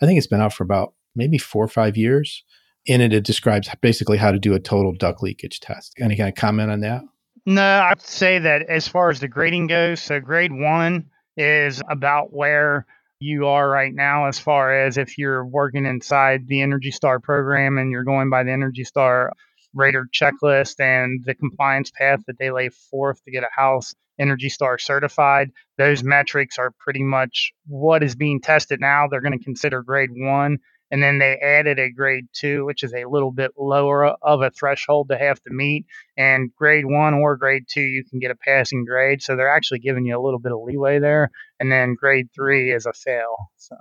I 0.00 0.06
think 0.06 0.18
it's 0.18 0.26
been 0.26 0.40
out 0.40 0.52
for 0.52 0.64
about 0.64 0.94
maybe 1.14 1.38
four 1.38 1.64
or 1.64 1.68
five 1.68 1.96
years. 1.96 2.44
In 2.84 3.00
it, 3.00 3.12
it 3.12 3.24
describes 3.24 3.68
basically 3.80 4.18
how 4.18 4.32
to 4.32 4.38
do 4.38 4.54
a 4.54 4.60
total 4.60 4.92
duct 4.92 5.22
leakage 5.22 5.60
test. 5.60 5.94
Any 6.00 6.16
kind 6.16 6.28
of 6.28 6.34
comment 6.34 6.70
on 6.70 6.80
that? 6.80 7.02
No, 7.46 7.62
I'd 7.62 8.00
say 8.00 8.38
that 8.40 8.62
as 8.68 8.88
far 8.88 9.10
as 9.10 9.20
the 9.20 9.28
grading 9.28 9.68
goes, 9.68 10.00
so 10.00 10.20
grade 10.20 10.52
one 10.52 11.10
is 11.36 11.80
about 11.88 12.32
where 12.32 12.86
you 13.22 13.46
are 13.46 13.68
right 13.68 13.94
now 13.94 14.26
as 14.26 14.38
far 14.38 14.76
as 14.84 14.98
if 14.98 15.16
you're 15.16 15.44
working 15.46 15.86
inside 15.86 16.48
the 16.48 16.60
Energy 16.60 16.90
Star 16.90 17.20
program 17.20 17.78
and 17.78 17.90
you're 17.90 18.04
going 18.04 18.30
by 18.30 18.42
the 18.42 18.50
Energy 18.50 18.84
Star 18.84 19.32
Rater 19.74 20.08
checklist 20.12 20.80
and 20.80 21.22
the 21.24 21.34
compliance 21.34 21.90
path 21.90 22.20
that 22.26 22.38
they 22.38 22.50
lay 22.50 22.68
forth 22.68 23.22
to 23.24 23.30
get 23.30 23.44
a 23.44 23.48
house 23.60 23.94
Energy 24.18 24.48
Star 24.48 24.78
certified. 24.78 25.50
Those 25.78 26.02
metrics 26.02 26.58
are 26.58 26.72
pretty 26.78 27.02
much 27.02 27.52
what 27.66 28.02
is 28.02 28.14
being 28.14 28.40
tested 28.40 28.80
now. 28.80 29.08
They're 29.08 29.20
going 29.20 29.38
to 29.38 29.44
consider 29.44 29.82
grade 29.82 30.10
one. 30.12 30.58
And 30.90 31.02
then 31.02 31.18
they 31.18 31.38
added 31.38 31.78
a 31.78 31.90
grade 31.90 32.26
two, 32.34 32.66
which 32.66 32.82
is 32.82 32.92
a 32.92 33.08
little 33.08 33.32
bit 33.32 33.52
lower 33.56 34.08
of 34.08 34.42
a 34.42 34.50
threshold 34.50 35.08
to 35.08 35.16
have 35.16 35.42
to 35.44 35.50
meet. 35.50 35.86
And 36.18 36.54
grade 36.54 36.84
one 36.84 37.14
or 37.14 37.38
grade 37.38 37.64
two, 37.66 37.80
you 37.80 38.04
can 38.04 38.18
get 38.18 38.30
a 38.30 38.36
passing 38.36 38.84
grade. 38.84 39.22
So 39.22 39.34
they're 39.34 39.48
actually 39.48 39.78
giving 39.78 40.04
you 40.04 40.18
a 40.18 40.22
little 40.22 40.38
bit 40.38 40.52
of 40.52 40.60
leeway 40.62 40.98
there. 40.98 41.30
And 41.58 41.72
then 41.72 41.94
grade 41.98 42.28
three 42.34 42.72
is 42.72 42.84
a 42.84 42.92
fail. 42.92 43.36
So, 43.56 43.76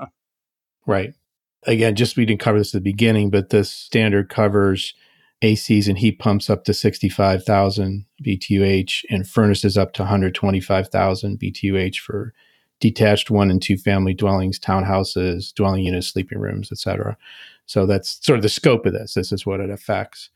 right. 0.87 1.13
Again, 1.63 1.95
just 1.95 2.15
we 2.15 2.25
didn't 2.25 2.39
cover 2.39 2.57
this 2.57 2.73
at 2.73 2.81
the 2.81 2.91
beginning, 2.91 3.29
but 3.29 3.49
this 3.49 3.69
standard 3.69 4.29
covers 4.29 4.93
ACs 5.41 5.87
and 5.87 5.97
heat 5.97 6.19
pumps 6.19 6.49
up 6.49 6.63
to 6.65 6.73
65,000 6.73 8.05
BTUH 8.23 9.05
and 9.09 9.27
furnaces 9.27 9.77
up 9.77 9.93
to 9.93 10.03
125,000 10.03 11.39
BTUH 11.39 11.95
for 11.97 12.33
detached 12.79 13.31
one 13.31 13.49
and 13.49 13.61
two 13.61 13.77
family 13.77 14.13
dwellings, 14.13 14.59
townhouses, 14.59 15.53
dwelling 15.53 15.85
units, 15.85 16.07
sleeping 16.07 16.39
rooms, 16.39 16.71
etc. 16.71 17.17
So 17.65 17.85
that's 17.85 18.23
sort 18.25 18.37
of 18.37 18.43
the 18.43 18.49
scope 18.49 18.85
of 18.85 18.93
this. 18.93 19.13
This 19.13 19.31
is 19.31 19.45
what 19.45 19.59
it 19.59 19.69
affects. 19.69 20.29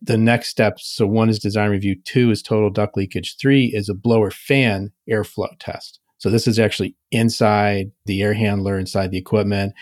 The 0.00 0.16
next 0.16 0.48
steps 0.48 0.86
so 0.86 1.06
one 1.06 1.28
is 1.28 1.38
design 1.38 1.70
review, 1.70 1.96
two 2.04 2.30
is 2.30 2.42
total 2.42 2.70
duct 2.70 2.96
leakage, 2.96 3.36
three 3.36 3.66
is 3.66 3.88
a 3.88 3.94
blower 3.94 4.30
fan 4.30 4.92
airflow 5.10 5.50
test. 5.58 6.00
So 6.18 6.30
this 6.30 6.46
is 6.46 6.58
actually 6.58 6.96
inside 7.10 7.92
the 8.06 8.22
air 8.22 8.34
handler, 8.34 8.78
inside 8.78 9.10
the 9.10 9.18
equipment. 9.18 9.72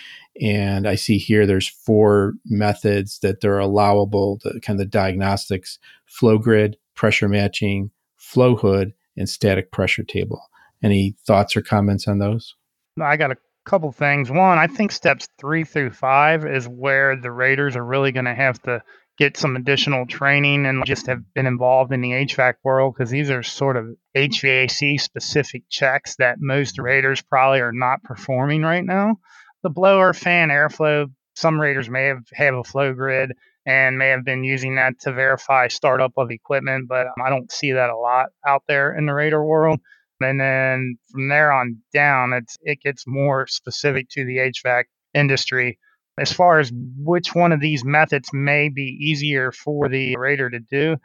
And 0.40 0.86
I 0.86 0.94
see 0.94 1.16
here 1.16 1.46
there's 1.46 1.68
four 1.68 2.34
methods 2.44 3.20
that 3.20 3.40
they're 3.40 3.58
allowable, 3.58 4.38
the 4.44 4.60
kind 4.60 4.78
of 4.78 4.86
the 4.86 4.90
diagnostics, 4.90 5.78
flow 6.04 6.38
grid, 6.38 6.76
pressure 6.94 7.28
matching, 7.28 7.90
flow 8.16 8.54
hood, 8.54 8.92
and 9.16 9.28
static 9.28 9.72
pressure 9.72 10.04
table. 10.04 10.42
Any 10.82 11.16
thoughts 11.26 11.56
or 11.56 11.62
comments 11.62 12.06
on 12.06 12.18
those? 12.18 12.54
I 13.00 13.16
got 13.16 13.30
a 13.30 13.36
couple 13.64 13.90
things. 13.92 14.30
One, 14.30 14.58
I 14.58 14.66
think 14.66 14.92
steps 14.92 15.28
three 15.38 15.64
through 15.64 15.90
five 15.90 16.46
is 16.46 16.68
where 16.68 17.16
the 17.16 17.30
Raters 17.30 17.76
are 17.76 17.84
really 17.84 18.12
going 18.12 18.26
to 18.26 18.34
have 18.34 18.60
to 18.62 18.82
get 19.18 19.36
some 19.36 19.56
additional 19.56 20.06
training 20.06 20.66
and 20.66 20.84
just 20.84 21.06
have 21.06 21.22
been 21.34 21.46
involved 21.46 21.92
in 21.92 22.00
the 22.00 22.10
HVAC 22.10 22.54
world 22.62 22.94
because 22.94 23.10
these 23.10 23.30
are 23.30 23.42
sort 23.42 23.76
of 23.76 23.86
HVAC 24.16 25.00
specific 25.00 25.62
checks 25.70 26.16
that 26.16 26.36
most 26.38 26.78
Raters 26.78 27.22
probably 27.22 27.60
are 27.60 27.72
not 27.72 28.02
performing 28.02 28.62
right 28.62 28.84
now. 28.84 29.16
The 29.62 29.70
blower 29.70 30.12
fan 30.12 30.50
airflow, 30.50 31.10
some 31.34 31.60
Raters 31.60 31.88
may 31.88 32.06
have, 32.06 32.24
have 32.34 32.54
a 32.54 32.64
flow 32.64 32.92
grid 32.92 33.32
and 33.66 33.98
may 33.98 34.08
have 34.08 34.24
been 34.24 34.44
using 34.44 34.76
that 34.76 35.00
to 35.00 35.12
verify 35.12 35.68
startup 35.68 36.12
of 36.16 36.30
equipment, 36.30 36.86
but 36.88 37.06
um, 37.06 37.24
I 37.24 37.30
don't 37.30 37.50
see 37.50 37.72
that 37.72 37.90
a 37.90 37.96
lot 37.96 38.26
out 38.46 38.62
there 38.68 38.96
in 38.96 39.06
the 39.06 39.14
Rater 39.14 39.44
world. 39.44 39.80
And 40.20 40.40
then 40.40 40.98
from 41.10 41.28
there 41.28 41.52
on 41.52 41.82
down, 41.92 42.32
it's 42.32 42.56
it 42.62 42.80
gets 42.80 43.06
more 43.06 43.46
specific 43.46 44.08
to 44.10 44.24
the 44.24 44.36
HVAC 44.38 44.84
industry. 45.12 45.78
As 46.18 46.32
far 46.32 46.58
as 46.58 46.72
which 46.74 47.34
one 47.34 47.52
of 47.52 47.60
these 47.60 47.84
methods 47.84 48.30
may 48.32 48.68
be 48.68 48.98
easier 49.00 49.52
for 49.52 49.88
the 49.88 50.16
Rater 50.16 50.48
to 50.48 50.60
do, 50.60 50.96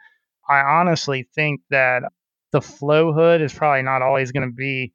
I 0.48 0.60
honestly 0.60 1.28
think 1.34 1.60
that 1.70 2.02
the 2.52 2.62
flow 2.62 3.12
hood 3.12 3.42
is 3.42 3.52
probably 3.52 3.82
not 3.82 4.02
always 4.02 4.32
going 4.32 4.48
to 4.48 4.54
be 4.54 4.92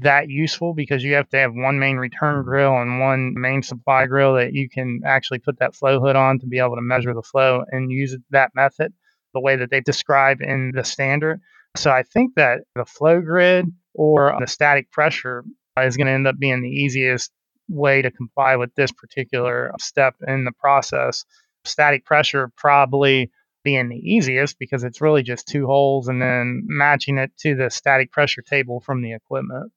that 0.00 0.28
useful 0.28 0.74
because 0.74 1.02
you 1.02 1.14
have 1.14 1.28
to 1.30 1.38
have 1.38 1.52
one 1.54 1.78
main 1.78 1.96
return 1.96 2.44
grill 2.44 2.76
and 2.78 3.00
one 3.00 3.34
main 3.36 3.62
supply 3.62 4.06
grill 4.06 4.34
that 4.34 4.52
you 4.52 4.68
can 4.68 5.00
actually 5.04 5.38
put 5.38 5.58
that 5.58 5.74
flow 5.74 5.98
hood 6.00 6.14
on 6.16 6.38
to 6.38 6.46
be 6.46 6.58
able 6.58 6.76
to 6.76 6.82
measure 6.82 7.14
the 7.14 7.22
flow 7.22 7.64
and 7.70 7.90
use 7.90 8.16
that 8.30 8.50
method 8.54 8.92
the 9.34 9.40
way 9.40 9.56
that 9.56 9.70
they 9.70 9.80
describe 9.80 10.40
in 10.40 10.72
the 10.74 10.84
standard. 10.84 11.40
So 11.76 11.90
I 11.90 12.02
think 12.02 12.34
that 12.36 12.60
the 12.74 12.84
flow 12.84 13.20
grid 13.20 13.66
or 13.94 14.36
the 14.38 14.46
static 14.46 14.90
pressure 14.90 15.44
is 15.80 15.96
going 15.96 16.06
to 16.06 16.12
end 16.12 16.26
up 16.26 16.38
being 16.38 16.62
the 16.62 16.68
easiest 16.68 17.32
way 17.68 18.02
to 18.02 18.10
comply 18.10 18.56
with 18.56 18.74
this 18.74 18.92
particular 18.92 19.72
step 19.78 20.14
in 20.26 20.44
the 20.44 20.52
process. 20.52 21.24
Static 21.64 22.04
pressure 22.04 22.50
probably 22.56 23.30
being 23.64 23.88
the 23.88 23.96
easiest 23.96 24.58
because 24.58 24.84
it's 24.84 25.00
really 25.00 25.22
just 25.22 25.46
two 25.46 25.66
holes 25.66 26.08
and 26.08 26.22
then 26.22 26.62
matching 26.66 27.18
it 27.18 27.30
to 27.38 27.54
the 27.54 27.70
static 27.70 28.10
pressure 28.12 28.42
table 28.42 28.80
from 28.80 29.02
the 29.02 29.12
equipment. 29.12 29.72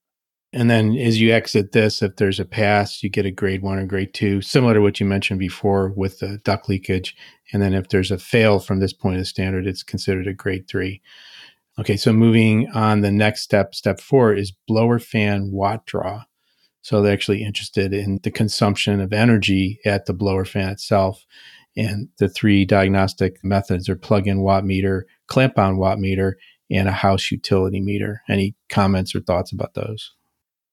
And 0.54 0.70
then 0.70 0.98
as 0.98 1.20
you 1.20 1.32
exit 1.32 1.72
this, 1.72 2.02
if 2.02 2.18
there's 2.18 2.40
a 2.40 2.46
pass, 2.46 3.02
you 3.02 3.10
get 3.10 3.26
a 3.26 3.32
grade 3.32 3.62
one 3.62 3.80
or 3.80 3.86
grade 3.86 4.14
two, 4.14 4.42
similar 4.42 4.74
to 4.74 4.82
what 4.82 5.00
you 5.00 5.06
mentioned 5.06 5.40
before 5.40 5.90
with 5.96 6.20
the 6.20 6.40
duct 6.44 6.68
leakage. 6.68 7.16
And 7.54 7.62
then 7.62 7.74
if 7.74 7.88
there's 7.88 8.12
a 8.12 8.18
fail 8.18 8.60
from 8.60 8.80
this 8.80 8.92
point 8.92 9.20
of 9.20 9.28
standard, 9.28 9.66
it's 9.66 9.84
considered 9.84 10.28
a 10.28 10.34
grade 10.34 10.68
three. 10.68 11.02
Okay, 11.80 11.96
so 11.96 12.12
moving 12.12 12.70
on, 12.72 13.00
the 13.00 13.12
next 13.12 13.42
step, 13.42 13.74
step 13.74 14.02
four, 14.02 14.34
is 14.34 14.52
blower 14.68 15.00
fan 15.00 15.52
watt 15.52 15.86
draw. 15.86 16.24
So 16.82 17.02
they're 17.02 17.14
actually 17.14 17.44
interested 17.44 17.94
in 17.94 18.20
the 18.24 18.32
consumption 18.32 19.00
of 19.00 19.14
energy 19.14 19.80
at 19.86 20.06
the 20.06 20.14
blower 20.14 20.46
fan 20.46 20.70
itself. 20.70 21.26
And 21.78 22.10
the 22.18 22.28
three 22.28 22.66
diagnostic 22.66 23.44
methods 23.44 23.88
are 23.88 23.96
plug 23.96 24.28
in 24.28 24.42
watt 24.42 24.66
meter, 24.66 25.06
clamp 25.28 25.58
on 25.58 25.78
watt 25.78 26.00
meter, 26.00 26.38
and 26.70 26.88
a 26.88 26.92
house 26.92 27.32
utility 27.32 27.80
meter. 27.80 28.22
Any 28.28 28.56
comments 28.70 29.16
or 29.16 29.22
thoughts 29.22 29.52
about 29.52 29.74
those? 29.74 30.12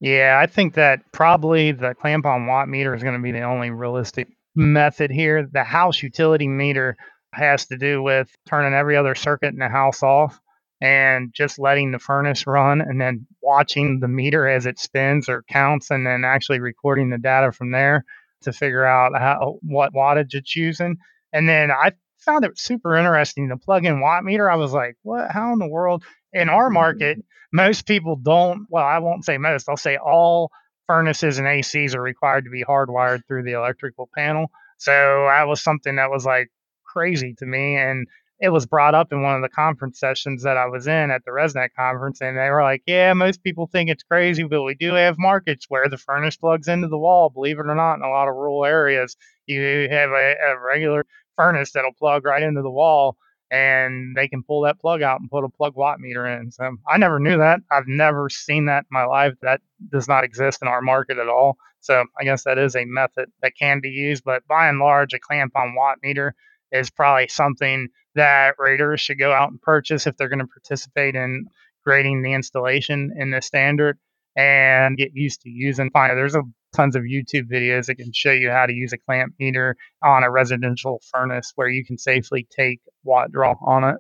Yeah, 0.01 0.39
I 0.41 0.47
think 0.47 0.75
that 0.75 1.01
probably 1.13 1.73
the 1.73 1.95
clamp 1.95 2.25
on 2.25 2.47
watt 2.47 2.69
meter 2.69 2.95
is 2.95 3.03
going 3.03 3.17
to 3.17 3.23
be 3.23 3.33
the 3.33 3.43
only 3.43 3.71
realistic 3.71 4.29
method 4.55 5.11
here. 5.11 5.49
The 5.53 5.65
house 5.65 6.03
utility 6.03 6.49
meter 6.49 6.97
has 7.33 7.67
to 7.67 7.77
do 7.77 8.03
with 8.03 8.33
turning 8.49 8.75
every 8.75 8.97
other 8.97 9.15
circuit 9.15 9.53
in 9.53 9.59
the 9.59 9.69
house 9.69 10.03
off 10.03 10.41
and 10.81 11.33
just 11.35 11.59
letting 11.59 11.91
the 11.91 11.99
furnace 11.99 12.47
run 12.47 12.81
and 12.81 13.01
then 13.01 13.27
watching 13.43 14.01
the 14.01 14.09
meter 14.09 14.49
as 14.49 14.67
it 14.67 14.79
spins 14.79 15.29
or 15.29 15.43
counts 15.43 15.91
and 15.91 16.07
then 16.07 16.25
actually 16.25 16.61
recording 16.61 17.11
the 17.11 17.19
data 17.19 17.51
from 17.51 17.73
there 17.73 18.05
to 18.43 18.53
figure 18.53 18.85
out 18.85 19.19
how 19.19 19.59
what 19.63 19.93
wattage 19.93 20.35
it's 20.35 20.55
using. 20.55 20.97
And 21.33 21.49
then 21.49 21.71
I 21.71 21.93
found 22.19 22.45
it 22.45 22.59
super 22.59 22.97
interesting. 22.97 23.49
The 23.49 23.57
plug-in 23.57 24.01
watt 24.01 24.25
meter, 24.25 24.51
I 24.51 24.57
was 24.57 24.73
like, 24.73 24.97
what? 25.03 25.31
How 25.31 25.53
in 25.53 25.59
the 25.59 25.69
world? 25.69 26.05
In 26.33 26.49
our 26.49 26.71
market, 26.71 27.19
mm-hmm. 27.19 27.57
most 27.57 27.87
people 27.87 28.17
don't. 28.17 28.67
Well, 28.69 28.85
I 28.85 28.99
won't 28.99 29.25
say 29.25 29.39
most. 29.39 29.69
I'll 29.69 29.77
say 29.77 29.97
all 29.97 30.51
furnaces 30.87 31.39
and 31.39 31.47
ACs 31.47 31.95
are 31.95 32.03
required 32.03 32.45
to 32.45 32.51
be 32.51 32.65
hardwired 32.65 33.23
through 33.27 33.45
the 33.45 33.53
electrical 33.53 34.09
panel. 34.15 34.51
So 34.79 34.93
that 35.29 35.49
was 35.49 35.63
something 35.63 35.97
that 35.97 36.11
was 36.11 36.25
like 36.25 36.51
crazy 36.85 37.35
to 37.39 37.47
me. 37.47 37.77
And 37.77 38.07
it 38.41 38.51
was 38.51 38.67
brought 38.67 38.95
up 38.95 39.13
in 39.13 39.23
one 39.23 39.35
of 39.35 39.43
the 39.43 39.49
conference 39.49 39.99
sessions 39.99 40.45
that 40.45 40.57
I 40.57 40.67
was 40.67 40.87
in 40.87 41.11
at 41.11 41.25
the 41.25 41.33
ResNet 41.33 41.71
conference, 41.77 42.21
and 42.21 42.37
they 42.37 42.51
were 42.51 42.63
like, 42.63 42.83
"Yeah, 42.87 43.13
most 43.13 43.43
people 43.43 43.67
think 43.67 43.91
it's 43.91 44.03
crazy, 44.05 44.45
but 44.45 44.63
we 44.63 44.75
do 44.75 44.95
have 44.95 45.19
markets 45.19 45.67
where 45.69 45.89
the 45.89 45.97
furnace 45.97 46.37
plugs 46.37 46.69
into 46.69 46.89
the 46.89 46.99
wall. 46.99 47.31
Believe 47.31 47.59
it 47.59 47.67
or 47.67 47.75
not, 47.75 47.97
in 47.97 48.03
a 48.03 48.11
lot 48.11 48.29
of 48.29 48.37
rural 48.37 48.65
areas, 48.65 49.17
you 49.47 49.89
have 49.91 50.11
a, 50.11 50.35
a 50.51 50.59
regular 50.65 51.05
furnace 51.37 51.73
that'll 51.73 51.93
plug 51.93 52.25
right 52.25 52.43
into 52.43 52.63
the 52.63 52.71
wall, 52.71 53.17
and 53.51 54.17
they 54.17 54.29
can 54.29 54.43
pull 54.45 54.63
that 54.63 54.81
plug 54.81 55.03
out 55.03 55.21
and 55.21 55.31
put 55.31 55.45
a 55.45 55.49
plug 55.49 55.75
watt 55.75 55.99
meter 55.99 56.27
in. 56.27 56.53
So 56.53 56.77
I 56.87 56.99
never 56.99 57.19
knew 57.19 57.39
that. 57.39 57.61
I've 57.73 57.89
never 57.89 58.29
seen 58.29 58.67
that 58.67 58.85
in 58.85 58.93
my 58.93 59.05
life. 59.05 59.35
That 59.43 59.61
does 59.91 60.07
not 60.07 60.25
exist 60.25 60.61
in 60.63 60.69
our 60.69 60.83
market 60.83 61.19
at 61.19 61.29
all. 61.29 61.57
So 61.81 62.05
I 62.21 62.25
guess 62.25 62.45
that 62.45 62.59
is 62.59 62.77
a 62.77 62.85
method 62.85 63.31
that 63.43 63.53
can 63.59 63.81
be 63.81 63.91
used, 63.91 64.25
but 64.25 64.47
by 64.47 64.69
and 64.69 64.79
large, 64.79 65.13
a 65.15 65.19
clamp 65.19 65.53
on 65.57 65.75
watt 65.75 65.99
meter 66.03 66.35
is 66.73 66.91
probably 66.91 67.29
something 67.29 67.89
that 68.15 68.55
Raters 68.59 69.01
should 69.01 69.19
go 69.19 69.33
out 69.33 69.51
and 69.51 69.61
purchase 69.61 70.07
if 70.07 70.17
they're 70.17 70.29
going 70.29 70.39
to 70.41 70.47
participate 70.47 71.15
in 71.15 71.47
grading 71.85 72.23
the 72.23 72.33
installation 72.33 73.13
in 73.17 73.31
the 73.31 73.41
standard 73.41 73.99
and 74.37 74.97
get 74.97 75.11
used 75.15 75.43
to 75.43 75.51
using. 75.51 75.91
Fine, 75.91 76.15
there's 76.17 76.35
a 76.35 76.43
tons 76.75 76.97
of 76.97 77.03
YouTube 77.03 77.51
videos 77.51 77.87
that 77.87 77.97
can 77.97 78.13
show 78.13 78.31
you 78.31 78.51
how 78.51 78.67
to 78.67 78.73
use 78.73 78.93
a 78.93 78.99
clamp 78.99 79.35
meter 79.39 79.77
on 80.03 80.23
a 80.23 80.31
residential 80.31 81.01
furnace 81.11 81.53
where 81.55 81.69
you 81.69 81.85
can 81.85 81.99
safely 81.99 82.47
take 82.51 82.81
watt 83.05 83.33
draw 83.33 83.55
on 83.65 83.85
it, 83.85 83.97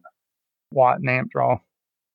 watt 0.70 0.98
and 0.98 1.09
amp 1.09 1.31
draw. 1.31 1.59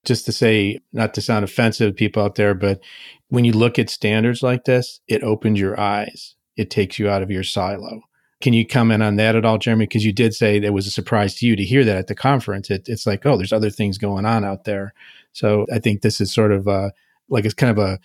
Just 0.06 0.26
to 0.26 0.32
say, 0.32 0.80
not 0.92 1.14
to 1.14 1.22
sound 1.22 1.44
offensive 1.46 1.96
people 1.96 2.24
out 2.24 2.36
there, 2.36 2.54
but 2.54 2.82
when 3.30 3.46
you 3.46 3.54
look 3.54 3.80
at 3.80 3.90
standards 3.90 4.44
like 4.44 4.66
this, 4.66 5.00
it 5.08 5.24
opens 5.24 5.60
your 5.60 5.80
eyes. 5.80 6.36
It 6.56 6.70
takes 6.70 7.00
you 7.00 7.10
out 7.10 7.24
of 7.24 7.32
your 7.32 7.44
silo. 7.44 8.02
Can 8.44 8.52
you 8.52 8.68
comment 8.68 9.02
on 9.02 9.16
that 9.16 9.38
at 9.38 9.46
all, 9.46 9.58
Jeremy? 9.58 9.86
Because 9.86 10.04
you 10.04 10.12
did 10.12 10.36
say 10.36 10.58
it 10.58 10.74
was 10.74 10.86
a 10.86 10.92
surprise 10.92 11.34
to 11.36 11.46
you 11.46 11.56
to 11.56 11.64
hear 11.64 11.86
that 11.86 11.96
at 11.96 12.08
the 12.08 12.14
conference. 12.14 12.70
It, 12.70 12.90
it's 12.90 13.08
like, 13.08 13.26
oh, 13.26 13.38
there's 13.38 13.54
other 13.54 13.70
things 13.70 13.98
going 13.98 14.26
on 14.26 14.44
out 14.44 14.66
there. 14.66 14.94
So 15.32 15.66
I 15.72 15.80
think 15.80 16.02
this 16.02 16.20
is 16.20 16.34
sort 16.34 16.52
of 16.52 16.68
uh, 16.68 16.90
like 17.30 17.46
it's 17.46 17.54
kind 17.54 17.72
of 17.72 17.78
a 17.78 18.02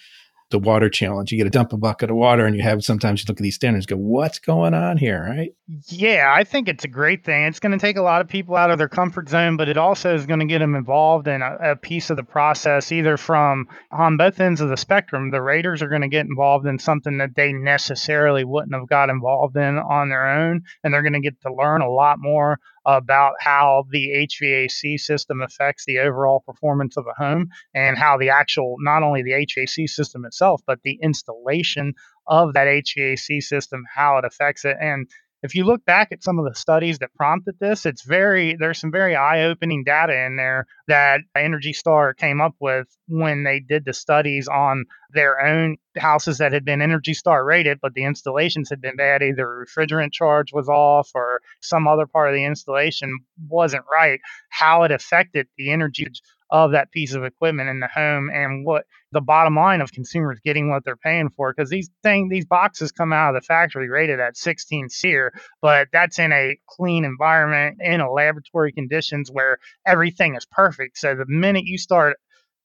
the 0.50 0.58
water 0.58 0.88
challenge. 0.88 1.30
You 1.30 1.38
get 1.38 1.44
to 1.44 1.50
dump 1.50 1.72
a 1.72 1.76
bucket 1.76 2.10
of 2.10 2.16
water, 2.16 2.46
and 2.46 2.56
you 2.56 2.62
have 2.62 2.82
sometimes 2.82 3.20
you 3.20 3.26
look 3.28 3.38
at 3.38 3.42
these 3.42 3.54
standards, 3.54 3.86
go, 3.86 3.96
what's 3.96 4.38
going 4.38 4.74
on 4.74 4.96
here, 4.96 5.22
right? 5.28 5.50
Yeah, 5.86 6.32
I 6.34 6.44
think 6.44 6.68
it's 6.68 6.84
a 6.84 6.88
great 6.88 7.24
thing. 7.24 7.44
It's 7.44 7.60
going 7.60 7.72
to 7.72 7.78
take 7.78 7.96
a 7.96 8.02
lot 8.02 8.20
of 8.20 8.28
people 8.28 8.56
out 8.56 8.70
of 8.70 8.78
their 8.78 8.88
comfort 8.88 9.28
zone, 9.28 9.56
but 9.56 9.68
it 9.68 9.76
also 9.76 10.14
is 10.14 10.26
going 10.26 10.40
to 10.40 10.46
get 10.46 10.60
them 10.60 10.74
involved 10.74 11.28
in 11.28 11.42
a, 11.42 11.72
a 11.72 11.76
piece 11.76 12.10
of 12.10 12.16
the 12.16 12.22
process, 12.22 12.90
either 12.92 13.16
from 13.16 13.66
on 13.92 14.16
both 14.16 14.40
ends 14.40 14.60
of 14.60 14.70
the 14.70 14.76
spectrum. 14.76 15.30
The 15.30 15.42
Raters 15.42 15.82
are 15.82 15.88
going 15.88 16.02
to 16.02 16.08
get 16.08 16.26
involved 16.26 16.66
in 16.66 16.78
something 16.78 17.18
that 17.18 17.34
they 17.34 17.52
necessarily 17.52 18.44
wouldn't 18.44 18.74
have 18.74 18.88
got 18.88 19.10
involved 19.10 19.56
in 19.56 19.78
on 19.78 20.08
their 20.08 20.26
own, 20.26 20.62
and 20.82 20.94
they're 20.94 21.02
going 21.02 21.12
to 21.12 21.20
get 21.20 21.40
to 21.42 21.52
learn 21.52 21.82
a 21.82 21.90
lot 21.90 22.18
more 22.18 22.58
about 22.88 23.34
how 23.38 23.84
the 23.90 24.26
HVAC 24.26 24.98
system 24.98 25.42
affects 25.42 25.84
the 25.84 25.98
overall 25.98 26.40
performance 26.40 26.96
of 26.96 27.04
a 27.06 27.22
home 27.22 27.48
and 27.74 27.98
how 27.98 28.16
the 28.16 28.30
actual, 28.30 28.76
not 28.78 29.02
only 29.02 29.22
the 29.22 29.32
HVAC 29.32 29.86
system 29.88 30.24
itself, 30.24 30.62
but 30.66 30.78
the 30.84 30.98
installation 31.02 31.92
of 32.26 32.54
that 32.54 32.66
HVAC 32.66 33.42
system, 33.42 33.84
how 33.94 34.16
it 34.16 34.24
affects 34.24 34.64
it. 34.64 34.76
And 34.80 35.06
if 35.42 35.54
you 35.54 35.64
look 35.64 35.84
back 35.84 36.08
at 36.10 36.22
some 36.22 36.38
of 36.38 36.44
the 36.44 36.54
studies 36.54 36.98
that 36.98 37.14
prompted 37.14 37.56
this, 37.60 37.86
it's 37.86 38.02
very 38.02 38.56
there's 38.58 38.78
some 38.78 38.90
very 38.90 39.14
eye-opening 39.14 39.84
data 39.84 40.24
in 40.26 40.36
there 40.36 40.66
that 40.88 41.20
Energy 41.36 41.72
Star 41.72 42.12
came 42.14 42.40
up 42.40 42.54
with 42.60 42.88
when 43.06 43.44
they 43.44 43.60
did 43.60 43.84
the 43.84 43.92
studies 43.92 44.48
on 44.48 44.84
their 45.12 45.40
own 45.40 45.76
houses 45.96 46.38
that 46.38 46.52
had 46.52 46.64
been 46.64 46.82
Energy 46.82 47.14
Star 47.14 47.44
rated, 47.44 47.78
but 47.80 47.94
the 47.94 48.04
installations 48.04 48.68
had 48.68 48.80
been 48.80 48.96
bad. 48.96 49.22
Either 49.22 49.66
refrigerant 49.66 50.12
charge 50.12 50.52
was 50.52 50.68
off 50.68 51.10
or 51.14 51.40
some 51.60 51.86
other 51.86 52.06
part 52.06 52.28
of 52.28 52.34
the 52.34 52.44
installation 52.44 53.16
wasn't 53.48 53.84
right. 53.90 54.20
How 54.50 54.82
it 54.82 54.90
affected 54.90 55.46
the 55.56 55.70
energy 55.70 56.06
of 56.50 56.72
that 56.72 56.90
piece 56.90 57.14
of 57.14 57.24
equipment 57.24 57.68
in 57.68 57.80
the 57.80 57.88
home 57.88 58.30
and 58.32 58.64
what 58.64 58.84
the 59.12 59.20
bottom 59.20 59.56
line 59.56 59.80
of 59.80 59.92
consumers 59.92 60.38
getting 60.44 60.70
what 60.70 60.84
they're 60.84 60.96
paying 60.96 61.30
for 61.30 61.52
because 61.52 61.70
these 61.70 61.90
thing 62.02 62.28
these 62.28 62.46
boxes 62.46 62.92
come 62.92 63.12
out 63.12 63.34
of 63.34 63.40
the 63.40 63.46
factory 63.46 63.88
rated 63.88 64.20
at 64.20 64.36
16 64.36 64.88
SEER, 64.88 65.32
but 65.60 65.88
that's 65.92 66.18
in 66.18 66.32
a 66.32 66.58
clean 66.68 67.04
environment 67.04 67.78
in 67.80 68.00
a 68.00 68.10
laboratory 68.10 68.72
conditions 68.72 69.30
where 69.30 69.58
everything 69.86 70.34
is 70.36 70.46
perfect. 70.46 70.98
So 70.98 71.14
the 71.14 71.26
minute 71.26 71.64
you 71.64 71.78
start 71.78 72.16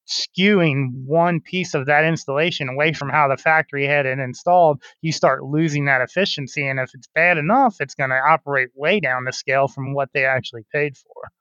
skewing 0.07 1.05
one 1.05 1.39
piece 1.39 1.73
of 1.73 1.85
that 1.85 2.03
installation 2.03 2.69
away 2.69 2.93
from 2.93 3.09
how 3.09 3.27
the 3.27 3.37
factory 3.37 3.85
had 3.85 4.05
it 4.05 4.19
installed, 4.19 4.83
you 5.01 5.11
start 5.11 5.43
losing 5.43 5.85
that 5.85 6.01
efficiency. 6.01 6.67
And 6.67 6.79
if 6.79 6.91
it's 6.93 7.07
bad 7.15 7.37
enough, 7.37 7.77
it's 7.79 7.95
going 7.95 8.09
to 8.09 8.17
operate 8.17 8.69
way 8.75 8.99
down 8.99 9.23
the 9.23 9.31
scale 9.31 9.67
from 9.67 9.93
what 9.93 10.09
they 10.13 10.25
actually 10.25 10.65
paid 10.73 10.97
for. 10.97 11.31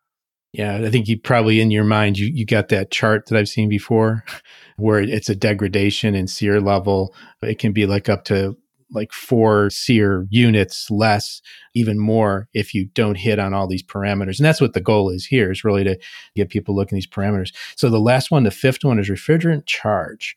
Yeah, 0.52 0.76
I 0.84 0.90
think 0.90 1.08
you 1.08 1.18
probably 1.18 1.60
in 1.60 1.70
your 1.70 1.84
mind 1.84 2.18
you 2.18 2.26
you 2.26 2.44
got 2.44 2.68
that 2.68 2.90
chart 2.90 3.26
that 3.26 3.38
I've 3.38 3.48
seen 3.48 3.68
before 3.68 4.24
where 4.76 5.00
it's 5.00 5.30
a 5.30 5.34
degradation 5.34 6.14
in 6.14 6.26
SEER 6.26 6.60
level. 6.60 7.14
It 7.42 7.58
can 7.58 7.72
be 7.72 7.86
like 7.86 8.08
up 8.08 8.24
to 8.26 8.56
like 8.94 9.12
four 9.12 9.70
SEER 9.70 10.26
units 10.28 10.90
less, 10.90 11.40
even 11.74 11.98
more 11.98 12.48
if 12.52 12.74
you 12.74 12.86
don't 12.94 13.16
hit 13.16 13.38
on 13.38 13.54
all 13.54 13.66
these 13.66 13.82
parameters. 13.82 14.38
And 14.38 14.44
that's 14.44 14.60
what 14.60 14.74
the 14.74 14.80
goal 14.80 15.08
is 15.08 15.24
here 15.24 15.50
is 15.50 15.64
really 15.64 15.84
to 15.84 15.98
get 16.36 16.50
people 16.50 16.76
looking 16.76 16.96
at 16.96 17.00
these 17.00 17.06
parameters. 17.06 17.54
So 17.74 17.88
the 17.88 17.98
last 17.98 18.30
one, 18.30 18.44
the 18.44 18.50
fifth 18.50 18.84
one 18.84 18.98
is 18.98 19.08
refrigerant 19.08 19.64
charge. 19.64 20.36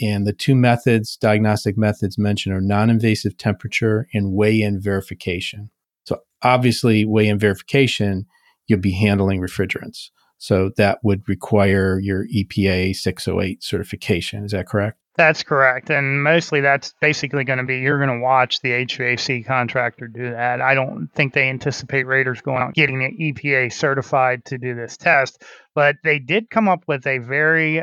And 0.00 0.26
the 0.26 0.32
two 0.32 0.56
methods, 0.56 1.16
diagnostic 1.16 1.78
methods 1.78 2.18
mentioned 2.18 2.54
are 2.56 2.60
non-invasive 2.60 3.36
temperature 3.36 4.08
and 4.12 4.32
weigh-in 4.32 4.80
verification. 4.80 5.70
So 6.04 6.20
obviously 6.42 7.04
weigh-in 7.04 7.38
verification 7.38 8.26
you'll 8.66 8.80
be 8.80 8.92
handling 8.92 9.40
refrigerants. 9.40 10.10
So 10.38 10.70
that 10.76 10.98
would 11.04 11.28
require 11.28 12.00
your 12.00 12.26
EPA 12.26 12.96
608 12.96 13.62
certification. 13.62 14.44
Is 14.44 14.52
that 14.52 14.66
correct? 14.66 14.98
That's 15.16 15.42
correct. 15.42 15.90
And 15.90 16.22
mostly 16.22 16.62
that's 16.62 16.94
basically 17.00 17.44
going 17.44 17.58
to 17.58 17.64
be 17.64 17.78
you're 17.78 18.04
going 18.04 18.18
to 18.18 18.24
watch 18.24 18.60
the 18.60 18.70
HVAC 18.70 19.46
contractor 19.46 20.08
do 20.08 20.30
that. 20.30 20.62
I 20.62 20.74
don't 20.74 21.08
think 21.14 21.34
they 21.34 21.48
anticipate 21.48 22.06
Raters 22.06 22.40
going 22.40 22.62
out 22.62 22.74
getting 22.74 22.98
the 22.98 23.32
EPA 23.32 23.72
certified 23.72 24.44
to 24.46 24.58
do 24.58 24.74
this 24.74 24.96
test, 24.96 25.42
but 25.74 25.96
they 26.02 26.18
did 26.18 26.48
come 26.48 26.66
up 26.66 26.84
with 26.88 27.06
a 27.06 27.18
very 27.18 27.82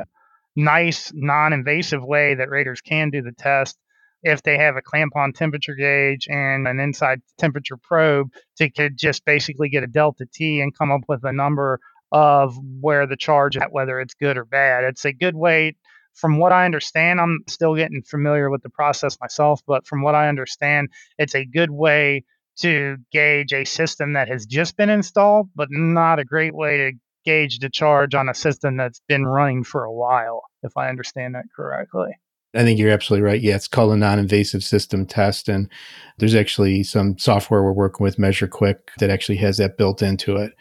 nice 0.56 1.12
non 1.13 1.54
invasive 1.54 2.04
way 2.04 2.34
that 2.34 2.50
Raters 2.50 2.82
can 2.82 3.12
do 3.12 3.22
the 3.22 3.32
test 3.32 3.78
if 4.23 4.43
they 4.43 4.58
have 4.58 4.75
a 4.75 4.82
clamp 4.82 5.15
on 5.15 5.34
temperature 5.34 5.75
gauge 5.75 6.27
and 6.29 6.67
an 6.67 6.79
inside 6.79 7.21
temperature 7.38 7.77
probe 7.77 8.29
to 8.58 8.69
just 8.89 9.25
basically 9.25 9.69
get 9.69 9.84
a 9.84 9.88
delta 9.88 10.25
T 10.34 10.62
and 10.62 10.77
come 10.77 10.91
up 10.91 11.01
with 11.08 11.23
a 11.23 11.34
number 11.34 11.79
of 12.12 12.58
where 12.82 13.05
the 13.05 13.15
charge 13.15 13.55
at, 13.58 13.71
whether 13.71 13.99
it's 13.99 14.13
good 14.15 14.38
or 14.38 14.45
bad. 14.45 14.84
It's 14.84 15.05
a 15.05 15.13
good 15.13 15.36
way. 15.36 15.75
From 16.15 16.39
what 16.39 16.51
I 16.51 16.65
understand, 16.65 17.21
I'm 17.21 17.39
still 17.47 17.75
getting 17.75 18.01
familiar 18.01 18.49
with 18.49 18.63
the 18.63 18.69
process 18.69 19.17
myself, 19.21 19.62
but 19.65 19.88
from 19.88 20.01
what 20.01 20.15
I 20.15 20.27
understand, 20.27 20.89
it's 21.17 21.36
a 21.36 21.45
good 21.45 21.71
way 21.71 22.25
to 22.58 22.97
gauge 23.12 23.53
a 23.53 23.63
system 23.63 24.13
that 24.13 24.27
has 24.27 24.45
just 24.45 24.75
been 24.75 24.89
installed, 24.89 25.49
but 25.55 25.69
not 25.71 26.19
a 26.19 26.25
great 26.25 26.53
way 26.53 26.77
to 26.77 26.91
gauge 27.23 27.60
the 27.60 27.69
charge 27.69 28.15
on 28.15 28.27
a 28.27 28.34
system 28.34 28.75
that's 28.75 29.01
been 29.08 29.25
running 29.25 29.63
for 29.63 29.86
a 29.86 29.93
while, 29.93 30.43
if 30.63 30.75
I 30.75 30.89
understand 30.89 31.36
that 31.36 31.45
correctly. 31.55 32.12
I 32.55 32.63
think 32.63 32.79
you're 32.79 32.89
absolutely 32.89 33.25
right. 33.27 33.41
Yeah, 33.41 33.55
it's 33.55 33.67
called 33.67 33.93
a 33.93 33.97
non-invasive 33.97 34.63
system 34.63 35.05
test, 35.05 35.47
and 35.47 35.69
there's 36.17 36.33
actually 36.33 36.83
some 36.83 37.17
software 37.19 37.62
we're 37.62 37.71
working 37.73 38.03
with, 38.03 38.17
MeasureQuick, 38.17 38.77
that 38.99 39.12
actually 39.12 39.38
has 39.38 39.57
that 39.57 39.77
built 39.77 40.01
into 40.01 40.35
it 40.35 40.53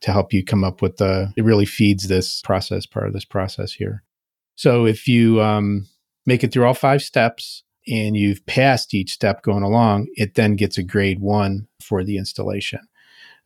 to 0.00 0.12
help 0.12 0.32
you 0.32 0.42
come 0.42 0.64
up 0.64 0.80
with 0.80 0.96
the. 0.96 1.32
It 1.36 1.44
really 1.44 1.66
feeds 1.66 2.08
this 2.08 2.40
process, 2.40 2.86
part 2.86 3.06
of 3.06 3.12
this 3.12 3.26
process 3.26 3.72
here. 3.72 4.02
So 4.56 4.86
if 4.86 5.06
you 5.06 5.42
um, 5.42 5.86
make 6.24 6.44
it 6.44 6.52
through 6.52 6.66
all 6.66 6.74
five 6.74 7.02
steps 7.02 7.62
and 7.86 8.16
you've 8.16 8.44
passed 8.46 8.94
each 8.94 9.12
step 9.12 9.42
going 9.42 9.62
along, 9.62 10.06
it 10.14 10.36
then 10.36 10.56
gets 10.56 10.78
a 10.78 10.82
grade 10.82 11.20
one 11.20 11.68
for 11.82 12.02
the 12.02 12.16
installation. 12.16 12.80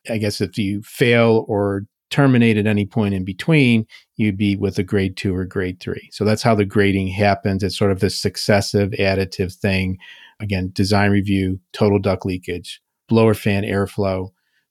I 0.08 0.18
guess 0.18 0.40
if 0.40 0.56
you 0.56 0.82
fail 0.82 1.44
or 1.48 1.87
terminate 2.11 2.57
at 2.57 2.66
any 2.66 2.87
point 2.87 3.14
in 3.14 3.25
between, 3.25 3.87
you'd 4.16 4.37
be 4.37 4.57
with 4.57 4.79
a 4.79 4.83
grade 4.83 5.16
two 5.16 5.35
or 5.35 5.44
grade 5.44 5.81
three. 5.81 6.09
So 6.12 6.25
that's 6.25 6.42
how 6.42 6.55
the 6.55 6.64
grading 6.64 7.09
happens. 7.09 7.62
It's 7.62 7.77
sort 7.77 7.90
of 7.90 8.01
this 8.01 8.18
successive 8.18 8.90
additive 8.92 9.55
thing. 9.55 9.99
Again, 10.40 10.71
design 10.73 11.11
review, 11.11 11.61
total 11.73 11.99
duct 11.99 12.25
leakage, 12.25 12.81
blower 13.09 13.35
fan 13.35 13.64
airflow, 13.64 14.31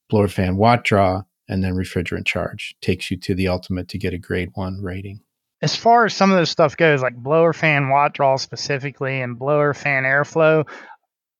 blower 0.09 0.27
fan 0.27 0.57
watt 0.57 0.83
draw, 0.83 1.23
and 1.47 1.63
then 1.63 1.73
refrigerant 1.73 2.25
charge 2.25 2.75
takes 2.81 3.11
you 3.11 3.17
to 3.17 3.35
the 3.35 3.47
ultimate 3.47 3.87
to 3.89 3.97
get 3.97 4.13
a 4.13 4.17
grade 4.17 4.49
one 4.53 4.81
rating. 4.81 5.21
As 5.61 5.75
far 5.75 6.05
as 6.05 6.13
some 6.13 6.31
of 6.31 6.37
this 6.37 6.51
stuff 6.51 6.77
goes, 6.77 7.01
like 7.01 7.15
blower 7.15 7.53
fan 7.53 7.89
watt 7.89 8.13
draw 8.13 8.35
specifically 8.37 9.21
and 9.21 9.39
blower 9.39 9.73
fan 9.73 10.03
airflow, 10.03 10.67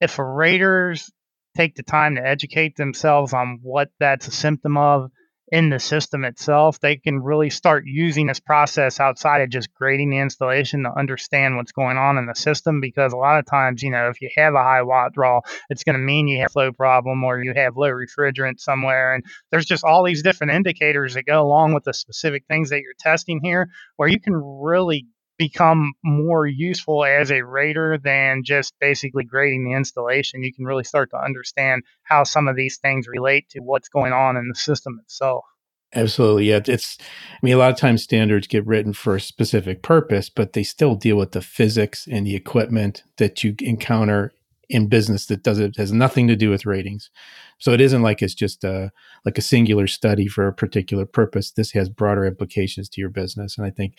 if 0.02 0.18
a 0.18 0.24
raters 0.24 1.12
take 1.56 1.76
the 1.76 1.84
time 1.84 2.16
to 2.16 2.26
educate 2.26 2.76
themselves 2.76 3.34
on 3.34 3.60
what 3.62 3.90
that's 4.00 4.28
a 4.28 4.32
symptom 4.32 4.78
of, 4.78 5.12
in 5.50 5.70
the 5.70 5.80
system 5.80 6.26
itself, 6.26 6.80
they 6.80 6.98
can 6.98 7.24
really 7.24 7.50
start 7.50 7.86
using 7.86 8.28
this 8.28 8.40
process 8.40 9.00
outside 9.00 9.42
of 9.42 9.50
just 9.50 9.74
grading 9.74 10.10
the 10.10 10.18
installation 10.18 10.84
to 10.84 10.92
understand 10.98 11.56
what's 11.56 11.72
going 11.72 11.98
on 11.98 12.18
in 12.18 12.26
the 12.26 12.36
system. 12.36 12.82
Because 12.82 13.14
a 13.14 13.18
lot 13.18 13.40
of 13.40 13.46
times, 13.46 13.82
you 13.82 13.92
know, 13.92 14.10
if 14.10 14.22
you 14.22 14.30
have 14.36 14.56
a 14.56 14.64
high 14.64 14.82
watt 14.82 15.14
draw, 15.14 15.40
it's 15.70 15.84
going 15.84 15.98
to 15.98 16.00
mean 16.00 16.28
you 16.28 16.40
have 16.40 16.48
a 16.48 16.54
flow 16.54 16.72
problem 16.72 17.24
or 17.24 17.42
you 17.42 17.54
have 17.56 17.78
low 17.78 17.90
refrigerant 17.90 18.60
somewhere. 18.60 19.16
And 19.16 19.24
there's 19.52 19.66
just 19.66 19.84
all 19.84 20.04
these 20.04 20.24
different 20.24 20.54
indicators 20.54 21.14
that 21.14 21.26
go 21.26 21.42
along 21.42 21.74
with 21.74 21.86
the 21.86 21.94
specific 21.94 22.44
things 22.48 22.70
that 22.70 22.82
you're 22.82 22.94
testing 23.00 23.40
here, 23.42 23.70
where 23.96 24.10
you 24.10 24.20
can 24.20 24.34
really 24.36 25.08
become 25.38 25.93
more 26.04 26.45
useful 26.45 27.06
as 27.06 27.32
a 27.32 27.43
rater 27.43 27.97
than 27.97 28.43
just 28.43 28.73
basically 28.80 29.23
grading 29.23 29.65
the 29.65 29.76
installation. 29.76 30.43
You 30.43 30.54
can 30.54 30.65
really 30.65 30.84
start 30.84 31.12
to 31.12 31.23
understand 31.23 31.84
how 32.04 32.23
some 32.23 32.47
of 32.47 32.56
these 32.56 32.78
things 32.78 33.08
relate 33.08 33.50
to 33.50 33.60
what's 33.60 33.89
going 33.89 34.13
on 34.13 34.38
in 34.38 34.47
the 34.47 34.56
system 34.56 35.00
itself. 35.04 35.45
Absolutely. 35.95 36.50
Yeah. 36.50 36.60
It's, 36.65 36.97
I 37.00 37.38
mean, 37.41 37.54
a 37.54 37.58
lot 37.58 37.71
of 37.71 37.78
times 37.78 38.04
standards 38.04 38.47
get 38.47 38.67
written 38.67 38.93
for 38.93 39.15
a 39.15 39.21
specific 39.21 39.82
purpose, 39.82 40.30
but 40.30 40.54
they 40.54 40.63
still 40.63 40.95
deal 40.95 41.15
with 41.15 41.32
the 41.32 41.41
physics 41.41 42.08
and 42.12 42.28
the 42.28 42.36
equipment 42.36 43.04
that 43.17 43.43
you 43.43 43.56
encounter 43.60 44.34
in 44.70 44.88
business 44.88 45.28
that 45.28 45.44
does 45.44 45.60
it 45.60 45.78
has 45.78 45.92
nothing 45.92 46.28
to 46.28 46.36
do 46.36 46.50
with 46.50 46.66
ratings. 46.66 47.10
So 47.58 47.72
it 47.72 47.82
isn't 47.82 48.02
like 48.02 48.22
it's 48.22 48.34
just 48.34 48.64
a 48.64 48.92
like 49.26 49.38
a 49.38 49.42
singular 49.42 49.88
study 49.88 50.28
for 50.28 50.48
a 50.48 50.54
particular 50.54 51.06
purpose. 51.06 51.52
This 51.52 51.72
has 51.72 51.90
broader 51.90 52.26
implications 52.26 52.90
to 52.90 53.02
your 53.02 53.10
business. 53.10 53.58
And 53.58 53.66
I 53.66 53.70
think 53.70 53.96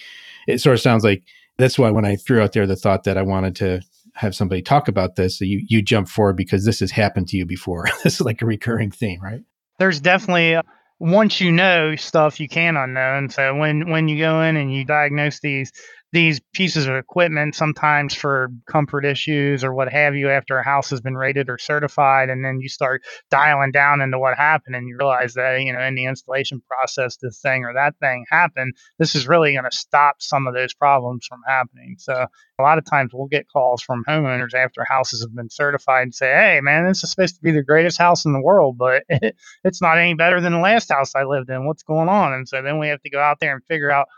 it 0.46 0.60
sort 0.60 0.74
of 0.74 0.80
sounds 0.80 1.04
like 1.04 1.24
that's 1.56 1.78
why 1.78 1.90
when 1.90 2.04
I 2.04 2.16
threw 2.16 2.40
out 2.40 2.52
there 2.52 2.66
the 2.66 2.76
thought 2.76 3.04
that 3.04 3.18
I 3.18 3.22
wanted 3.22 3.56
to 3.56 3.80
have 4.14 4.34
somebody 4.34 4.62
talk 4.62 4.88
about 4.88 5.16
this, 5.16 5.40
you 5.40 5.64
you 5.68 5.80
jump 5.80 6.08
forward 6.08 6.36
because 6.36 6.64
this 6.64 6.80
has 6.80 6.90
happened 6.90 7.28
to 7.28 7.36
you 7.36 7.46
before. 7.46 7.86
this 8.04 8.14
is 8.14 8.20
like 8.20 8.42
a 8.42 8.46
recurring 8.46 8.90
theme, 8.90 9.20
right? 9.22 9.42
There's 9.78 10.00
definitely 10.00 10.56
uh, 10.56 10.62
once 10.98 11.40
you 11.40 11.52
know 11.52 11.96
stuff 11.96 12.40
you 12.40 12.48
can 12.48 12.76
unknown. 12.76 13.30
So 13.30 13.54
when 13.54 13.88
when 13.90 14.08
you 14.08 14.18
go 14.18 14.42
in 14.42 14.56
and 14.56 14.74
you 14.74 14.84
diagnose 14.84 15.40
these 15.40 15.72
these 16.12 16.40
pieces 16.54 16.86
of 16.86 16.96
equipment 16.96 17.54
sometimes 17.54 18.14
for 18.14 18.48
comfort 18.66 19.04
issues 19.04 19.62
or 19.62 19.74
what 19.74 19.92
have 19.92 20.14
you 20.14 20.30
after 20.30 20.58
a 20.58 20.64
house 20.64 20.88
has 20.90 21.00
been 21.00 21.16
rated 21.16 21.50
or 21.50 21.58
certified 21.58 22.30
and 22.30 22.44
then 22.44 22.60
you 22.60 22.68
start 22.68 23.02
dialing 23.30 23.70
down 23.70 24.00
into 24.00 24.18
what 24.18 24.36
happened 24.36 24.74
and 24.74 24.88
you 24.88 24.96
realize 24.98 25.34
that 25.34 25.60
you 25.60 25.72
know 25.72 25.80
in 25.80 25.94
the 25.94 26.06
installation 26.06 26.62
process 26.66 27.18
this 27.20 27.40
thing 27.40 27.64
or 27.64 27.74
that 27.74 27.94
thing 28.00 28.24
happened 28.30 28.74
this 28.98 29.14
is 29.14 29.28
really 29.28 29.52
going 29.52 29.70
to 29.70 29.76
stop 29.76 30.16
some 30.20 30.46
of 30.46 30.54
those 30.54 30.74
problems 30.74 31.26
from 31.26 31.40
happening. 31.46 31.96
So 31.98 32.26
a 32.58 32.62
lot 32.62 32.78
of 32.78 32.84
times 32.84 33.10
we'll 33.12 33.26
get 33.26 33.48
calls 33.48 33.82
from 33.82 34.04
homeowners 34.08 34.54
after 34.54 34.84
houses 34.84 35.20
have 35.22 35.34
been 35.34 35.50
certified 35.50 36.04
and 36.04 36.14
say 36.14 36.32
hey 36.32 36.60
man 36.62 36.86
this 36.86 37.04
is 37.04 37.10
supposed 37.10 37.36
to 37.36 37.42
be 37.42 37.52
the 37.52 37.62
greatest 37.62 37.98
house 37.98 38.24
in 38.24 38.32
the 38.32 38.40
world 38.40 38.78
but 38.78 39.04
it's 39.64 39.82
not 39.82 39.98
any 39.98 40.14
better 40.14 40.40
than 40.40 40.52
the 40.52 40.58
last 40.58 40.90
house 40.90 41.12
i 41.14 41.24
lived 41.24 41.50
in. 41.50 41.66
What's 41.66 41.82
going 41.82 42.08
on? 42.08 42.32
And 42.32 42.48
so 42.48 42.62
then 42.62 42.78
we 42.78 42.88
have 42.88 43.02
to 43.02 43.10
go 43.10 43.20
out 43.20 43.40
there 43.40 43.52
and 43.54 43.64
figure 43.64 43.90
out 43.90 44.08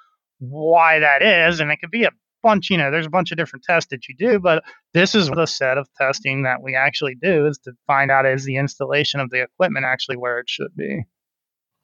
why 0.41 0.99
that 0.99 1.23
is. 1.23 1.61
And 1.61 1.71
it 1.71 1.79
could 1.79 1.91
be 1.91 2.05
a 2.05 2.11
bunch, 2.43 2.71
you 2.71 2.77
know, 2.77 2.91
there's 2.91 3.07
a 3.07 3.11
bunch 3.11 3.31
of 3.31 3.39
different 3.39 3.65
tests 3.65 3.91
that 3.91 4.09
you 4.09 4.15
do, 4.19 4.39
but 4.39 4.65
this 4.95 5.15
is 5.15 5.29
the 5.29 5.47
set 5.47 5.79
of 5.79 5.89
testing 5.97 6.43
that 6.43 6.63
we 6.63 6.75
actually 6.75 7.15
do 7.15 7.47
is 7.47 7.59
to 7.59 7.73
find 7.87 8.11
out 8.11 8.27
is 8.27 8.45
the 8.45 8.57
installation 8.57 9.21
of 9.21 9.31
the 9.31 9.43
equipment 9.43 9.87
actually 9.87 10.17
where 10.17 10.39
it 10.39 10.49
should 10.49 10.75
be. 10.77 11.05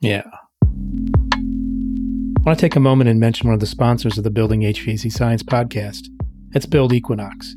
Yeah. 0.01 0.29
I 0.62 2.51
want 2.51 2.59
to 2.59 2.64
take 2.64 2.77
a 2.77 2.81
moment 2.81 3.11
and 3.11 3.19
mention 3.19 3.49
one 3.49 3.55
of 3.55 3.61
the 3.61 3.66
sponsors 3.66 4.19
of 4.19 4.25
the 4.25 4.31
Building 4.31 4.61
HVAC 4.61 5.11
Science 5.11 5.42
podcast. 5.42 6.07
It's 6.55 6.66
Build 6.66 6.92
Equinox. 6.92 7.55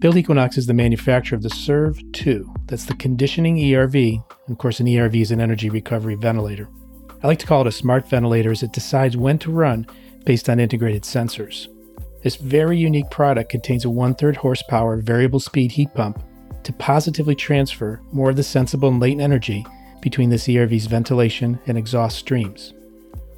Build 0.00 0.16
Equinox 0.16 0.58
is 0.58 0.66
the 0.66 0.74
manufacturer 0.74 1.34
of 1.36 1.42
the 1.42 1.48
CERV 1.48 2.12
2. 2.12 2.54
That's 2.66 2.84
the 2.84 2.94
conditioning 2.94 3.56
ERV. 3.56 4.22
Of 4.48 4.58
course, 4.58 4.80
an 4.80 4.86
ERV 4.86 5.20
is 5.20 5.30
an 5.30 5.40
energy 5.40 5.70
recovery 5.70 6.14
ventilator. 6.14 6.68
I 7.22 7.26
like 7.26 7.40
to 7.40 7.46
call 7.46 7.62
it 7.62 7.66
a 7.66 7.72
smart 7.72 8.08
ventilator 8.08 8.52
as 8.52 8.62
it 8.62 8.72
decides 8.72 9.16
when 9.16 9.38
to 9.40 9.50
run 9.50 9.86
based 10.28 10.48
on 10.50 10.60
integrated 10.60 11.04
sensors. 11.04 11.68
This 12.22 12.36
very 12.36 12.76
unique 12.76 13.10
product 13.10 13.50
contains 13.50 13.86
a 13.86 13.90
one 13.90 14.14
third 14.14 14.36
horsepower 14.36 14.98
variable 14.98 15.40
speed 15.40 15.72
heat 15.72 15.94
pump 15.94 16.22
to 16.64 16.72
positively 16.74 17.34
transfer 17.34 18.02
more 18.12 18.28
of 18.28 18.36
the 18.36 18.42
sensible 18.42 18.90
and 18.90 19.00
latent 19.00 19.22
energy 19.22 19.64
between 20.02 20.28
this 20.28 20.46
ERV's 20.46 20.84
ventilation 20.84 21.58
and 21.66 21.78
exhaust 21.78 22.18
streams. 22.18 22.74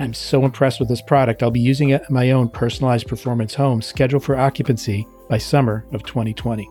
I'm 0.00 0.12
so 0.12 0.44
impressed 0.44 0.80
with 0.80 0.88
this 0.88 1.00
product, 1.00 1.44
I'll 1.44 1.52
be 1.52 1.60
using 1.60 1.90
it 1.90 2.02
in 2.08 2.14
my 2.14 2.32
own 2.32 2.48
personalized 2.48 3.06
performance 3.06 3.54
home 3.54 3.82
scheduled 3.82 4.24
for 4.24 4.36
occupancy 4.36 5.06
by 5.28 5.38
summer 5.38 5.84
of 5.92 6.02
2020. 6.02 6.68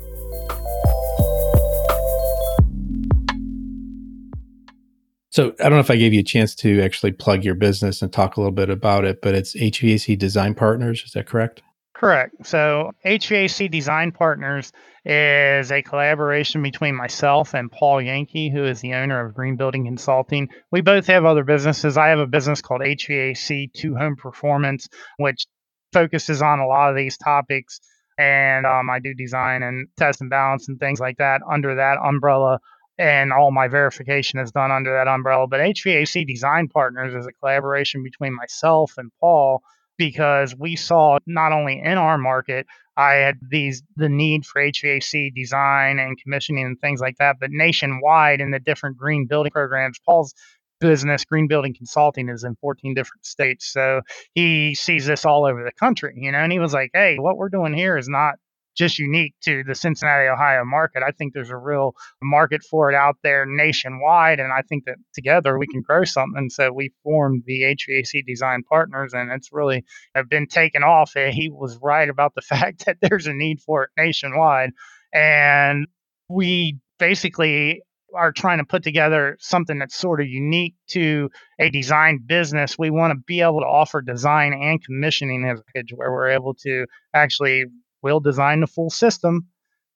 So 5.29 5.53
I 5.59 5.63
don't 5.65 5.73
know 5.73 5.79
if 5.79 5.91
I 5.91 5.97
gave 5.97 6.11
you 6.15 6.21
a 6.21 6.23
chance 6.23 6.55
to 6.55 6.81
actually 6.81 7.11
plug 7.11 7.43
your 7.43 7.53
business 7.53 8.01
and 8.01 8.11
talk 8.11 8.35
a 8.35 8.39
little 8.39 8.51
bit 8.51 8.71
about 8.71 9.05
it, 9.05 9.21
but 9.21 9.35
it's 9.35 9.53
HVAC 9.53 10.17
Design 10.17 10.55
Partners. 10.55 11.03
Is 11.05 11.11
that 11.11 11.27
correct? 11.27 11.61
Correct. 11.95 12.45
So 12.45 12.91
HVAC 13.05 13.71
Design 13.71 14.12
Partners 14.12 14.73
is 15.05 15.71
a 15.71 15.81
collaboration 15.81 16.62
between 16.62 16.93
myself 16.93 17.53
and 17.53 17.71
Paul 17.71 18.01
Yankee, 18.01 18.49
who 18.49 18.65
is 18.65 18.81
the 18.81 18.95
owner 18.95 19.25
of 19.25 19.34
Green 19.34 19.55
Building 19.55 19.86
Consulting. 19.86 20.49
We 20.71 20.81
both 20.81 21.08
have 21.08 21.23
other 21.23 21.45
businesses. 21.45 21.97
I 21.97 22.10
have 22.10 22.19
a 22.19 22.27
business 22.27 22.62
called 22.62 22.81
HVAC 22.81 23.71
Two 23.71 23.95
Home 23.95 24.17
Performance, 24.17 24.89
which 25.17 25.45
focuses 25.93 26.41
on 26.41 26.60
a 26.60 26.67
lot 26.67 26.89
of 26.89 26.97
these 26.97 27.17
topics. 27.17 27.79
And 28.17 28.65
um, 28.65 28.89
I 28.89 28.99
do 28.99 29.13
design 29.13 29.63
and 29.63 29.88
test 29.97 30.19
and 30.19 30.29
balance 30.29 30.67
and 30.67 30.77
things 30.77 30.99
like 30.99 31.17
that 31.17 31.41
under 31.49 31.75
that 31.75 31.97
umbrella 32.03 32.60
and 32.97 33.31
all 33.31 33.51
my 33.51 33.67
verification 33.67 34.39
is 34.39 34.51
done 34.51 34.71
under 34.71 34.93
that 34.93 35.08
umbrella. 35.08 35.47
But 35.47 35.62
HVAC 35.62 36.27
Design 36.27 36.67
Partners 36.67 37.13
is 37.13 37.25
a 37.25 37.34
collaboration 37.34 38.03
between 38.03 38.36
myself 38.36 38.93
and 38.97 39.12
Paul 39.21 39.62
because 39.97 40.55
we 40.58 40.75
saw 40.75 41.17
not 41.25 41.51
only 41.51 41.81
in 41.81 41.97
our 41.97 42.17
market 42.17 42.65
I 42.97 43.15
had 43.15 43.39
these 43.49 43.84
the 43.97 44.10
need 44.10 44.45
for 44.45 44.62
HVAC 44.62 45.34
design 45.34 45.99
and 45.99 46.17
commissioning 46.21 46.65
and 46.65 46.79
things 46.79 47.01
like 47.01 47.17
that, 47.17 47.38
but 47.39 47.49
nationwide 47.51 48.39
in 48.39 48.51
the 48.51 48.60
different 48.60 48.97
green 48.97 49.27
building 49.27 49.51
programs, 49.51 49.99
Paul's 50.05 50.34
business, 50.79 51.25
Green 51.25 51.47
Building 51.47 51.73
Consulting, 51.73 52.29
is 52.29 52.43
in 52.43 52.55
14 52.55 52.93
different 52.93 53.25
states. 53.25 53.71
So 53.71 54.01
he 54.34 54.75
sees 54.75 55.05
this 55.05 55.25
all 55.25 55.45
over 55.45 55.63
the 55.63 55.71
country, 55.71 56.13
you 56.17 56.31
know, 56.31 56.38
and 56.38 56.51
he 56.51 56.60
was 56.60 56.73
like, 56.73 56.91
hey, 56.93 57.17
what 57.17 57.38
we're 57.38 57.49
doing 57.49 57.73
here 57.73 57.97
is 57.97 58.08
not 58.08 58.36
just 58.75 58.99
unique 58.99 59.33
to 59.43 59.63
the 59.63 59.75
Cincinnati, 59.75 60.27
Ohio 60.27 60.65
market. 60.65 61.03
I 61.05 61.11
think 61.11 61.33
there's 61.33 61.49
a 61.49 61.57
real 61.57 61.93
market 62.21 62.61
for 62.63 62.89
it 62.89 62.95
out 62.95 63.17
there 63.23 63.45
nationwide. 63.45 64.39
And 64.39 64.51
I 64.51 64.61
think 64.61 64.85
that 64.85 64.97
together 65.13 65.57
we 65.57 65.67
can 65.67 65.81
grow 65.81 66.03
something. 66.03 66.49
So 66.49 66.71
we 66.71 66.91
formed 67.03 67.43
the 67.45 67.61
HVAC 67.61 68.25
Design 68.27 68.63
Partners, 68.69 69.13
and 69.13 69.31
it's 69.31 69.49
really 69.51 69.85
have 70.13 70.29
been 70.29 70.47
taken 70.47 70.83
off. 70.83 71.15
Eh, 71.15 71.31
he 71.31 71.49
was 71.49 71.79
right 71.81 72.09
about 72.09 72.35
the 72.35 72.41
fact 72.55 72.85
that 72.85 72.97
there's 73.01 73.27
a 73.27 73.33
need 73.33 73.61
for 73.61 73.83
it 73.83 73.89
nationwide. 73.97 74.71
And 75.13 75.88
we 76.29 76.79
basically 76.99 77.81
are 78.15 78.31
trying 78.31 78.59
to 78.59 78.65
put 78.65 78.83
together 78.83 79.38
something 79.39 79.79
that's 79.79 79.95
sort 79.95 80.21
of 80.21 80.27
unique 80.27 80.75
to 80.88 81.29
a 81.59 81.69
design 81.69 82.19
business. 82.25 82.77
We 82.77 82.89
want 82.89 83.11
to 83.11 83.19
be 83.27 83.41
able 83.41 83.59
to 83.59 83.65
offer 83.65 84.01
design 84.01 84.53
and 84.53 84.83
commissioning 84.83 85.45
as 85.45 85.59
a 85.59 85.63
package 85.73 85.91
where 85.93 86.11
we're 86.11 86.29
able 86.29 86.53
to 86.63 86.85
actually 87.13 87.65
we'll 88.05 88.19
design 88.19 88.59
the 88.59 88.67
full 88.67 88.91
system. 88.91 89.47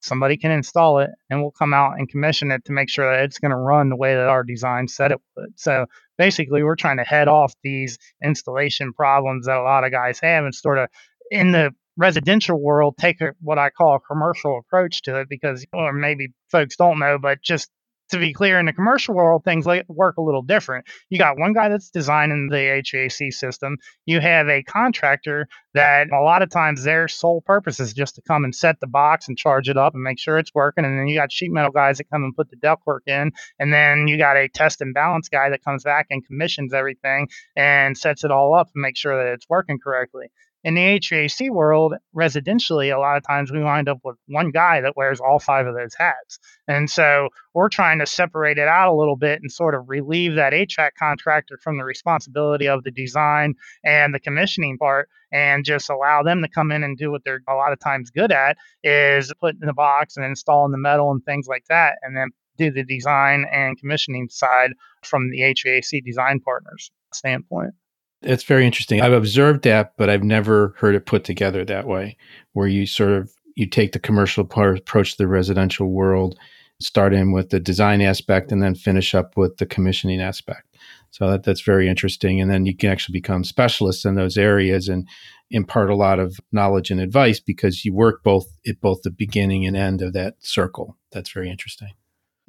Somebody 0.02 0.36
can 0.36 0.50
install 0.50 0.98
it 0.98 1.12
and 1.30 1.42
we'll 1.42 1.52
come 1.52 1.76
out 1.76 2.00
and 2.00 2.10
commission 2.10 2.50
it 2.50 2.66
to 2.66 2.72
make 2.72 2.90
sure 2.90 3.06
that 3.06 3.24
it's 3.24 3.38
going 3.38 3.52
to 3.52 3.58
run 3.58 3.90
the 3.90 3.96
way 3.96 4.16
that 4.16 4.28
our 4.28 4.44
design 4.44 4.88
said 4.88 5.12
it 5.12 5.20
would. 5.38 5.60
So 5.60 5.86
basically, 6.18 6.64
we're 6.64 6.76
trying 6.76 6.98
to 6.98 7.04
head 7.04 7.28
off 7.28 7.54
these 7.64 8.00
installation 8.24 8.94
problems 8.94 9.46
that 9.46 9.58
a 9.58 9.62
lot 9.62 9.84
of 9.84 9.92
guys 9.92 10.20
have 10.22 10.44
and 10.44 10.56
sort 10.56 10.80
of 10.80 10.90
in 11.30 11.52
the 11.52 11.72
residential 11.98 12.60
world 12.60 12.96
take 12.98 13.22
a, 13.22 13.34
what 13.42 13.60
I 13.60 13.70
call 13.70 13.96
a 13.96 14.00
commercial 14.00 14.58
approach 14.58 15.04
to 15.04 15.20
it 15.20 15.30
because, 15.30 15.64
or 15.72 15.94
maybe 15.94 16.30
folks 16.50 16.78
don't 16.78 16.98
know, 16.98 17.20
but 17.22 17.44
just 17.44 17.70
to 18.10 18.18
be 18.18 18.34
clear, 18.34 18.60
in 18.60 18.66
the 18.66 18.74
commercial 18.74 19.16
world, 19.16 19.44
things 19.44 19.66
like 19.66 19.86
work 19.88 20.18
a 20.18 20.22
little 20.22 20.42
different. 20.42 20.86
You 21.10 21.18
got 21.18 21.38
one 21.38 21.54
guy 21.54 21.70
that's 21.70 21.90
designing 21.90 22.50
the 22.50 22.58
HVAC 22.58 23.34
system. 23.34 23.78
You 24.06 24.20
have 24.20 24.48
a 24.48 24.64
contractor 24.64 25.48
that 25.74 26.08
a 26.12 26.22
lot 26.22 26.42
of 26.42 26.50
times 26.50 26.84
their 26.84 27.08
sole 27.08 27.42
purpose 27.42 27.80
is 27.80 27.94
just 27.94 28.16
to 28.16 28.22
come 28.22 28.44
and 28.44 28.54
set 28.54 28.80
the 28.80 28.88
box 28.88 29.28
and 29.28 29.38
charge 29.38 29.70
it 29.70 29.78
up 29.78 29.94
and 29.94 30.04
make 30.04 30.20
sure 30.20 30.38
it's 30.38 30.54
working. 30.54 30.86
And 30.86 30.98
then 30.98 31.08
you 31.08 31.18
got 31.18 31.32
sheet 31.32 31.52
metal 31.52 31.72
guys 31.72 31.98
that 31.98 32.10
come 32.10 32.24
and 32.24 32.36
put 32.36 32.50
the 32.50 32.58
ductwork 32.58 33.02
in. 33.08 33.32
And 33.60 33.72
then 33.72 34.08
you 34.08 34.18
got 34.18 34.38
a 34.38 34.50
test 34.50 34.82
and 34.82 34.94
balance 34.94 35.30
guy 35.30 35.50
that 35.50 35.64
comes 35.64 35.84
back 35.84 36.08
and 36.10 36.26
commissions 36.26 36.74
everything 36.74 37.30
and 37.56 37.98
sets 37.98 38.24
it 38.24 38.32
all 38.32 38.56
up 38.56 38.70
and 38.74 38.82
make 38.82 38.98
sure 38.98 39.24
that 39.24 39.34
it's 39.34 39.48
working 39.50 39.80
correctly 39.80 40.32
in 40.64 40.76
the 40.76 40.82
HVAC 40.82 41.50
world, 41.50 41.94
residentially, 42.16 42.94
a 42.94 43.00
lot 43.00 43.18
of 43.18 43.26
times 43.26 43.52
we 43.52 43.64
wind 43.64 43.88
up 43.88 44.00
with 44.04 44.18
one 44.28 44.52
guy 44.52 44.82
that 44.82 44.98
wears 44.98 45.20
all 45.20 45.40
five 45.40 45.68
of 45.68 45.76
those 45.76 45.96
hats. 45.98 46.40
And 46.68 46.90
so 46.90 47.30
we're 47.54 47.70
trying 47.70 48.00
to 48.00 48.06
separate 48.06 48.58
it 48.58 48.68
out 48.68 48.92
a 48.92 48.96
little 48.96 49.16
bit 49.16 49.42
and 49.42 49.52
sort 49.52 49.74
of 49.74 49.88
relieve 49.88 50.36
that 50.36 50.54
HVAC 50.54 50.92
contractor 50.98 51.58
from 51.64 51.78
the 51.78 51.86
responsibility 51.86 52.68
of 52.68 52.84
the 52.84 52.92
design 52.92 53.54
and 53.84 54.14
the 54.14 54.20
commissioning 54.20 54.78
part 54.78 55.10
and 55.32 55.64
just 55.64 55.90
allow 55.90 56.24
them 56.24 56.42
to 56.42 56.50
come 56.50 56.72
in 56.72 56.84
and 56.84 56.98
do 56.98 57.12
what 57.12 57.24
they're 57.24 57.42
a 57.48 57.54
lot 57.54 57.72
of 57.72 57.80
times 57.80 58.10
good 58.10 58.32
at 58.32 58.58
is 58.84 59.32
putting 59.40 59.66
the 59.66 59.74
box 59.74 60.18
and 60.18 60.26
installing 60.26 60.72
the 60.72 60.78
metal 60.78 61.12
and 61.12 61.24
things 61.24 61.48
like 61.48 61.66
that. 61.70 61.96
And 62.02 62.18
then 62.18 62.30
do 62.58 62.72
the 62.72 62.84
design 62.84 63.46
and 63.52 63.80
commissioning 63.80 64.28
side 64.30 64.74
from 65.04 65.32
the 65.32 65.40
HVAC 65.40 66.04
design 66.04 66.42
partners 66.42 66.92
standpoint. 67.14 67.74
It's 68.22 68.44
very 68.44 68.66
interesting. 68.66 69.02
I've 69.02 69.14
observed 69.14 69.64
that, 69.64 69.94
but 69.98 70.10
I've 70.10 70.24
never 70.24 70.76
heard 70.78 70.96
it 70.96 71.06
put 71.06 71.24
together 71.24 71.64
that 71.66 71.88
way, 71.88 72.18
where 72.54 72.68
you 72.68 72.86
sort 72.86 73.12
of 73.12 73.32
you 73.56 73.66
take 73.66 73.92
the 73.94 74.00
commercial 74.00 74.46
part, 74.46 74.78
approach 74.78 75.18
the 75.18 75.28
residential 75.28 75.88
world, 75.88 76.38
start 76.82 77.14
in 77.14 77.32
with 77.32 77.50
the 77.50 77.60
design 77.60 78.02
aspect, 78.02 78.52
and 78.52 78.62
then 78.62 78.76
finish 78.76 79.16
up 79.16 79.38
with 79.38 79.58
the 79.58 79.66
commissioning 79.66 80.22
aspect. 80.22 80.68
So 81.12 81.30
that, 81.30 81.44
that's 81.44 81.62
very 81.62 81.90
interesting. 81.90 82.40
And 82.40 82.52
then 82.52 82.66
you 82.66 82.76
can 82.76 82.90
actually 82.90 83.14
become 83.14 83.44
specialists 83.44 84.06
in 84.06 84.16
those 84.16 84.38
areas 84.38 84.88
and 84.88 85.08
impart 85.50 85.90
a 85.90 85.96
lot 85.96 86.20
of 86.20 86.40
knowledge 86.52 86.92
and 86.92 87.02
advice 87.02 87.40
because 87.40 87.84
you 87.84 87.94
work 87.94 88.24
both 88.24 88.48
at 88.68 88.80
both 88.80 89.02
the 89.02 89.12
beginning 89.12 89.66
and 89.66 89.76
end 89.76 90.02
of 90.02 90.14
that 90.14 90.36
circle. 90.40 90.98
That's 91.12 91.32
very 91.32 91.50
interesting. 91.50 91.90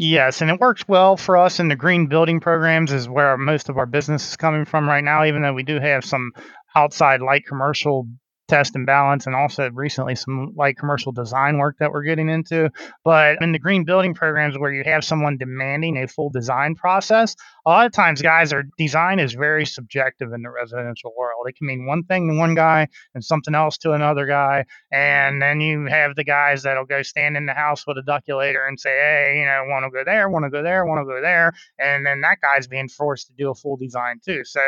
Yes, 0.02 0.40
and 0.40 0.50
it 0.50 0.58
works 0.60 0.88
well 0.88 1.18
for 1.18 1.36
us 1.36 1.60
in 1.60 1.68
the 1.68 1.76
green 1.76 2.06
building 2.06 2.40
programs 2.40 2.90
is 2.90 3.06
where 3.06 3.36
most 3.36 3.68
of 3.68 3.76
our 3.76 3.84
business 3.84 4.30
is 4.30 4.36
coming 4.36 4.64
from 4.64 4.88
right 4.88 5.04
now, 5.04 5.24
even 5.26 5.42
though 5.42 5.52
we 5.52 5.62
do 5.62 5.78
have 5.78 6.06
some 6.06 6.32
outside 6.74 7.20
light 7.20 7.44
commercial 7.46 8.08
test 8.50 8.74
and 8.74 8.84
balance, 8.84 9.26
and 9.26 9.34
also 9.34 9.70
recently 9.70 10.16
some 10.16 10.52
light 10.56 10.76
commercial 10.76 11.12
design 11.12 11.58
work 11.58 11.76
that 11.78 11.92
we're 11.92 12.02
getting 12.02 12.28
into. 12.28 12.68
But 13.04 13.40
in 13.40 13.52
the 13.52 13.58
green 13.58 13.84
building 13.84 14.12
programs 14.12 14.58
where 14.58 14.72
you 14.72 14.82
have 14.84 15.04
someone 15.04 15.38
demanding 15.38 15.96
a 15.96 16.08
full 16.08 16.30
design 16.30 16.74
process, 16.74 17.36
a 17.64 17.70
lot 17.70 17.86
of 17.86 17.92
times, 17.92 18.20
guys, 18.20 18.52
our 18.52 18.64
design 18.76 19.20
is 19.20 19.34
very 19.34 19.64
subjective 19.64 20.32
in 20.32 20.42
the 20.42 20.50
residential 20.50 21.12
world. 21.16 21.46
It 21.46 21.56
can 21.56 21.68
mean 21.68 21.86
one 21.86 22.02
thing 22.04 22.28
to 22.28 22.36
one 22.36 22.54
guy 22.54 22.88
and 23.14 23.24
something 23.24 23.54
else 23.54 23.78
to 23.78 23.92
another 23.92 24.26
guy. 24.26 24.64
And 24.90 25.40
then 25.40 25.60
you 25.60 25.86
have 25.86 26.16
the 26.16 26.24
guys 26.24 26.64
that'll 26.64 26.86
go 26.86 27.02
stand 27.02 27.36
in 27.36 27.46
the 27.46 27.54
house 27.54 27.86
with 27.86 27.98
a 27.98 28.02
Ductulator 28.02 28.66
and 28.66 28.80
say, 28.80 28.90
hey, 28.90 29.36
you 29.38 29.46
know, 29.46 29.64
want 29.68 29.84
to 29.84 29.90
go 29.90 30.02
there, 30.04 30.28
want 30.28 30.44
to 30.44 30.50
go 30.50 30.62
there, 30.62 30.84
want 30.84 31.00
to 31.00 31.14
go 31.14 31.20
there. 31.22 31.52
And 31.78 32.04
then 32.04 32.20
that 32.22 32.38
guy's 32.42 32.66
being 32.66 32.88
forced 32.88 33.28
to 33.28 33.32
do 33.38 33.50
a 33.50 33.54
full 33.54 33.76
design 33.76 34.20
too. 34.24 34.44
So 34.44 34.60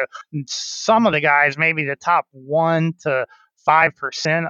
some 0.47 1.07
of 1.07 1.13
the 1.13 1.21
guys, 1.21 1.59
maybe 1.59 1.85
the 1.85 1.97
top 1.97 2.27
one 2.31 2.95
to 3.03 3.27
5% 3.67 3.89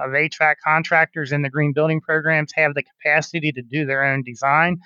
of 0.03 0.11
HVAC 0.11 0.55
contractors 0.63 1.31
in 1.31 1.41
the 1.41 1.49
green 1.49 1.73
building 1.73 2.01
programs 2.01 2.51
have 2.55 2.73
the 2.73 2.83
capacity 2.83 3.51
to 3.51 3.61
do 3.61 3.85
their 3.85 4.03
own 4.03 4.23
design. 4.23 4.77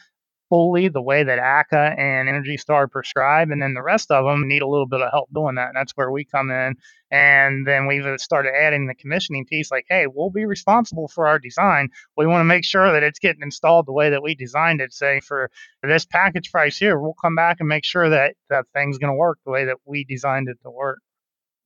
fully 0.50 0.88
the 0.88 1.02
way 1.02 1.24
that 1.24 1.40
ACCA 1.40 1.98
and 2.00 2.30
Energy 2.30 2.56
Star 2.56 2.88
prescribe, 2.88 3.52
and 3.52 3.62
then 3.62 3.74
the 3.74 3.82
rest 3.82 4.10
of 4.12 4.26
them 4.26 4.48
need 4.48 4.62
a 4.62 4.68
little 4.68 4.88
bit 4.88 5.02
of 5.02 5.12
help 5.12 5.28
doing 5.34 5.56
that, 5.56 5.68
and 5.68 5.76
that's 5.76 5.92
where 5.96 6.10
we 6.10 6.24
come 6.24 6.50
in. 6.50 6.76
And 7.12 7.68
then 7.68 7.86
we've 7.86 8.06
uh, 8.06 8.18
started 8.18 8.54
adding 8.58 8.88
the 8.88 8.96
commissioning 8.96 9.46
piece, 9.46 9.72
like, 9.72 9.86
hey, 9.90 10.08
we'll 10.08 10.30
be 10.30 10.46
responsible 10.46 11.10
for 11.10 11.28
our 11.28 11.38
design. 11.40 11.90
We 12.16 12.28
want 12.28 12.42
to 12.42 12.46
make 12.46 12.64
sure 12.64 12.92
that 12.94 13.04
it's 13.04 13.20
getting 13.20 13.42
installed 13.42 13.88
the 13.88 13.94
way 13.94 14.10
that 14.10 14.24
we 14.24 14.36
designed 14.36 14.80
it. 14.82 14.94
Say 14.94 15.20
for 15.20 15.50
this 15.84 16.06
package 16.06 16.52
price 16.52 16.78
here, 16.78 17.00
we'll 17.00 17.16
come 17.22 17.36
back 17.36 17.58
and 17.60 17.68
make 17.68 17.84
sure 17.84 18.10
that 18.10 18.36
that 18.50 18.66
thing's 18.74 18.98
going 18.98 19.12
to 19.12 19.18
work 19.18 19.40
the 19.46 19.52
way 19.52 19.66
that 19.66 19.78
we 19.86 20.06
designed 20.06 20.48
it 20.48 20.60
to 20.64 20.70
work. 20.70 21.00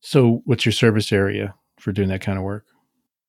So, 0.00 0.42
what's 0.44 0.66
your 0.66 0.72
service 0.72 1.12
area 1.12 1.54
for 1.82 1.92
doing 1.92 2.08
that 2.08 2.22
kind 2.22 2.38
of 2.38 2.44
work? 2.44 2.64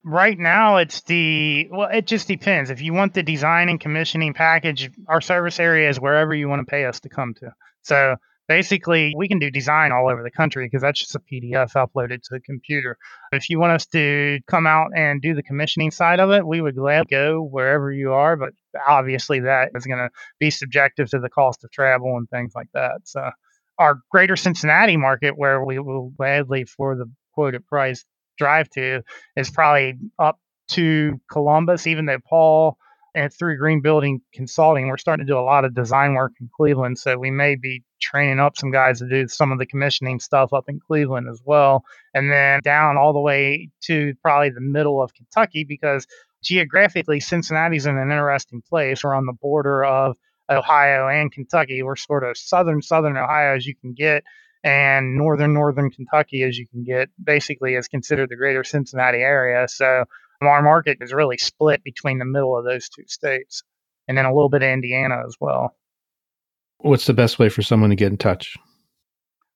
Right 0.06 0.38
now, 0.38 0.78
it's 0.78 1.02
the 1.02 1.68
well, 1.72 1.90
it 1.92 2.06
just 2.06 2.28
depends. 2.28 2.70
If 2.70 2.82
you 2.82 2.94
want 2.94 3.14
the 3.14 3.24
design 3.24 3.70
and 3.70 3.80
commissioning 3.80 4.34
package, 4.34 4.92
our 5.08 5.22
service 5.22 5.60
area 5.60 5.90
is 5.90 6.00
wherever 6.00 6.36
you 6.36 6.50
want 6.50 6.60
to 6.60 6.70
pay 6.70 6.86
us 6.86 7.00
to 7.02 7.10
come 7.10 7.34
to. 7.36 7.52
So 7.84 8.18
basically, 8.50 9.14
we 9.16 9.30
can 9.30 9.40
do 9.40 9.50
design 9.50 9.94
all 9.94 10.10
over 10.10 10.22
the 10.22 10.30
country 10.30 10.66
because 10.66 10.82
that's 10.82 11.00
just 11.00 11.16
a 11.16 11.20
PDF 11.20 11.72
uploaded 11.74 12.22
to 12.24 12.30
the 12.32 12.42
computer. 12.42 12.98
If 13.32 13.50
you 13.50 13.60
want 13.60 13.74
us 13.74 13.86
to 13.88 14.40
come 14.48 14.68
out 14.68 14.92
and 14.94 15.22
do 15.22 15.34
the 15.34 15.44
commissioning 15.44 15.92
side 15.92 16.20
of 16.20 16.32
it, 16.32 16.46
we 16.46 16.60
would 16.60 16.76
gladly 16.76 17.08
go 17.10 17.42
wherever 17.42 17.90
you 17.90 18.12
are. 18.12 18.36
But 18.36 18.50
obviously, 18.86 19.40
that 19.40 19.70
is 19.74 19.86
going 19.86 20.00
to 20.00 20.10
be 20.38 20.52
subjective 20.52 21.10
to 21.12 21.20
the 21.20 21.30
cost 21.30 21.64
of 21.64 21.72
travel 21.72 22.18
and 22.18 22.30
things 22.30 22.52
like 22.54 22.68
that. 22.74 23.02
So 23.06 23.30
our 23.78 24.00
greater 24.12 24.36
Cincinnati 24.36 24.98
market, 24.98 25.38
where 25.38 25.64
we 25.64 25.80
will 25.80 26.12
gladly, 26.18 26.66
for 26.66 26.98
the 26.98 27.10
quoted 27.34 27.66
price, 27.68 28.04
drive 28.38 28.70
to 28.72 29.02
is 29.36 29.50
probably 29.50 29.96
up 30.20 30.40
to 30.70 31.20
Columbus, 31.32 31.88
even 31.88 32.06
though 32.06 32.20
Paul 32.28 32.78
and 33.16 33.32
through 33.32 33.58
Green 33.58 33.82
Building 33.82 34.22
Consulting, 34.34 34.88
we're 34.88 34.98
starting 34.98 35.26
to 35.26 35.32
do 35.32 35.38
a 35.38 35.42
lot 35.42 35.66
of 35.66 35.76
design 35.76 36.16
work 36.16 36.34
in 36.42 36.50
Cleveland. 36.56 36.98
So 36.98 37.18
we 37.18 37.30
may 37.30 37.56
be 37.56 37.84
training 38.02 38.40
up 38.40 38.58
some 38.58 38.72
guys 38.72 39.00
to 39.00 39.08
do 39.08 39.28
some 39.28 39.52
of 39.52 39.60
the 39.60 39.66
commissioning 39.66 40.20
stuff 40.20 40.52
up 40.52 40.66
in 40.68 40.80
Cleveland 40.80 41.28
as 41.30 41.42
well. 41.46 41.84
And 42.14 42.32
then 42.32 42.62
down 42.64 42.98
all 42.98 43.14
the 43.14 43.20
way 43.20 43.70
to 43.84 44.14
probably 44.22 44.50
the 44.50 44.62
middle 44.62 45.02
of 45.02 45.14
Kentucky 45.14 45.64
because 45.64 46.08
geographically, 46.44 47.20
Cincinnati's 47.20 47.86
in 47.86 47.98
an 47.98 48.12
interesting 48.12 48.62
place. 48.68 49.04
We're 49.04 49.16
on 49.16 49.26
the 49.26 49.34
border 49.34 49.84
of 49.84 50.18
Ohio 50.50 51.08
and 51.08 51.32
Kentucky. 51.32 51.84
We're 51.84 51.96
sort 51.96 52.24
of 52.24 52.38
southern, 52.38 52.82
southern 52.82 53.16
Ohio 53.16 53.56
as 53.56 53.66
you 53.66 53.76
can 53.76 53.94
get 53.94 54.24
and 54.64 55.16
northern 55.16 55.54
northern 55.54 55.90
Kentucky 55.90 56.44
as 56.44 56.58
you 56.58 56.68
can 56.68 56.84
get 56.84 57.10
basically 57.22 57.76
is 57.76 57.88
considered 57.88 58.30
the 58.30 58.36
greater 58.36 58.64
Cincinnati 58.64 59.20
area. 59.20 59.68
So 59.68 60.06
our 60.42 60.62
market 60.62 60.98
is 61.02 61.14
really 61.14 61.38
split 61.38 61.84
between 61.84 62.20
the 62.20 62.26
middle 62.26 62.58
of 62.58 62.66
those 62.66 62.90
two 62.90 63.06
states 63.08 63.64
and 64.08 64.18
then 64.18 64.26
a 64.26 64.34
little 64.34 64.50
bit 64.50 64.64
of 64.64 64.70
Indiana 64.70 65.22
as 65.26 65.38
well. 65.40 65.76
What's 66.80 67.06
the 67.06 67.14
best 67.14 67.40
way 67.40 67.48
for 67.50 67.62
someone 67.62 67.92
to 67.92 67.96
get 67.96 68.12
in 68.12 68.18
touch? 68.18 68.58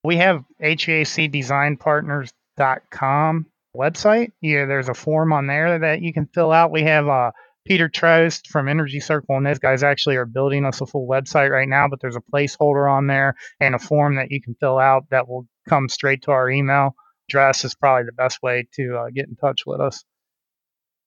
We 0.03 0.17
have 0.17 0.43
HVACdesignpartners.com 0.63 3.45
website. 3.75 4.31
Yeah, 4.41 4.65
there's 4.65 4.89
a 4.89 4.93
form 4.93 5.33
on 5.33 5.47
there 5.47 5.79
that 5.79 6.01
you 6.01 6.13
can 6.13 6.27
fill 6.27 6.53
out. 6.53 6.71
We 6.71 6.83
have 6.83 7.07
a 7.07 7.33
Peter 7.67 7.89
Trost 7.89 8.47
from 8.47 8.69
Energy 8.69 9.01
Circle 9.01 9.35
and 9.35 9.45
those 9.45 9.59
guys 9.59 9.83
actually 9.83 10.15
are 10.15 10.25
building 10.25 10.63
us 10.63 10.79
a 10.79 10.85
full 10.85 11.05
website 11.05 11.49
right 11.49 11.67
now, 11.67 11.89
but 11.89 11.99
there's 11.99 12.15
a 12.15 12.21
placeholder 12.33 12.89
on 12.89 13.07
there 13.07 13.35
and 13.59 13.75
a 13.75 13.79
form 13.79 14.15
that 14.15 14.31
you 14.31 14.41
can 14.41 14.55
fill 14.55 14.79
out 14.79 15.03
that 15.09 15.27
will 15.27 15.45
come 15.67 15.89
straight 15.89 16.21
to 16.23 16.31
our 16.31 16.49
email 16.49 16.95
address 17.29 17.65
is 17.65 17.75
probably 17.75 18.05
the 18.05 18.13
best 18.13 18.41
way 18.41 18.65
to 18.73 18.95
uh, 18.95 19.09
get 19.13 19.27
in 19.27 19.35
touch 19.35 19.65
with 19.65 19.81
us. 19.81 20.05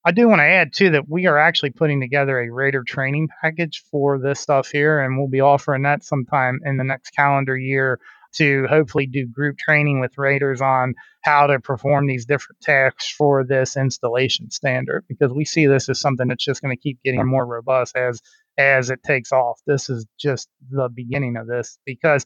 I 0.05 0.13
do 0.13 0.29
want 0.29 0.41
to 0.41 0.45
add 0.45 0.73
too 0.75 0.91
that 0.91 1.09
we 1.09 1.27
are 1.27 1.39
actually 1.39 1.71
putting 1.71 2.01
together 2.01 2.39
a 2.39 2.51
Rater 2.51 2.85
training 2.87 3.29
package 3.43 3.83
for 3.91 4.19
this 4.19 4.41
stuff 4.41 4.71
here, 4.71 5.01
and 5.01 5.19
we'll 5.19 5.29
be 5.29 5.41
offering 5.41 5.83
that 5.83 6.05
sometime 6.05 6.61
in 6.65 6.77
the 6.77 6.85
next 6.85 7.11
calendar 7.11 7.57
year 7.57 8.01
to 8.33 8.67
hopefully 8.69 9.07
do 9.07 9.27
group 9.27 9.59
training 9.59 10.01
with 10.01 10.17
raters 10.19 10.61
on 10.61 10.95
how 11.23 11.47
to 11.47 11.59
perform 11.61 12.07
these 12.07 12.25
different 12.25 12.61
tasks 12.61 13.11
for 13.11 13.45
this 13.45 13.77
installation 13.77 14.51
standard 14.51 15.05
because 15.09 15.33
we 15.33 15.45
see 15.45 15.67
this 15.67 15.89
as 15.89 16.01
something 16.01 16.29
that's 16.29 16.45
just 16.45 16.63
going 16.63 16.75
to 16.75 16.81
keep 16.81 16.99
getting 17.05 17.27
more 17.27 17.47
robust 17.47 17.97
as 17.97 18.21
as 18.59 18.91
it 18.91 19.03
takes 19.03 19.33
off. 19.33 19.61
This 19.67 19.89
is 19.89 20.07
just 20.19 20.49
the 20.71 20.89
beginning 20.89 21.37
of 21.37 21.47
this 21.47 21.79
because 21.87 22.25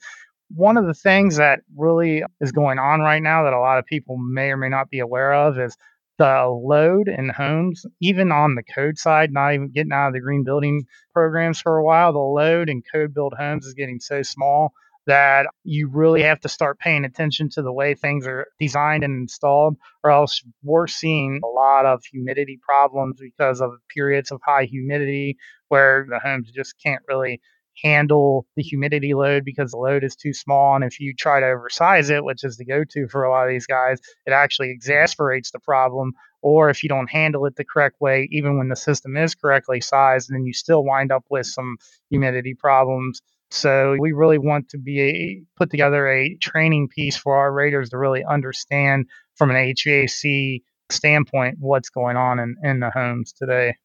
one 0.55 0.77
of 0.77 0.87
the 0.87 0.95
things 0.95 1.37
that 1.37 1.61
really 1.77 2.23
is 2.41 2.53
going 2.53 2.79
on 2.79 3.01
right 3.01 3.23
now 3.23 3.45
that 3.45 3.53
a 3.53 3.61
lot 3.61 3.79
of 3.79 3.87
people 3.87 4.17
may 4.19 4.51
or 4.51 4.57
may 4.57 4.69
not 4.69 4.91
be 4.91 4.99
aware 5.01 5.33
of 5.33 5.59
is 5.59 5.77
the 6.19 6.47
load 6.47 7.09
in 7.09 7.29
homes, 7.29 7.85
even 8.01 8.31
on 8.31 8.55
the 8.55 8.63
code 8.63 8.99
side, 8.99 9.33
not 9.33 9.53
even 9.55 9.71
getting 9.73 9.93
out 9.93 10.09
of 10.09 10.13
the 10.13 10.21
green 10.21 10.45
building 10.45 10.85
programs 11.13 11.61
for 11.61 11.77
a 11.77 11.85
while, 11.85 12.13
the 12.13 12.19
load 12.19 12.69
in 12.69 12.83
code 12.93 13.13
build 13.13 13.35
homes 13.37 13.67
is 13.67 13.75
getting 13.75 13.99
so 13.99 14.23
small 14.23 14.73
that 15.07 15.47
you 15.65 15.89
really 15.89 16.23
have 16.23 16.41
to 16.41 16.49
start 16.49 16.79
paying 16.79 17.05
attention 17.05 17.49
to 17.51 17.63
the 17.63 17.73
way 17.73 17.95
things 17.95 18.27
are 18.27 18.47
designed 18.59 19.05
and 19.05 19.23
installed, 19.23 19.77
or 20.03 20.11
else 20.11 20.43
we're 20.63 20.87
seeing 20.87 21.41
a 21.45 21.47
lot 21.47 21.87
of 21.87 22.03
humidity 22.05 22.59
problems 22.63 23.19
because 23.21 23.61
of 23.61 23.73
periods 23.93 24.31
of 24.31 24.41
high 24.45 24.65
humidity 24.65 25.37
where 25.69 26.07
the 26.09 26.19
homes 26.19 26.51
just 26.51 26.75
can't 26.83 27.03
really 27.09 27.41
handle 27.83 28.47
the 28.57 28.63
humidity 28.63 29.15
load 29.15 29.45
because 29.45 29.73
the 29.73 29.77
load 29.77 30.05
is 30.05 30.17
too 30.17 30.33
small. 30.33 30.77
And 30.77 30.85
if 30.85 31.01
you 31.01 31.13
try 31.13 31.41
to 31.41 31.47
oversize 31.47 32.09
it, 32.09 32.25
which 32.25 32.45
is 32.45 32.57
the 32.57 32.65
go 32.65 32.85
to 32.91 33.09
for 33.09 33.25
a 33.25 33.31
lot 33.31 33.45
of 33.45 33.51
these 33.51 33.67
guys, 33.67 33.99
it 34.27 34.33
actually 34.33 34.71
exasperates 34.71 35.51
the 35.51 35.59
problem. 35.59 36.13
Or 36.41 36.71
if 36.71 36.83
you 36.83 36.89
don't 36.89 37.11
handle 37.11 37.47
it 37.47 37.57
the 37.57 37.65
correct 37.65 38.01
way, 38.01 38.29
even 38.31 38.59
when 38.59 38.69
the 38.69 38.77
system 38.77 39.17
is 39.17 39.35
correctly 39.35 39.81
sized, 39.81 40.31
then 40.31 40.45
you 40.45 40.53
still 40.53 40.85
wind 40.85 41.11
up 41.11 41.25
with 41.31 41.47
some 41.47 41.77
humidity 42.11 42.55
problems 42.55 43.21
so 43.55 43.97
we 43.99 44.13
really 44.13 44.39
want 44.39 44.69
to 44.71 44.79
be 44.79 45.01
a, 45.01 45.43
put 45.57 45.71
together 45.71 46.09
a 46.09 46.37
training 46.39 46.89
piece 46.89 47.17
for 47.17 47.37
our 47.37 47.53
raters 47.53 47.91
to 47.91 47.99
really 47.99 48.25
understand 48.25 49.07
from 49.37 49.51
an 49.51 49.57
HVAC 49.57 50.63
standpoint 50.91 51.57
what's 51.61 51.89
going 51.89 52.17
on 52.17 52.39
in, 52.39 52.57
in 52.63 52.81
the 52.81 52.91
homes 52.91 53.33
today 53.33 53.77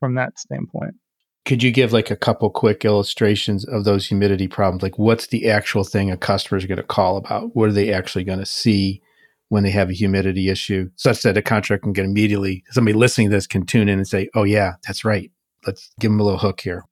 from 0.00 0.14
that 0.14 0.38
standpoint. 0.38 0.94
Could 1.44 1.62
you 1.62 1.70
give 1.70 1.92
like 1.92 2.10
a 2.10 2.16
couple 2.16 2.50
quick 2.50 2.84
illustrations 2.84 3.66
of 3.66 3.84
those 3.84 4.06
humidity 4.06 4.48
problems? 4.48 4.82
Like 4.82 4.98
what's 4.98 5.28
the 5.28 5.50
actual 5.50 5.84
thing 5.84 6.10
a 6.10 6.16
customer 6.16 6.58
is 6.58 6.66
going 6.66 6.78
to 6.78 6.82
call 6.82 7.16
about? 7.16 7.54
What 7.54 7.68
are 7.68 7.72
they 7.72 7.92
actually 7.92 8.24
going 8.24 8.40
to 8.40 8.46
see 8.46 9.02
when 9.48 9.62
they 9.62 9.70
have 9.70 9.90
a 9.90 9.94
humidity 9.94 10.48
issue 10.48 10.90
such 10.96 11.22
that 11.22 11.36
a 11.36 11.42
contractor 11.42 11.82
can 11.82 11.92
get 11.92 12.04
immediately, 12.04 12.64
somebody 12.70 12.96
listening 12.96 13.30
to 13.30 13.36
this 13.36 13.46
can 13.46 13.64
tune 13.64 13.88
in 13.88 13.98
and 13.98 14.08
say, 14.08 14.28
oh 14.34 14.44
yeah, 14.44 14.72
that's 14.86 15.04
right. 15.04 15.30
Let's 15.66 15.90
give 16.00 16.10
them 16.10 16.20
a 16.20 16.22
little 16.22 16.38
hook 16.38 16.60
here. 16.60 16.84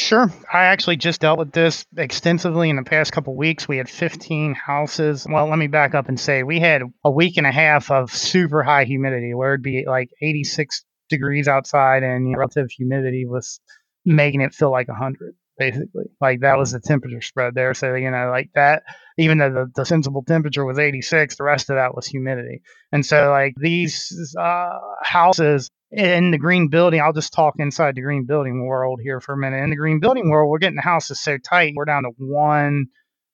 Sure. 0.00 0.32
I 0.50 0.64
actually 0.64 0.96
just 0.96 1.20
dealt 1.20 1.38
with 1.38 1.52
this 1.52 1.84
extensively 1.94 2.70
in 2.70 2.76
the 2.76 2.82
past 2.82 3.12
couple 3.12 3.36
weeks. 3.36 3.68
We 3.68 3.76
had 3.76 3.86
15 3.86 4.54
houses. 4.54 5.26
Well, 5.28 5.46
let 5.46 5.58
me 5.58 5.66
back 5.66 5.94
up 5.94 6.08
and 6.08 6.18
say 6.18 6.42
we 6.42 6.58
had 6.58 6.80
a 7.04 7.10
week 7.10 7.36
and 7.36 7.46
a 7.46 7.52
half 7.52 7.90
of 7.90 8.10
super 8.10 8.62
high 8.62 8.84
humidity 8.84 9.34
where 9.34 9.52
it'd 9.52 9.62
be 9.62 9.84
like 9.86 10.08
86 10.22 10.86
degrees 11.10 11.48
outside 11.48 12.02
and 12.02 12.34
relative 12.34 12.70
humidity 12.70 13.26
was 13.26 13.60
making 14.06 14.40
it 14.40 14.54
feel 14.54 14.70
like 14.70 14.88
100 14.88 15.34
basically. 15.60 16.06
Like 16.20 16.40
that 16.40 16.58
was 16.58 16.72
the 16.72 16.80
temperature 16.80 17.20
spread 17.20 17.54
there. 17.54 17.74
So, 17.74 17.94
you 17.94 18.10
know, 18.10 18.30
like 18.30 18.48
that, 18.54 18.82
even 19.18 19.38
though 19.38 19.52
the, 19.52 19.70
the 19.76 19.84
sensible 19.84 20.24
temperature 20.26 20.64
was 20.64 20.78
86, 20.78 21.36
the 21.36 21.44
rest 21.44 21.68
of 21.68 21.76
that 21.76 21.94
was 21.94 22.06
humidity. 22.06 22.62
And 22.90 23.04
so, 23.04 23.28
like 23.30 23.54
these 23.60 24.34
uh, 24.40 24.78
houses 25.02 25.70
in 25.92 26.30
the 26.30 26.38
green 26.38 26.68
building, 26.68 27.00
I'll 27.00 27.12
just 27.12 27.34
talk 27.34 27.54
inside 27.58 27.94
the 27.94 28.00
green 28.00 28.24
building 28.24 28.66
world 28.66 29.00
here 29.02 29.20
for 29.20 29.34
a 29.34 29.36
minute. 29.36 29.62
In 29.62 29.70
the 29.70 29.76
green 29.76 30.00
building 30.00 30.30
world, 30.30 30.50
we're 30.50 30.58
getting 30.58 30.76
the 30.76 30.82
houses 30.82 31.22
so 31.22 31.36
tight, 31.36 31.74
we're 31.76 31.84
down 31.84 32.04
to 32.04 32.10
one 32.16 32.86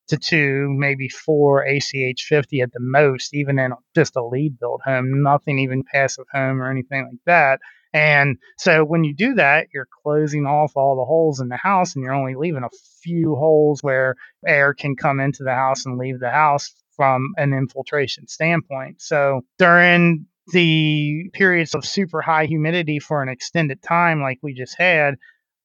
to 0.09 0.17
two, 0.17 0.69
maybe 0.71 1.09
four 1.09 1.65
ACH 1.65 2.27
50 2.29 2.61
at 2.61 2.73
the 2.73 2.81
most, 2.81 3.35
even 3.35 3.59
in 3.59 3.73
just 3.95 4.17
a 4.17 4.25
LEED 4.25 4.59
build 4.59 4.81
home, 4.85 5.23
nothing 5.23 5.59
even 5.59 5.85
passive 5.85 6.27
home 6.33 6.61
or 6.61 6.71
anything 6.71 7.05
like 7.05 7.21
that. 7.27 7.61
And 7.93 8.37
so 8.59 8.85
when 8.85 9.05
you 9.05 9.15
do 9.15 9.35
that, 9.35 9.69
you're 9.73 9.89
closing 10.03 10.47
off 10.47 10.73
all 10.77 10.97
the 10.97 11.05
holes 11.05 11.41
in 11.41 11.49
the 11.49 11.57
house 11.57 11.95
and 11.95 12.05
you're 12.05 12.15
only 12.15 12.35
leaving 12.35 12.63
a 12.65 12.77
few 13.03 13.35
holes 13.35 13.83
where 13.83 14.17
air 14.47 14.75
can 14.75 14.97
come 14.97 15.21
into 15.21 15.45
the 15.45 15.55
house 15.55 15.87
and 15.87 15.99
leave 15.99 16.21
the 16.21 16.31
house 16.31 16.75
from 16.97 17.35
an 17.37 17.53
infiltration 17.53 18.27
standpoint. 18.27 19.01
So 19.01 19.43
during 19.59 20.27
the 20.53 21.31
periods 21.33 21.75
of 21.75 21.85
super 21.85 22.23
high 22.23 22.47
humidity 22.47 22.99
for 22.99 23.23
an 23.23 23.29
extended 23.29 23.83
time, 23.83 24.23
like 24.23 24.39
we 24.43 24.55
just 24.55 24.77
had, 24.79 25.17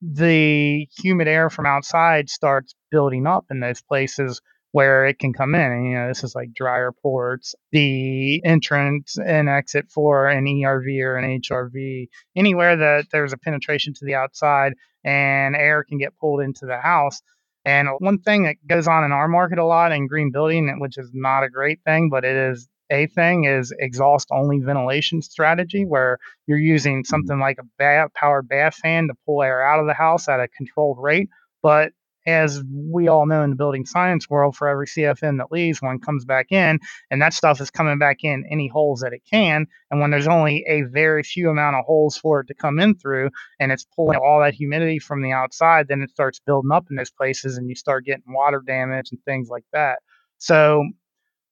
the 0.01 0.87
humid 0.97 1.27
air 1.27 1.49
from 1.49 1.67
outside 1.67 2.29
starts 2.29 2.73
building 2.89 3.27
up 3.27 3.45
in 3.51 3.59
those 3.59 3.81
places 3.81 4.41
where 4.71 5.05
it 5.05 5.19
can 5.19 5.33
come 5.33 5.53
in. 5.55 5.71
And, 5.71 5.85
you 5.85 5.93
know, 5.93 6.07
this 6.07 6.23
is 6.23 6.35
like 6.35 6.53
dryer 6.53 6.91
ports, 6.91 7.55
the 7.71 8.41
entrance 8.45 9.17
and 9.17 9.49
exit 9.49 9.89
for 9.91 10.27
an 10.27 10.45
ERV 10.45 11.01
or 11.03 11.17
an 11.17 11.41
HRV, 11.41 12.07
anywhere 12.35 12.77
that 12.77 13.07
there's 13.11 13.33
a 13.33 13.37
penetration 13.37 13.93
to 13.95 14.05
the 14.05 14.15
outside 14.15 14.73
and 15.03 15.55
air 15.55 15.83
can 15.83 15.97
get 15.97 16.17
pulled 16.17 16.41
into 16.41 16.65
the 16.65 16.77
house. 16.77 17.21
And 17.65 17.89
one 17.99 18.19
thing 18.19 18.43
that 18.43 18.55
goes 18.65 18.87
on 18.87 19.03
in 19.03 19.11
our 19.11 19.27
market 19.27 19.59
a 19.59 19.65
lot 19.65 19.91
in 19.91 20.07
green 20.07 20.31
building, 20.31 20.79
which 20.79 20.97
is 20.97 21.11
not 21.13 21.43
a 21.43 21.49
great 21.49 21.79
thing, 21.85 22.09
but 22.09 22.23
it 22.23 22.35
is 22.35 22.67
a 22.91 23.07
thing 23.07 23.45
is 23.45 23.73
exhaust 23.79 24.27
only 24.31 24.59
ventilation 24.59 25.21
strategy 25.21 25.85
where 25.85 26.17
you're 26.45 26.59
using 26.59 26.97
mm-hmm. 26.97 27.09
something 27.09 27.39
like 27.39 27.57
a 27.59 27.65
bath, 27.77 28.13
powered 28.13 28.47
bath 28.47 28.75
fan 28.75 29.07
to 29.07 29.13
pull 29.25 29.41
air 29.41 29.63
out 29.63 29.79
of 29.79 29.87
the 29.87 29.93
house 29.93 30.27
at 30.27 30.39
a 30.39 30.47
controlled 30.49 30.97
rate 30.99 31.29
But 31.63 31.93
as 32.25 32.63
we 32.71 33.07
all 33.07 33.25
know 33.25 33.43
in 33.43 33.49
the 33.49 33.55
building 33.55 33.85
science 33.85 34.29
world, 34.29 34.55
for 34.55 34.67
every 34.67 34.87
CFM 34.87 35.37
that 35.37 35.51
leaves, 35.51 35.81
one 35.81 35.99
comes 35.99 36.25
back 36.25 36.51
in, 36.51 36.79
and 37.09 37.21
that 37.21 37.33
stuff 37.33 37.61
is 37.61 37.71
coming 37.71 37.97
back 37.97 38.23
in 38.23 38.43
any 38.51 38.67
holes 38.67 39.01
that 39.01 39.13
it 39.13 39.23
can. 39.29 39.65
And 39.89 39.99
when 39.99 40.11
there's 40.11 40.27
only 40.27 40.63
a 40.67 40.83
very 40.83 41.23
few 41.23 41.49
amount 41.49 41.75
of 41.75 41.85
holes 41.85 42.17
for 42.17 42.41
it 42.41 42.47
to 42.47 42.53
come 42.53 42.79
in 42.79 42.95
through, 42.95 43.29
and 43.59 43.71
it's 43.71 43.85
pulling 43.95 44.19
all 44.19 44.41
that 44.41 44.53
humidity 44.53 44.99
from 44.99 45.21
the 45.21 45.31
outside, 45.31 45.87
then 45.87 46.01
it 46.01 46.11
starts 46.11 46.39
building 46.45 46.71
up 46.71 46.85
in 46.89 46.95
those 46.95 47.11
places, 47.11 47.57
and 47.57 47.69
you 47.69 47.75
start 47.75 48.05
getting 48.05 48.23
water 48.27 48.61
damage 48.65 49.09
and 49.11 49.19
things 49.25 49.49
like 49.49 49.65
that. 49.73 49.99
So, 50.37 50.83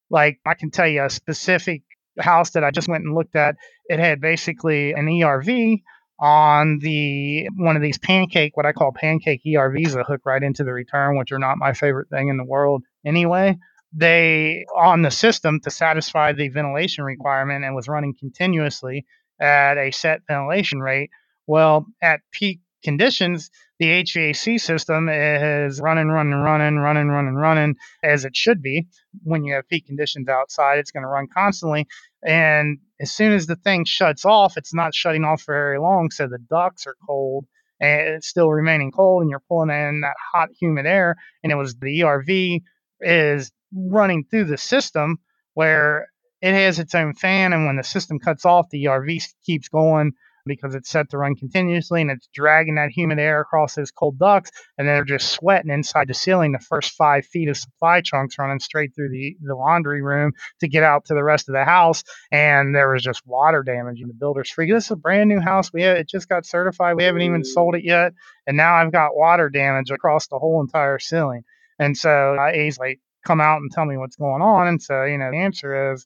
like 0.09 0.39
I 0.45 0.53
can 0.55 0.71
tell 0.71 0.87
you 0.87 1.03
a 1.03 1.09
specific 1.09 1.83
house 2.19 2.51
that 2.51 2.63
I 2.63 2.71
just 2.71 2.87
went 2.87 3.05
and 3.05 3.15
looked 3.15 3.35
at. 3.35 3.55
It 3.85 3.99
had 3.99 4.21
basically 4.21 4.93
an 4.93 5.05
ERV 5.05 5.81
on 6.19 6.79
the 6.79 7.47
one 7.55 7.75
of 7.75 7.81
these 7.81 7.97
pancake, 7.97 8.57
what 8.57 8.65
I 8.65 8.73
call 8.73 8.91
pancake 8.91 9.41
ERVs 9.45 9.93
that 9.93 10.05
hook 10.05 10.21
right 10.25 10.43
into 10.43 10.63
the 10.63 10.73
return, 10.73 11.17
which 11.17 11.31
are 11.31 11.39
not 11.39 11.57
my 11.57 11.73
favorite 11.73 12.09
thing 12.09 12.29
in 12.29 12.37
the 12.37 12.43
world 12.43 12.83
anyway. 13.05 13.57
They 13.93 14.65
on 14.75 15.01
the 15.01 15.11
system 15.11 15.59
to 15.61 15.71
satisfy 15.71 16.33
the 16.33 16.49
ventilation 16.49 17.03
requirement 17.03 17.65
and 17.65 17.75
was 17.75 17.87
running 17.87 18.13
continuously 18.19 19.05
at 19.39 19.77
a 19.77 19.91
set 19.91 20.21
ventilation 20.27 20.79
rate. 20.79 21.09
Well, 21.47 21.87
at 22.01 22.21
peak 22.31 22.59
conditions, 22.83 23.49
the 23.79 24.03
HVAC 24.03 24.59
system 24.59 25.07
is 25.07 25.79
running, 25.79 26.09
running, 26.09 26.33
running, 26.33 26.75
running, 26.75 27.07
running, 27.07 27.35
running 27.35 27.75
as 28.03 28.25
it 28.25 28.35
should 28.35 28.61
be. 28.61 28.87
When 29.23 29.45
you 29.45 29.53
have 29.55 29.69
peak 29.69 29.87
conditions 29.87 30.27
outside, 30.27 30.79
it's 30.79 30.91
going 30.91 31.03
to 31.03 31.09
run 31.09 31.27
constantly. 31.33 31.87
And 32.21 32.79
as 32.99 33.11
soon 33.11 33.31
as 33.31 33.47
the 33.47 33.55
thing 33.55 33.85
shuts 33.85 34.25
off, 34.25 34.57
it's 34.57 34.73
not 34.73 34.93
shutting 34.93 35.23
off 35.23 35.43
for 35.43 35.53
very 35.53 35.79
long. 35.79 36.11
So 36.11 36.27
the 36.27 36.39
ducts 36.49 36.85
are 36.87 36.95
cold 37.07 37.45
and 37.79 38.15
it's 38.15 38.27
still 38.27 38.49
remaining 38.49 38.91
cold, 38.91 39.21
and 39.21 39.29
you're 39.29 39.41
pulling 39.47 39.69
in 39.69 40.01
that 40.01 40.15
hot, 40.33 40.49
humid 40.59 40.85
air. 40.85 41.15
And 41.43 41.51
it 41.51 41.55
was 41.55 41.75
the 41.75 42.01
ERV 42.01 42.61
is 42.99 43.51
running 43.73 44.25
through 44.29 44.45
the 44.45 44.57
system 44.57 45.19
where 45.53 46.07
it 46.41 46.53
has 46.53 46.79
its 46.79 46.93
own 46.93 47.13
fan. 47.13 47.53
And 47.53 47.65
when 47.65 47.77
the 47.77 47.83
system 47.83 48.19
cuts 48.19 48.43
off, 48.43 48.67
the 48.69 48.83
ERV 48.83 49.23
keeps 49.45 49.69
going 49.69 50.11
because 50.49 50.75
it's 50.75 50.89
set 50.89 51.09
to 51.09 51.17
run 51.17 51.35
continuously 51.35 52.01
and 52.01 52.11
it's 52.11 52.27
dragging 52.33 52.75
that 52.75 52.89
humid 52.89 53.19
air 53.19 53.39
across 53.39 53.75
those 53.75 53.91
cold 53.91 54.19
ducts 54.19 54.51
and 54.77 54.87
they're 54.87 55.05
just 55.05 55.29
sweating 55.29 55.71
inside 55.71 56.09
the 56.09 56.13
ceiling 56.13 56.51
the 56.51 56.59
first 56.59 56.91
five 56.93 57.25
feet 57.25 57.47
of 57.47 57.55
supply 57.55 58.01
trunks 58.01 58.37
running 58.37 58.59
straight 58.59 58.93
through 58.93 59.09
the, 59.09 59.37
the 59.41 59.55
laundry 59.55 60.01
room 60.01 60.33
to 60.59 60.67
get 60.67 60.83
out 60.83 61.05
to 61.05 61.13
the 61.13 61.23
rest 61.23 61.47
of 61.47 61.53
the 61.53 61.63
house 61.63 62.03
and 62.31 62.75
there 62.75 62.91
was 62.91 63.03
just 63.03 63.25
water 63.25 63.63
damage 63.63 64.01
and 64.01 64.09
the 64.09 64.13
builder's 64.13 64.51
freaking 64.51 64.73
this 64.73 64.85
is 64.85 64.91
a 64.91 64.95
brand 64.97 65.29
new 65.29 65.39
house. 65.39 65.71
We 65.71 65.83
have, 65.83 65.97
it 65.97 66.09
just 66.09 66.27
got 66.27 66.45
certified. 66.45 66.97
We 66.97 67.03
haven't 67.03 67.21
even 67.21 67.45
sold 67.45 67.75
it 67.75 67.85
yet 67.85 68.13
and 68.47 68.57
now 68.57 68.75
i've 68.75 68.91
got 68.91 69.15
water 69.15 69.49
damage 69.49 69.91
across 69.91 70.27
the 70.27 70.39
whole 70.39 70.61
entire 70.61 70.99
ceiling. 70.99 71.43
And 71.77 71.95
so 71.95 72.35
uh, 72.35 72.51
he's 72.51 72.77
like 72.77 72.99
come 73.25 73.39
out 73.39 73.61
and 73.61 73.71
tell 73.71 73.85
me 73.85 73.97
what's 73.97 74.15
going 74.15 74.41
on. 74.41 74.67
And 74.67 74.81
so 74.81 75.03
you 75.05 75.17
know 75.17 75.31
the 75.31 75.37
answer 75.37 75.93
is 75.93 76.05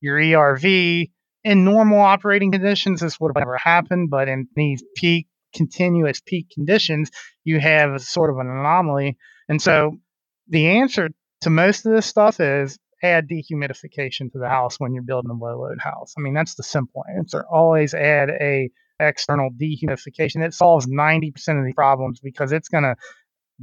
your 0.00 0.18
erv 0.18 1.10
in 1.44 1.64
normal 1.64 2.00
operating 2.00 2.52
conditions, 2.52 3.00
this 3.00 3.18
would 3.18 3.30
have 3.34 3.40
never 3.40 3.56
happened, 3.56 4.10
but 4.10 4.28
in 4.28 4.48
these 4.54 4.82
peak, 4.96 5.26
continuous 5.54 6.20
peak 6.20 6.48
conditions, 6.52 7.10
you 7.44 7.58
have 7.58 7.92
a 7.92 7.98
sort 7.98 8.30
of 8.30 8.36
an 8.38 8.46
anomaly. 8.48 9.16
And 9.48 9.60
so 9.60 9.96
the 10.48 10.68
answer 10.68 11.10
to 11.42 11.50
most 11.50 11.86
of 11.86 11.92
this 11.92 12.06
stuff 12.06 12.40
is 12.40 12.78
add 13.02 13.28
dehumidification 13.28 14.30
to 14.32 14.38
the 14.38 14.48
house 14.48 14.78
when 14.78 14.92
you're 14.92 15.02
building 15.02 15.30
a 15.30 15.34
low 15.34 15.58
load 15.60 15.78
house. 15.80 16.14
I 16.16 16.20
mean, 16.20 16.34
that's 16.34 16.54
the 16.54 16.62
simple 16.62 17.02
answer. 17.16 17.44
Always 17.50 17.94
add 17.94 18.28
a 18.28 18.70
external 19.00 19.50
dehumidification. 19.50 20.44
It 20.44 20.52
solves 20.54 20.86
90% 20.86 21.28
of 21.58 21.64
the 21.64 21.72
problems 21.74 22.20
because 22.20 22.52
it's 22.52 22.68
going 22.68 22.84
to 22.84 22.94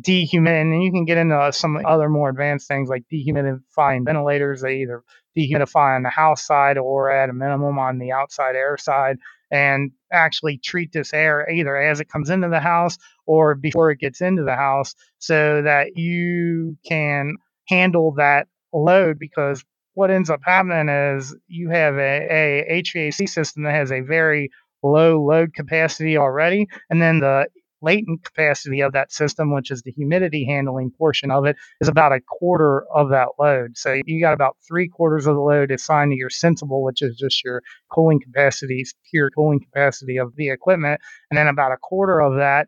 dehumid, 0.01 0.61
and 0.61 0.83
you 0.83 0.91
can 0.91 1.05
get 1.05 1.17
into 1.17 1.35
uh, 1.35 1.51
some 1.51 1.79
other 1.85 2.09
more 2.09 2.29
advanced 2.29 2.67
things 2.67 2.89
like 2.89 3.03
dehumidifying 3.11 4.05
ventilators. 4.05 4.61
They 4.61 4.77
either 4.77 5.03
dehumidify 5.37 5.95
on 5.95 6.03
the 6.03 6.09
house 6.09 6.45
side 6.45 6.77
or 6.77 7.11
at 7.11 7.29
a 7.29 7.33
minimum 7.33 7.79
on 7.79 7.99
the 7.99 8.11
outside 8.11 8.55
air 8.55 8.77
side 8.77 9.17
and 9.51 9.91
actually 10.11 10.57
treat 10.57 10.91
this 10.91 11.13
air 11.13 11.49
either 11.49 11.77
as 11.77 11.99
it 11.99 12.09
comes 12.09 12.29
into 12.29 12.49
the 12.49 12.59
house 12.59 12.97
or 13.25 13.55
before 13.55 13.91
it 13.91 13.99
gets 13.99 14.21
into 14.21 14.43
the 14.43 14.55
house 14.55 14.95
so 15.19 15.61
that 15.61 15.95
you 15.95 16.77
can 16.87 17.35
handle 17.67 18.13
that 18.17 18.47
load 18.73 19.17
because 19.19 19.63
what 19.93 20.11
ends 20.11 20.29
up 20.29 20.41
happening 20.43 20.89
is 20.89 21.35
you 21.47 21.69
have 21.69 21.95
a, 21.95 22.27
a 22.69 22.83
HVAC 22.83 23.27
system 23.29 23.63
that 23.63 23.73
has 23.73 23.91
a 23.91 24.01
very 24.01 24.49
low 24.83 25.23
load 25.23 25.53
capacity 25.53 26.17
already 26.17 26.67
and 26.89 27.01
then 27.01 27.19
the 27.19 27.47
latent 27.81 28.23
capacity 28.23 28.81
of 28.81 28.93
that 28.93 29.11
system, 29.11 29.53
which 29.53 29.71
is 29.71 29.81
the 29.81 29.91
humidity 29.91 30.45
handling 30.45 30.91
portion 30.97 31.31
of 31.31 31.45
it, 31.45 31.55
is 31.81 31.87
about 31.87 32.11
a 32.11 32.21
quarter 32.21 32.83
of 32.93 33.09
that 33.09 33.29
load. 33.39 33.77
So 33.77 33.99
you 34.05 34.21
got 34.21 34.33
about 34.33 34.57
three 34.67 34.87
quarters 34.87 35.27
of 35.27 35.35
the 35.35 35.41
load 35.41 35.71
assigned 35.71 36.11
to 36.11 36.17
your 36.17 36.29
sensible, 36.29 36.83
which 36.83 37.01
is 37.01 37.17
just 37.17 37.43
your 37.43 37.61
cooling 37.91 38.19
capacity, 38.21 38.83
pure 39.11 39.29
cooling 39.29 39.59
capacity 39.59 40.17
of 40.17 40.35
the 40.35 40.49
equipment. 40.49 41.01
And 41.29 41.37
then 41.37 41.47
about 41.47 41.71
a 41.71 41.77
quarter 41.77 42.19
of 42.19 42.37
that 42.37 42.67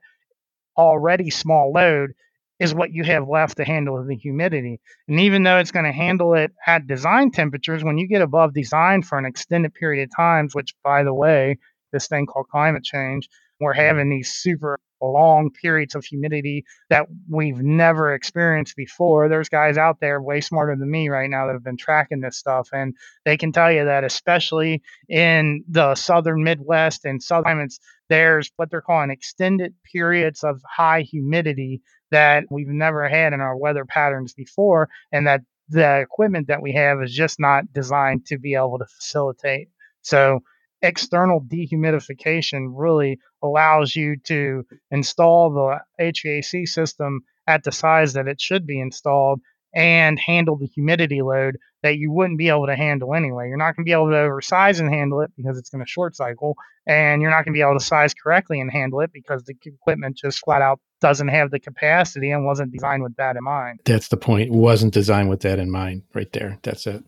already 0.78 1.30
small 1.30 1.72
load 1.74 2.12
is 2.60 2.74
what 2.74 2.92
you 2.92 3.04
have 3.06 3.28
left 3.28 3.58
to 3.58 3.66
handle 3.66 4.04
the 4.06 4.16
humidity. 4.16 4.80
And 5.08 5.20
even 5.20 5.44
though 5.44 5.58
it's 5.58 5.72
going 5.72 5.86
to 5.86 5.92
handle 5.92 6.34
it 6.34 6.52
at 6.68 6.88
design 6.88 7.32
temperatures, 7.32 7.84
when 7.84 7.98
you 7.98 8.08
get 8.08 8.22
above 8.22 8.54
design 8.54 9.02
for 9.02 9.18
an 9.18 9.26
extended 9.26 9.74
period 9.74 10.04
of 10.04 10.16
times, 10.16 10.54
which 10.54 10.76
by 10.84 11.04
the 11.04 11.14
way, 11.14 11.58
this 11.94 12.08
thing 12.08 12.26
called 12.26 12.48
climate 12.52 12.84
change, 12.84 13.30
we're 13.62 13.74
having 13.74 14.10
these 14.10 14.32
super 14.34 14.78
long 15.02 15.52
periods 15.52 15.96
of 15.96 16.06
humidity 16.06 16.66
that 16.90 17.08
we've 17.30 17.62
never 17.62 18.14
experienced 18.14 18.76
before. 18.76 19.30
There's 19.30 19.50
guys 19.50 19.78
out 19.78 20.00
there 20.00 20.22
way 20.22 20.42
smarter 20.42 20.76
than 20.76 20.90
me 20.90 21.10
right 21.10 21.30
now 21.30 21.48
that 21.48 21.54
have 21.54 21.64
been 21.64 21.78
tracking 21.78 22.22
this 22.22 22.38
stuff, 22.38 22.70
and 22.74 22.96
they 23.26 23.38
can 23.38 23.52
tell 23.52 23.72
you 23.72 23.86
that, 23.86 24.04
especially 24.04 24.82
in 25.08 25.64
the 25.70 25.96
southern 25.96 26.44
Midwest 26.44 27.06
and 27.06 27.22
southern 27.22 27.44
climates, 27.44 27.80
there's 28.10 28.52
what 28.56 28.72
they're 28.72 28.82
calling 28.82 29.12
extended 29.12 29.74
periods 29.92 30.44
of 30.44 30.62
high 30.68 31.02
humidity 31.02 31.82
that 32.12 32.46
we've 32.50 32.68
never 32.68 33.08
had 33.08 33.34
in 33.34 33.42
our 33.42 33.56
weather 33.56 33.86
patterns 33.86 34.34
before, 34.34 34.90
and 35.12 35.28
that 35.28 35.42
the 35.70 36.00
equipment 36.00 36.48
that 36.48 36.62
we 36.62 36.74
have 36.74 37.02
is 37.04 37.14
just 37.14 37.40
not 37.40 37.72
designed 37.72 38.26
to 38.26 38.40
be 38.40 38.56
able 38.56 38.80
to 38.80 38.86
facilitate. 38.86 39.70
So 40.02 40.42
external 40.82 41.42
dehumidification 41.42 42.72
really 42.74 43.20
allows 43.44 43.96
you 43.96 44.18
to 44.26 44.64
install 44.92 45.52
the 45.52 45.80
HVAC 46.04 46.68
system 46.68 47.22
at 47.48 47.64
the 47.64 47.72
size 47.72 48.14
that 48.14 48.28
it 48.28 48.40
should 48.40 48.66
be 48.66 48.80
installed 48.80 49.42
and 49.74 50.20
handle 50.20 50.58
the 50.58 50.66
humidity 50.66 51.22
load 51.22 51.58
that 51.84 51.98
you 51.98 52.12
wouldn't 52.12 52.38
be 52.38 52.50
able 52.50 52.66
to 52.66 52.76
handle 52.76 53.14
anyway. 53.14 53.48
You're 53.48 53.58
not 53.58 53.76
going 53.76 53.86
to 53.86 53.90
be 53.90 53.94
able 53.94 54.10
to 54.10 54.18
oversize 54.18 54.80
and 54.80 54.90
handle 54.90 55.22
it 55.22 55.32
because 55.38 55.58
it's 55.58 55.70
going 55.70 55.84
to 55.84 55.90
short 55.90 56.16
cycle, 56.16 56.56
and 56.88 57.22
you're 57.22 57.32
not 57.32 57.46
going 57.46 57.54
to 57.54 57.58
be 57.58 57.62
able 57.62 57.78
to 57.78 57.86
size 57.86 58.14
correctly 58.14 58.60
and 58.60 58.72
handle 58.72 59.02
it 59.02 59.12
because 59.14 59.44
the 59.44 59.56
equipment 59.64 60.18
just 60.18 60.40
flat 60.44 60.62
out 60.62 60.80
doesn't 61.02 61.30
have 61.30 61.52
the 61.52 61.60
capacity 61.60 62.32
and 62.32 62.46
wasn't 62.46 62.72
designed 62.72 63.04
with 63.04 63.16
that 63.16 63.36
in 63.36 63.44
mind. 63.44 63.80
That's 63.86 64.10
the 64.10 64.18
point. 64.18 64.52
Wasn't 64.52 64.94
designed 64.94 65.30
with 65.30 65.42
that 65.42 65.60
in 65.60 65.72
mind, 65.72 66.04
right 66.14 66.32
there. 66.34 66.58
That's 66.64 66.88
it. 66.88 67.04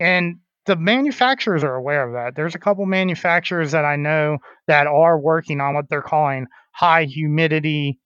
And 0.00 0.40
the 0.66 0.76
manufacturers 0.76 1.62
are 1.62 1.74
aware 1.74 2.06
of 2.06 2.14
that. 2.14 2.34
There's 2.34 2.54
a 2.54 2.60
couple 2.60 2.86
manufacturers 2.86 3.72
that 3.72 3.84
I 3.84 3.96
know 3.96 4.38
that 4.66 4.86
are 4.86 5.18
working 5.18 5.60
on 5.60 5.74
what 5.74 5.88
they're 5.88 6.02
calling 6.02 6.46
high 6.72 7.04
humidity 7.04 7.98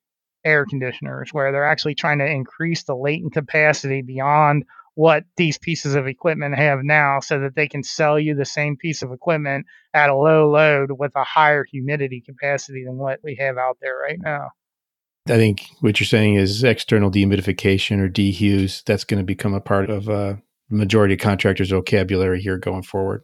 air 0.44 0.66
conditioners, 0.66 1.30
where 1.32 1.52
they're 1.52 1.64
actually 1.64 1.94
trying 1.94 2.18
to 2.18 2.26
increase 2.26 2.84
the 2.84 2.96
latent 2.96 3.32
capacity 3.32 4.02
beyond 4.02 4.64
what 4.94 5.24
these 5.36 5.59
pieces 5.59 5.94
of 5.94 6.09
equipment 6.09 6.56
have 6.56 6.80
now 6.82 7.20
so 7.20 7.38
that 7.38 7.54
they 7.54 7.68
can 7.68 7.84
sell 7.84 8.18
you 8.18 8.34
the 8.34 8.44
same 8.44 8.76
piece 8.76 9.02
of 9.02 9.12
equipment 9.12 9.64
at 9.94 10.11
a 10.11 10.16
low 10.16 10.50
load 10.50 10.90
with 10.98 11.12
a 11.14 11.22
higher 11.22 11.64
humidity 11.70 12.20
capacity 12.20 12.84
than 12.84 12.96
what 12.96 13.20
we 13.22 13.36
have 13.36 13.56
out 13.59 13.78
there 13.80 13.96
right 13.96 14.18
now. 14.20 14.48
I 15.28 15.36
think 15.36 15.66
what 15.80 16.00
you're 16.00 16.06
saying 16.06 16.34
is 16.34 16.64
external 16.64 17.11
dehumidification 17.11 18.00
or 18.00 18.09
dehues. 18.09 18.82
That's 18.84 19.04
going 19.04 19.18
to 19.18 19.24
become 19.24 19.54
a 19.54 19.61
part 19.61 19.88
of 19.88 20.09
uh, 20.09 20.36
majority 20.70 21.14
of 21.14 21.20
contractors' 21.20 21.70
vocabulary 21.70 22.40
here 22.40 22.58
going 22.58 22.82
forward. 22.82 23.22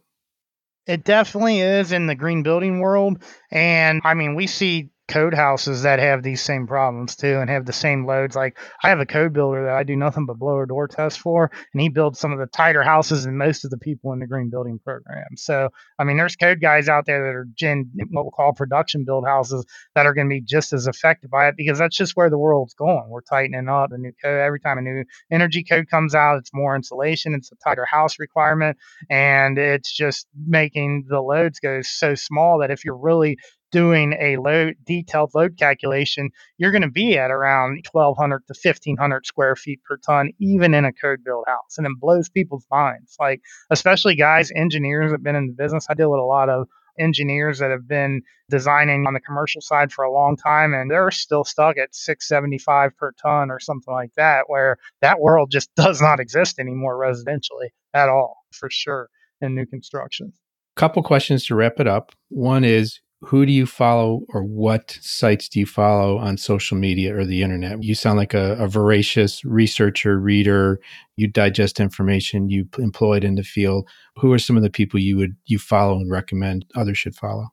It 0.87 1.05
definitely 1.05 1.61
is 1.61 1.93
in 1.93 2.07
the 2.07 2.15
green 2.15 2.43
building 2.43 2.81
world. 2.81 3.23
And 3.51 4.01
I 4.05 4.15
mean, 4.15 4.35
we 4.35 4.47
see 4.47 4.91
code 5.07 5.35
houses 5.35 5.83
that 5.83 5.99
have 5.99 6.23
these 6.23 6.41
same 6.41 6.67
problems 6.67 7.15
too 7.15 7.39
and 7.39 7.51
have 7.51 7.67
the 7.67 7.73
same 7.73 8.07
loads. 8.07 8.35
Like 8.35 8.59
I 8.83 8.89
have 8.89 9.01
a 9.01 9.07
code 9.07 9.33
builder 9.33 9.65
that 9.65 9.75
I 9.75 9.83
do 9.83 9.97
nothing 9.97 10.27
but 10.27 10.39
blower 10.39 10.67
door 10.67 10.89
tests 10.89 11.19
for, 11.19 11.51
and 11.73 11.83
he 11.83 11.89
builds 11.89 12.19
some 12.19 12.33
of 12.33 12.39
the 12.39 12.47
tighter 12.47 12.83
houses 12.83 13.25
than 13.25 13.37
most 13.37 13.65
of 13.65 13.71
the 13.71 13.79
people 13.79 14.13
in 14.13 14.19
the 14.19 14.27
green 14.27 14.51
building 14.51 14.79
program. 14.83 15.37
So 15.37 15.69
I 15.99 16.05
mean, 16.05 16.17
there's 16.17 16.37
code 16.37 16.61
guys 16.61 16.89
out 16.89 17.05
there 17.07 17.23
that 17.23 17.35
are 17.35 17.47
gen 17.55 17.91
what 18.11 18.25
we'll 18.25 18.31
call 18.31 18.53
production 18.53 19.05
build 19.05 19.27
houses 19.27 19.65
that 19.95 20.07
are 20.07 20.15
going 20.15 20.29
to 20.29 20.35
be 20.35 20.41
just 20.41 20.73
as 20.73 20.87
affected 20.87 21.31
by 21.31 21.49
it 21.49 21.57
because 21.57 21.79
that's 21.79 21.97
just 21.97 22.17
where 22.17 22.31
the 22.31 22.39
world's 22.39 22.75
going. 22.75 23.09
We're 23.09 23.21
tightening 23.21 23.69
up 23.69 23.91
the 23.91 23.99
new 23.99 24.13
code 24.23 24.41
every 24.41 24.61
time 24.61 24.79
a 24.79 24.83
new 24.83 25.05
energy 25.31 25.65
code 25.65 25.89
comes 25.89 26.15
out. 26.15 26.39
It's 26.39 26.55
more 26.55 26.75
insulation. 26.75 27.35
It's 27.35 27.53
a 27.53 27.57
tighter 27.57 27.85
house 27.85 28.19
requirement, 28.19 28.79
and 29.11 29.59
it's 29.59 29.95
just 29.95 30.27
making 30.47 31.05
the 31.09 31.21
loads 31.21 31.61
go 31.61 31.83
so 31.83 32.15
small 32.15 32.59
that 32.61 32.71
if 32.71 32.85
you're 32.85 32.97
really 32.97 33.39
doing 33.75 34.15
a 34.21 34.37
load 34.37 34.77
detailed 34.87 35.33
load 35.35 35.59
calculation, 35.59 36.31
you're 36.59 36.71
going 36.71 36.83
to 36.83 36.89
be 36.89 37.19
at 37.19 37.33
around 37.33 37.85
1200 37.91 38.47
to 38.47 38.55
1500 38.55 39.27
square 39.27 39.57
feet 39.57 39.83
per 39.83 39.97
ton, 39.97 40.31
even 40.39 40.75
in 40.75 40.85
a 40.85 40.93
code 40.93 41.25
built 41.25 41.49
house. 41.49 41.77
And 41.77 41.85
it 41.85 41.93
blows 42.01 42.29
people's 42.29 42.65
minds. 42.71 43.17
Like, 43.19 43.41
especially 43.71 44.15
guys, 44.15 44.53
engineers 44.55 45.11
that 45.11 45.15
have 45.15 45.25
been 45.25 45.35
in 45.35 45.49
the 45.49 45.61
business. 45.61 45.87
I 45.91 45.95
deal 45.95 46.13
with 46.13 46.21
a 46.21 46.23
lot 46.23 46.49
of 46.49 46.69
engineers 47.01 47.59
that 47.59 47.73
have 47.73 47.89
been 47.89 48.23
designing 48.49 49.09
on 49.09 49.15
the 49.15 49.21
commercial 49.21 49.61
side 49.61 49.91
for 49.91 50.05
a 50.05 50.13
long 50.13 50.37
time 50.37 50.73
and 50.73 50.89
they're 50.89 51.11
still 51.11 51.43
stuck 51.43 51.77
at 51.77 51.93
675 51.93 52.97
per 52.97 53.11
ton 53.21 53.51
or 53.51 53.59
something 53.59 53.93
like 53.93 54.13
that 54.17 54.45
where 54.47 54.77
that 55.01 55.19
world 55.19 55.51
just 55.51 55.69
does 55.77 56.01
not 56.01 56.21
exist 56.21 56.61
anymore 56.61 56.97
residentially 56.97 57.71
at 57.93 58.09
all 58.09 58.45
for 58.53 58.71
sure 58.71 59.09
in 59.41 59.57
new 59.57 59.67
construction 59.67 60.33
couple 60.77 61.03
questions 61.03 61.45
to 61.45 61.57
wrap 61.57 61.81
it 61.81 61.89
up 61.89 62.13
one 62.29 62.63
is 62.63 63.01
who 63.27 63.47
do 63.47 63.53
you 63.53 63.67
follow 63.67 64.23
or 64.29 64.43
what 64.45 64.99
sites 65.01 65.49
do 65.49 65.59
you 65.61 65.67
follow 65.67 66.19
on 66.19 66.37
social 66.37 66.77
media 66.77 67.17
or 67.17 67.25
the 67.25 67.43
internet? 67.43 67.83
You 67.83 67.95
sound 67.95 68.19
like 68.19 68.35
a, 68.35 68.55
a 68.55 68.69
voracious 68.69 69.45
researcher, 69.45 70.19
reader. 70.19 70.81
You 71.17 71.29
digest 71.29 71.81
information 71.81 72.49
you 72.49 72.69
employed 72.79 73.25
in 73.25 73.35
the 73.35 73.43
field. 73.43 73.89
Who 74.17 74.33
are 74.33 74.39
some 74.39 74.57
of 74.57 74.63
the 74.63 74.71
people 74.71 75.01
you 75.01 75.17
would 75.17 75.37
you 75.47 75.59
follow 75.59 75.97
and 75.97 76.11
recommend 76.11 76.67
others 76.75 76.99
should 76.99 77.17
follow? 77.17 77.49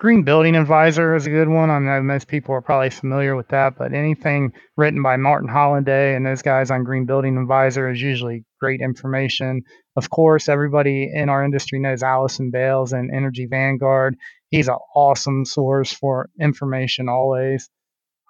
Green 0.00 0.22
Building 0.22 0.56
Advisor 0.56 1.14
is 1.14 1.26
a 1.26 1.30
good 1.30 1.48
one. 1.48 1.68
I 1.68 1.78
know 1.78 2.02
most 2.02 2.26
people 2.26 2.54
are 2.54 2.62
probably 2.62 2.88
familiar 2.88 3.36
with 3.36 3.48
that, 3.48 3.76
but 3.76 3.92
anything 3.92 4.50
written 4.78 5.02
by 5.02 5.18
Martin 5.18 5.50
Holladay 5.50 6.16
and 6.16 6.24
those 6.24 6.40
guys 6.40 6.70
on 6.70 6.84
Green 6.84 7.04
Building 7.04 7.36
Advisor 7.36 7.90
is 7.90 8.00
usually 8.00 8.42
great 8.58 8.80
information. 8.80 9.60
Of 9.96 10.08
course, 10.08 10.48
everybody 10.48 11.10
in 11.12 11.28
our 11.28 11.44
industry 11.44 11.78
knows 11.78 12.02
Allison 12.02 12.50
Bailes 12.50 12.94
and 12.94 13.10
Energy 13.14 13.44
Vanguard. 13.44 14.16
He's 14.50 14.68
an 14.68 14.76
awesome 14.94 15.44
source 15.44 15.92
for 15.92 16.28
information 16.40 17.08
always. 17.08 17.68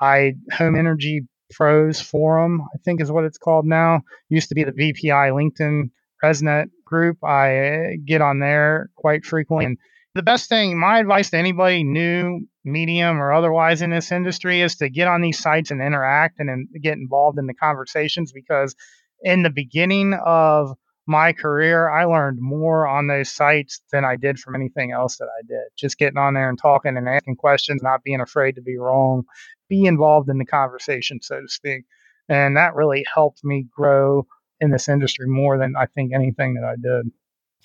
I 0.00 0.34
Home 0.52 0.76
Energy 0.76 1.22
Pros 1.52 2.00
Forum, 2.00 2.62
I 2.74 2.78
think 2.84 3.00
is 3.00 3.10
what 3.10 3.24
it's 3.24 3.38
called 3.38 3.66
now. 3.66 4.02
Used 4.28 4.48
to 4.50 4.54
be 4.54 4.64
the 4.64 4.72
BPI 4.72 5.32
LinkedIn 5.32 5.90
ResNet 6.22 6.66
group. 6.84 7.22
I 7.24 7.58
uh, 7.58 7.82
get 8.04 8.20
on 8.20 8.38
there 8.38 8.90
quite 8.96 9.24
frequently 9.24 9.64
and 9.66 9.78
the 10.14 10.22
best 10.22 10.48
thing, 10.48 10.78
my 10.78 10.98
advice 10.98 11.30
to 11.30 11.36
anybody 11.36 11.84
new, 11.84 12.40
medium, 12.64 13.20
or 13.20 13.32
otherwise 13.32 13.80
in 13.80 13.90
this 13.90 14.10
industry 14.10 14.60
is 14.60 14.74
to 14.76 14.88
get 14.88 15.06
on 15.06 15.20
these 15.20 15.38
sites 15.38 15.70
and 15.70 15.80
interact 15.80 16.40
and, 16.40 16.50
and 16.50 16.68
get 16.82 16.98
involved 16.98 17.38
in 17.38 17.46
the 17.46 17.54
conversations 17.54 18.32
because 18.32 18.74
in 19.22 19.42
the 19.42 19.50
beginning 19.50 20.18
of 20.24 20.76
my 21.11 21.32
career, 21.32 21.90
I 21.90 22.04
learned 22.04 22.38
more 22.40 22.86
on 22.86 23.08
those 23.08 23.32
sites 23.32 23.82
than 23.90 24.04
I 24.04 24.14
did 24.14 24.38
from 24.38 24.54
anything 24.54 24.92
else 24.92 25.16
that 25.16 25.26
I 25.26 25.42
did. 25.46 25.64
Just 25.76 25.98
getting 25.98 26.18
on 26.18 26.34
there 26.34 26.48
and 26.48 26.56
talking 26.56 26.96
and 26.96 27.08
asking 27.08 27.34
questions, 27.34 27.82
not 27.82 28.04
being 28.04 28.20
afraid 28.20 28.54
to 28.54 28.62
be 28.62 28.78
wrong, 28.78 29.24
be 29.68 29.86
involved 29.86 30.28
in 30.30 30.38
the 30.38 30.44
conversation, 30.44 31.20
so 31.20 31.40
to 31.40 31.48
speak. 31.48 31.82
And 32.28 32.56
that 32.56 32.76
really 32.76 33.04
helped 33.12 33.42
me 33.42 33.66
grow 33.76 34.24
in 34.61 34.70
this 34.70 34.88
industry 34.88 35.26
more 35.26 35.58
than 35.58 35.74
I 35.76 35.86
think 35.86 36.12
anything 36.14 36.54
that 36.54 36.64
I 36.64 36.76
did. 36.76 37.11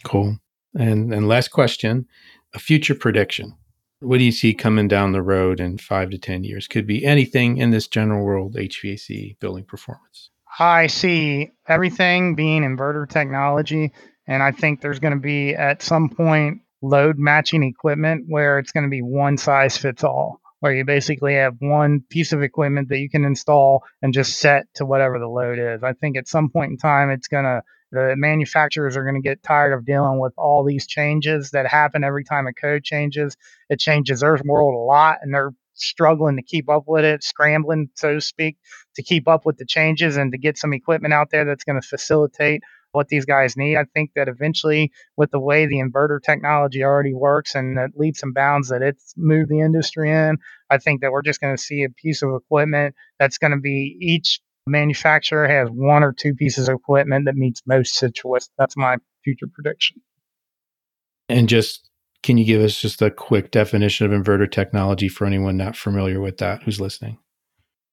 Cool. 0.04 0.40
And 0.76 1.14
and 1.14 1.28
last 1.28 1.50
question, 1.50 2.08
a 2.56 2.60
future 2.60 2.96
prediction. 2.96 3.56
What 4.00 4.18
do 4.18 4.24
you 4.24 4.32
see 4.32 4.56
coming 4.56 4.88
down 4.88 5.12
the 5.12 5.22
road 5.22 5.60
in 5.60 5.78
five 5.78 6.10
to 6.10 6.18
ten 6.18 6.44
years? 6.44 6.68
Could 6.68 6.88
be 6.88 7.06
anything 7.06 7.58
in 7.58 7.70
this 7.70 7.88
general 7.88 8.26
world 8.26 8.56
HVAC 8.56 9.38
building 9.40 9.66
performance. 9.66 10.32
I 10.60 10.88
see 10.88 11.52
everything 11.68 12.36
being 12.36 12.64
inverter 12.64 13.10
technology, 13.10 13.92
and 14.28 14.42
I 14.42 14.52
think 14.52 14.82
there's 14.82 15.00
going 15.00 15.14
to 15.14 15.20
be 15.20 15.54
at 15.54 15.82
some 15.82 16.10
point 16.10 16.62
load 16.82 17.18
matching 17.18 17.64
equipment 17.64 18.26
where 18.28 18.60
it's 18.60 18.72
going 18.72 18.86
to 18.86 18.90
be 18.90 19.02
one 19.02 19.38
size 19.38 19.78
fits 19.78 20.04
all, 20.04 20.40
where 20.60 20.74
you 20.74 20.86
basically 20.86 21.36
have 21.36 21.56
one 21.60 22.04
piece 22.10 22.32
of 22.32 22.42
equipment 22.42 22.90
that 22.90 23.00
you 23.00 23.10
can 23.10 23.26
install 23.26 23.84
and 24.02 24.14
just 24.14 24.40
set 24.40 24.66
to 24.76 24.86
whatever 24.86 25.20
the 25.20 25.28
load 25.28 25.60
is. 25.60 25.84
I 25.84 25.94
think 25.94 26.18
at 26.18 26.28
some 26.28 26.50
point 26.50 26.72
in 26.72 26.78
time 26.78 27.10
it's 27.10 27.28
going 27.28 27.46
to 27.46 27.62
the 27.92 28.16
manufacturers 28.18 28.98
are 28.98 29.04
going 29.04 29.16
to 29.16 29.22
get 29.22 29.42
tired 29.44 29.74
of 29.74 29.86
dealing 29.86 30.20
with 30.20 30.34
all 30.38 30.66
these 30.66 30.86
changes 30.86 31.52
that 31.52 31.68
happen 31.68 32.04
every 32.04 32.26
time 32.26 32.46
a 32.46 32.54
code 32.54 32.84
changes. 32.84 33.38
It 33.70 33.80
changes 33.80 34.20
their 34.20 34.38
world 34.44 34.74
a 34.74 34.78
lot, 34.78 35.20
and 35.22 35.34
they're 35.34 35.54
struggling 35.76 36.36
to 36.36 36.42
keep 36.42 36.70
up 36.70 36.84
with 36.88 37.06
it, 37.06 37.24
scrambling, 37.24 37.90
so 37.96 38.16
to 38.16 38.22
speak, 38.22 38.58
to 38.96 39.04
keep 39.04 39.28
up 39.28 39.46
with 39.46 39.58
the 39.58 39.66
changes 39.66 40.18
and 40.18 40.32
to 40.32 40.38
get 40.38 40.58
some 40.58 40.74
equipment 40.74 41.14
out 41.14 41.30
there 41.32 41.46
that's 41.46 41.64
going 41.64 41.80
to 41.80 41.88
facilitate 41.88 42.62
what 42.92 43.10
these 43.10 43.26
guys 43.26 43.58
need. 43.58 43.76
I 43.76 43.84
think 43.84 44.12
that 44.16 44.28
eventually, 44.28 44.92
with 45.18 45.32
the 45.32 45.40
way 45.40 45.66
the 45.66 45.76
inverter 45.76 46.22
technology 46.22 46.84
already 46.84 47.14
works 47.14 47.54
and 47.54 47.78
the 47.78 47.90
leaps 47.96 48.24
and 48.24 48.34
bounds 48.34 48.70
that 48.70 48.82
it's 48.82 49.14
moved 49.18 49.50
the 49.50 49.60
industry 49.60 50.10
in, 50.10 50.38
I 50.70 50.78
think 50.78 51.02
that 51.02 51.12
we're 51.12 51.22
just 51.22 51.42
going 51.42 51.56
to 51.56 51.62
see 51.62 51.84
a 51.84 51.90
piece 51.90 52.22
of 52.24 52.30
equipment 52.34 52.96
that's 53.20 53.38
going 53.38 53.52
to 53.52 53.60
be 53.60 53.98
each 54.00 54.40
manufacturer 54.66 55.48
has 55.48 55.70
one 55.70 56.04
or 56.04 56.14
two 56.14 56.34
pieces 56.34 56.70
of 56.70 56.76
equipment 56.76 57.26
that 57.26 57.36
meets 57.36 57.62
most 57.68 57.96
situations. 57.96 58.50
That's 58.58 58.78
my 58.78 58.98
future 59.24 59.48
prediction. 59.54 60.02
And 61.30 61.50
just 61.50 61.90
can 62.24 62.38
you 62.38 62.46
give 62.46 62.62
us 62.62 62.80
just 62.80 63.02
a 63.02 63.12
quick 63.12 63.52
definition 63.52 64.12
of 64.12 64.20
inverter 64.20 64.52
technology 64.52 65.10
for 65.10 65.26
anyone 65.26 65.58
not 65.58 65.76
familiar 65.76 66.20
with 66.20 66.38
that 66.38 66.64
who's 66.64 66.82
listening? 66.82 67.20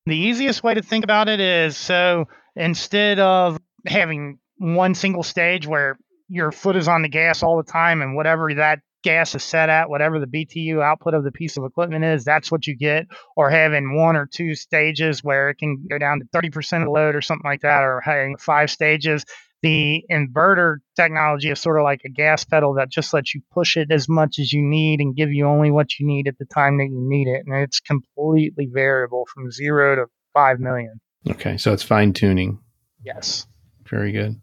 The 0.07 0.17
easiest 0.17 0.65
way 0.65 0.75
to 0.75 0.83
think 0.83 1.05
about 1.05 1.29
it 1.29 1.41
is 1.41 1.77
so 1.77 2.27
instead 2.57 3.19
of 3.19 3.59
having 3.87 4.39
one 4.59 4.95
single 4.95 5.23
stage 5.23 5.67
where 5.67 5.97
your 6.29 6.51
foot 6.51 6.77
is 6.77 6.89
on 6.89 7.03
the 7.03 7.09
gas 7.09 7.43
all 7.43 7.57
the 7.57 7.71
time 7.71 8.03
and 8.03 8.17
whatever 8.17 8.53
that 8.55 8.81
gas 9.03 9.35
is 9.35 9.45
set 9.45 9.69
at, 9.69 9.91
whatever 9.91 10.19
the 10.19 10.27
BTU 10.27 10.83
output 10.83 11.15
of 11.15 11.25
the 11.25 11.33
piece 11.33 11.57
of 11.57 11.65
equipment 11.65 12.05
is, 12.05 12.25
that's 12.25 12.51
what 12.51 12.67
you 12.67 12.77
get. 12.77 13.07
Or 13.37 13.51
having 13.51 13.97
one 13.97 14.17
or 14.17 14.27
two 14.27 14.55
stages 14.55 15.23
where 15.23 15.51
it 15.51 15.59
can 15.59 15.87
go 15.89 15.99
down 15.99 16.21
to 16.21 16.27
30% 16.27 16.83
of 16.83 16.89
load 16.89 17.15
or 17.15 17.21
something 17.21 17.49
like 17.49 17.63
that, 17.63 17.83
or 17.83 18.01
having 18.01 18.37
five 18.37 18.71
stages. 18.71 19.25
The 19.63 20.05
inverter 20.11 20.79
technology 20.97 21.51
is 21.51 21.61
sort 21.61 21.79
of 21.79 21.85
like 21.85 22.01
a 22.05 22.09
gas 22.09 22.45
pedal 22.45 22.75
that 22.75 22.91
just 22.91 23.15
lets 23.15 23.35
you 23.35 23.43
push 23.53 23.77
it 23.77 23.93
as 23.93 24.09
much 24.09 24.39
as 24.39 24.53
you 24.53 24.61
need 24.61 25.01
and 25.01 25.15
give 25.15 25.33
you 25.33 25.47
only 25.47 25.71
what 25.71 25.99
you 25.99 26.07
need 26.07 26.27
at 26.27 26.37
the 26.39 26.45
time 26.47 26.79
that 26.79 26.89
you 26.91 27.01
need 27.01 27.29
it. 27.29 27.45
And 27.47 27.55
it's 27.63 27.79
completely 27.81 28.69
variable 28.73 29.27
from 29.33 29.51
zero 29.53 29.95
to 29.97 30.07
5 30.35 30.59
million. 30.59 31.01
Okay. 31.31 31.57
So 31.57 31.73
it's 31.73 31.85
fine 31.85 32.13
tuning. 32.13 32.59
Yes. 33.05 33.47
Very 33.89 34.11
good. 34.11 34.41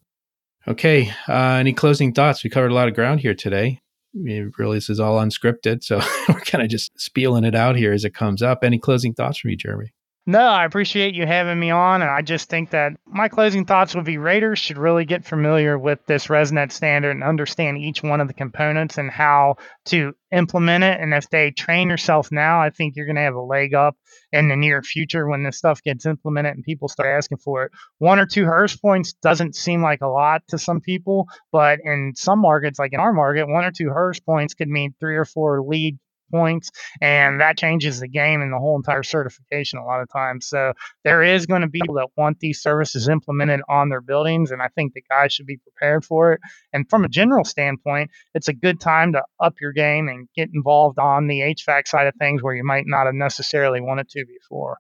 Okay. 0.68 1.12
Uh, 1.28 1.58
any 1.60 1.74
closing 1.74 2.14
thoughts? 2.14 2.44
We 2.44 2.50
covered 2.50 2.72
a 2.72 2.76
lot 2.76 2.88
of 2.88 2.96
ground 2.96 3.20
here 3.20 3.36
today 3.36 3.82
really 4.14 4.78
this 4.78 4.90
is 4.90 5.00
all 5.00 5.20
unscripted 5.20 5.84
so 5.84 5.98
we're 6.30 6.40
kind 6.42 6.64
of 6.64 6.70
just 6.70 7.00
spieling 7.00 7.44
it 7.44 7.56
out 7.56 7.76
here 7.76 7.94
as 7.94 8.06
it 8.06 8.14
comes 8.14 8.42
up 8.42 8.64
any 8.64 8.80
closing 8.80 9.14
thoughts 9.14 9.38
from 9.38 9.52
you 9.52 9.58
jeremy 9.58 9.94
no, 10.30 10.46
I 10.46 10.64
appreciate 10.64 11.16
you 11.16 11.26
having 11.26 11.60
me 11.60 11.72
on. 11.72 12.04
And 12.04 12.12
I 12.12 12.22
just 12.22 12.50
think 12.50 12.70
that 12.70 12.92
my 13.08 13.30
closing 13.30 13.66
thoughts 13.66 13.96
would 13.96 14.06
be 14.06 14.20
Raters 14.20 14.60
should 14.60 14.78
really 14.78 15.04
get 15.04 15.26
familiar 15.26 15.76
with 15.76 16.06
this 16.06 16.28
ResNet 16.28 16.72
standard 16.72 17.10
and 17.10 17.24
understand 17.24 17.80
each 17.80 18.04
one 18.04 18.22
of 18.22 18.28
the 18.28 18.36
components 18.36 19.00
and 19.00 19.10
how 19.10 19.56
to 19.86 20.14
implement 20.32 20.84
it. 20.84 21.02
And 21.02 21.16
if 21.16 21.32
they 21.32 21.50
train 21.50 21.90
yourself 21.90 22.32
now, 22.32 22.62
I 22.62 22.70
think 22.70 22.96
you're 22.96 23.08
going 23.08 23.16
to 23.16 23.24
have 23.24 23.34
a 23.34 23.42
leg 23.42 23.74
up 23.74 23.98
in 24.32 24.50
the 24.50 24.56
near 24.56 24.84
future 24.84 25.28
when 25.28 25.42
this 25.42 25.58
stuff 25.58 25.82
gets 25.82 26.06
implemented 26.06 26.54
and 26.54 26.64
people 26.64 26.90
start 26.90 27.18
asking 27.18 27.40
for 27.40 27.64
it. 27.64 27.72
One 27.98 28.20
or 28.20 28.28
two 28.28 28.46
HERS 28.46 28.78
points 28.78 29.14
doesn't 29.14 29.56
seem 29.56 29.82
like 29.82 30.02
a 30.02 30.08
lot 30.08 30.44
to 30.50 30.60
some 30.60 30.80
people, 30.80 31.28
but 31.52 31.80
in 31.84 32.14
some 32.16 32.38
markets, 32.38 32.78
like 32.78 32.94
in 32.94 33.00
our 33.00 33.14
market, 33.14 33.48
one 33.48 33.66
or 33.66 33.72
two 33.72 33.90
HERS 33.90 34.20
points 34.20 34.54
could 34.54 34.70
mean 34.70 34.94
three 35.00 35.18
or 35.18 35.26
four 35.26 35.64
LEED 35.64 35.98
points, 36.30 36.70
and 37.02 37.42
that 37.42 37.58
changes 37.58 38.00
the 38.00 38.08
game 38.08 38.42
and 38.42 38.54
the 38.54 38.60
whole 38.60 38.76
entire 38.76 39.04
certification 39.04 39.80
a 39.80 39.86
lot 39.86 40.02
of 40.02 40.10
times. 40.12 40.48
So 40.48 40.74
there 41.04 41.24
is 41.24 41.46
going 41.46 41.62
to 41.62 41.68
be 41.68 41.80
people 41.80 41.96
that 41.96 42.10
want 42.18 42.40
these 42.40 42.62
services 42.62 43.08
implemented 43.08 43.62
on 43.70 43.90
their 43.90 44.02
buildings, 44.02 44.52
and 44.52 44.62
I 44.62 44.68
think 44.70 44.94
the 44.94 45.04
guys 45.10 45.34
should 45.34 45.46
be 45.46 45.58
prepared 45.58 46.04
for 46.06 46.34
it. 46.34 46.42
And 46.74 46.90
from 46.90 47.06
a 47.06 47.10
general 47.10 47.46
standpoint, 47.46 48.12
it's 48.34 48.48
a 48.48 48.54
good 48.54 48.80
time 48.80 49.14
to 49.14 49.24
up 49.40 49.56
your 49.62 49.72
game 49.72 50.08
and 50.08 50.28
get 50.36 50.50
involved 50.54 51.00
on 51.00 51.28
the 51.28 51.40
HVAC 51.40 51.88
side 51.88 52.08
of 52.08 52.16
things 52.16 52.44
where 52.44 52.56
you 52.56 52.64
might 52.64 52.86
not 52.86 53.06
have 53.06 53.16
necessarily 53.16 53.82
wanted 53.82 54.10
to 54.10 54.26
before. 54.26 54.78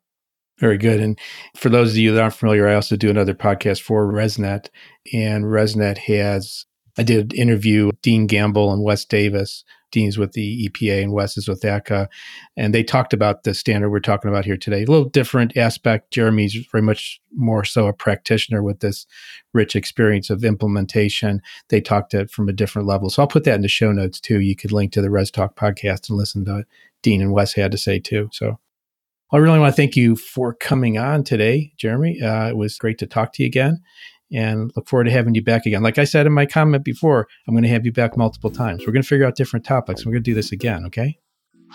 Very 0.60 0.78
good. 0.78 1.00
And 1.00 1.18
for 1.56 1.70
those 1.70 1.92
of 1.92 1.98
you 1.98 2.14
that 2.14 2.22
aren't 2.22 2.34
familiar, 2.34 2.68
I 2.68 2.76
also 2.76 2.98
do 2.98 3.10
another 3.10 3.34
podcast 3.34 3.82
for 3.82 4.12
ResNet, 4.12 4.68
and 5.14 5.46
ResNet 5.46 6.00
has 6.00 6.66
I 7.00 7.04
did 7.04 7.34
interview 7.34 7.92
Dean 8.02 8.28
Gamble 8.28 8.74
and 8.74 8.84
Wes 8.84 9.06
Davis 9.06 9.64
Dean's 9.92 10.18
with 10.18 10.34
the 10.34 10.68
EPA 10.68 11.02
and 11.04 11.14
Wes 11.14 11.38
is 11.38 11.48
with 11.48 11.62
ACCA. 11.62 12.08
And 12.58 12.74
they 12.74 12.84
talked 12.84 13.14
about 13.14 13.44
the 13.44 13.54
standard 13.54 13.90
we're 13.90 14.02
talking 14.02 14.30
about 14.30 14.44
here 14.44 14.58
today. 14.58 14.84
A 14.84 14.86
little 14.86 15.10
different 15.10 15.56
aspect. 15.56 16.12
Jeremy's 16.12 16.56
very 16.72 16.82
much 16.82 17.22
more 17.34 17.64
so 17.64 17.88
a 17.88 17.94
practitioner 17.94 18.62
with 18.62 18.82
this 18.82 19.08
rich 19.54 19.78
experience 19.78 20.30
of 20.30 20.44
implementation. 20.44 21.42
They 21.70 21.80
talked 21.80 22.14
it 22.14 22.30
from 22.30 22.50
a 22.50 22.54
different 22.54 22.88
level. 22.88 23.10
So 23.10 23.24
I'll 23.24 23.28
put 23.28 23.46
that 23.46 23.56
in 23.56 23.62
the 23.62 23.70
show 23.70 23.94
notes 23.94 24.20
too. 24.20 24.42
You 24.42 24.58
could 24.58 24.74
link 24.74 24.92
to 24.92 25.02
the 25.02 25.08
RESTalk 25.08 25.56
podcast 25.56 26.10
and 26.10 26.18
listen 26.18 26.44
to 26.46 26.54
what 26.54 26.66
Dean 27.02 27.22
and 27.22 27.32
Wes 27.32 27.54
had 27.54 27.72
to 27.72 27.78
say 27.78 28.00
too. 28.00 28.30
So 28.34 28.60
I 29.32 29.38
really 29.38 29.60
want 29.60 29.74
to 29.74 29.82
thank 29.82 29.96
you 29.96 30.18
for 30.18 30.54
coming 30.54 30.98
on 30.98 31.24
today, 31.24 31.72
Jeremy. 31.78 32.22
Uh, 32.22 32.50
it 32.50 32.58
was 32.58 32.78
great 32.78 32.98
to 32.98 33.08
talk 33.08 33.32
to 33.34 33.44
you 33.44 33.48
again 33.48 33.80
and 34.32 34.72
look 34.76 34.88
forward 34.88 35.06
to 35.06 35.12
having 35.12 35.36
you 35.36 35.44
back 35.44 35.66
again. 35.66 35.82
Like 35.82 35.98
I 35.98 36.04
said 36.04 36.26
in 36.26 36.34
my 36.34 36.46
comment 36.46 36.84
before, 36.84 37.28
I'm 37.48 37.54
going 37.54 37.64
to 37.64 37.70
have 37.70 37.86
you 37.86 37.92
back 37.92 38.18
multiple 38.18 38.52
times. 38.52 38.82
We're 38.86 38.94
going 38.94 39.04
to 39.04 39.08
figure 39.08 39.26
out 39.26 39.36
different 39.36 39.66
topics. 39.66 40.06
We're 40.06 40.12
going 40.14 40.24
to 40.24 40.32
do 40.32 40.36
this 40.36 40.52
again, 40.52 40.86
okay? 40.88 41.18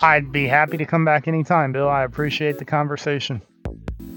I'd 0.01 0.31
be 0.31 0.47
happy 0.47 0.77
to 0.77 0.85
come 0.85 1.05
back 1.05 1.27
anytime, 1.27 1.71
Bill. 1.71 1.87
I 1.87 2.03
appreciate 2.03 2.57
the 2.57 2.65
conversation. 2.65 3.41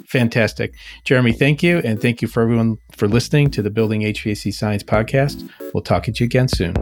Fantastic. 0.08 0.74
Jeremy, 1.04 1.32
thank 1.32 1.62
you. 1.62 1.78
And 1.84 2.00
thank 2.00 2.22
you 2.22 2.28
for 2.28 2.42
everyone 2.42 2.78
for 2.96 3.06
listening 3.06 3.50
to 3.52 3.62
the 3.62 3.70
Building 3.70 4.00
HVAC 4.00 4.52
Science 4.52 4.82
podcast. 4.82 5.48
We'll 5.74 5.82
talk 5.82 6.04
to 6.04 6.12
you 6.12 6.24
again 6.24 6.48
soon. 6.48 6.74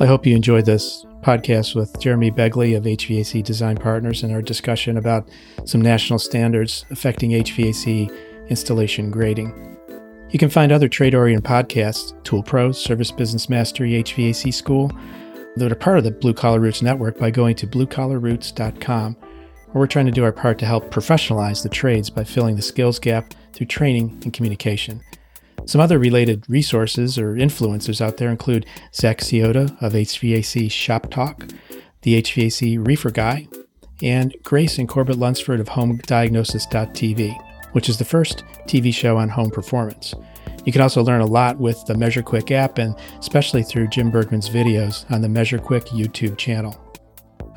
I 0.00 0.06
hope 0.06 0.26
you 0.26 0.36
enjoyed 0.36 0.64
this 0.64 1.04
podcast 1.22 1.74
with 1.74 1.98
Jeremy 2.00 2.30
Begley 2.30 2.76
of 2.76 2.84
HVAC 2.84 3.42
Design 3.42 3.76
Partners 3.76 4.22
and 4.22 4.32
our 4.32 4.42
discussion 4.42 4.96
about 4.96 5.28
some 5.64 5.80
national 5.80 6.18
standards 6.18 6.84
affecting 6.90 7.30
HVAC 7.30 8.48
installation 8.48 9.10
grading. 9.10 9.76
You 10.30 10.38
can 10.38 10.50
find 10.50 10.72
other 10.72 10.88
trade 10.88 11.14
oriented 11.14 11.44
podcasts, 11.44 12.12
Tool 12.22 12.42
Pros, 12.42 12.78
Service 12.78 13.10
Business 13.10 13.48
Mastery, 13.48 14.02
HVAC 14.02 14.52
School, 14.52 14.92
that 15.56 15.72
are 15.72 15.76
part 15.76 15.98
of 15.98 16.04
the 16.04 16.10
Blue 16.10 16.34
Collar 16.34 16.60
Roots 16.60 16.82
Network 16.82 17.18
by 17.18 17.30
going 17.30 17.56
to 17.56 17.66
bluecollarroots.com, 17.66 19.14
where 19.14 19.74
we're 19.74 19.86
trying 19.86 20.06
to 20.06 20.12
do 20.12 20.24
our 20.24 20.32
part 20.32 20.58
to 20.58 20.66
help 20.66 20.90
professionalize 20.90 21.62
the 21.62 21.68
trades 21.68 22.10
by 22.10 22.24
filling 22.24 22.56
the 22.56 22.62
skills 22.62 22.98
gap 22.98 23.34
through 23.52 23.66
training 23.66 24.20
and 24.22 24.32
communication. 24.32 25.00
Some 25.68 25.82
other 25.82 25.98
related 25.98 26.46
resources 26.48 27.18
or 27.18 27.34
influencers 27.34 28.00
out 28.00 28.16
there 28.16 28.30
include 28.30 28.64
Zach 28.94 29.18
Ciota 29.18 29.66
of 29.82 29.92
HVAC 29.92 30.70
Shop 30.70 31.10
Talk, 31.10 31.46
the 32.00 32.22
HVAC 32.22 32.86
Reefer 32.86 33.10
Guy, 33.10 33.46
and 34.02 34.34
Grace 34.44 34.78
and 34.78 34.88
Corbett 34.88 35.18
Lunsford 35.18 35.60
of 35.60 35.68
HomeDiagnosis.tv, 35.68 37.36
which 37.72 37.90
is 37.90 37.98
the 37.98 38.04
first 38.06 38.44
TV 38.66 38.94
show 38.94 39.18
on 39.18 39.28
home 39.28 39.50
performance. 39.50 40.14
You 40.64 40.72
can 40.72 40.80
also 40.80 41.02
learn 41.02 41.20
a 41.20 41.26
lot 41.26 41.58
with 41.58 41.84
the 41.84 41.92
MeasureQuick 41.92 42.50
app 42.50 42.78
and 42.78 42.96
especially 43.18 43.62
through 43.62 43.88
Jim 43.88 44.10
Bergman's 44.10 44.48
videos 44.48 45.04
on 45.10 45.20
the 45.20 45.28
MeasureQuick 45.28 45.88
YouTube 45.88 46.38
channel. 46.38 46.82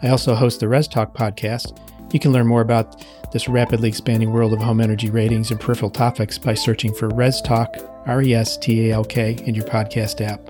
I 0.03 0.09
also 0.09 0.35
host 0.35 0.59
the 0.59 0.65
RESTalk 0.65 1.15
podcast. 1.15 1.79
You 2.11 2.19
can 2.19 2.31
learn 2.31 2.47
more 2.47 2.61
about 2.61 3.05
this 3.31 3.47
rapidly 3.47 3.87
expanding 3.87 4.31
world 4.31 4.53
of 4.53 4.59
home 4.59 4.81
energy 4.81 5.09
ratings 5.09 5.51
and 5.51 5.59
peripheral 5.59 5.91
topics 5.91 6.37
by 6.37 6.53
searching 6.53 6.93
for 6.93 7.09
RESTalk, 7.09 7.67
R 8.05 8.21
E 8.21 8.33
S 8.33 8.57
T 8.57 8.89
A 8.89 8.93
L 8.93 9.05
K, 9.05 9.37
in 9.45 9.55
your 9.55 9.65
podcast 9.65 10.19
app. 10.21 10.41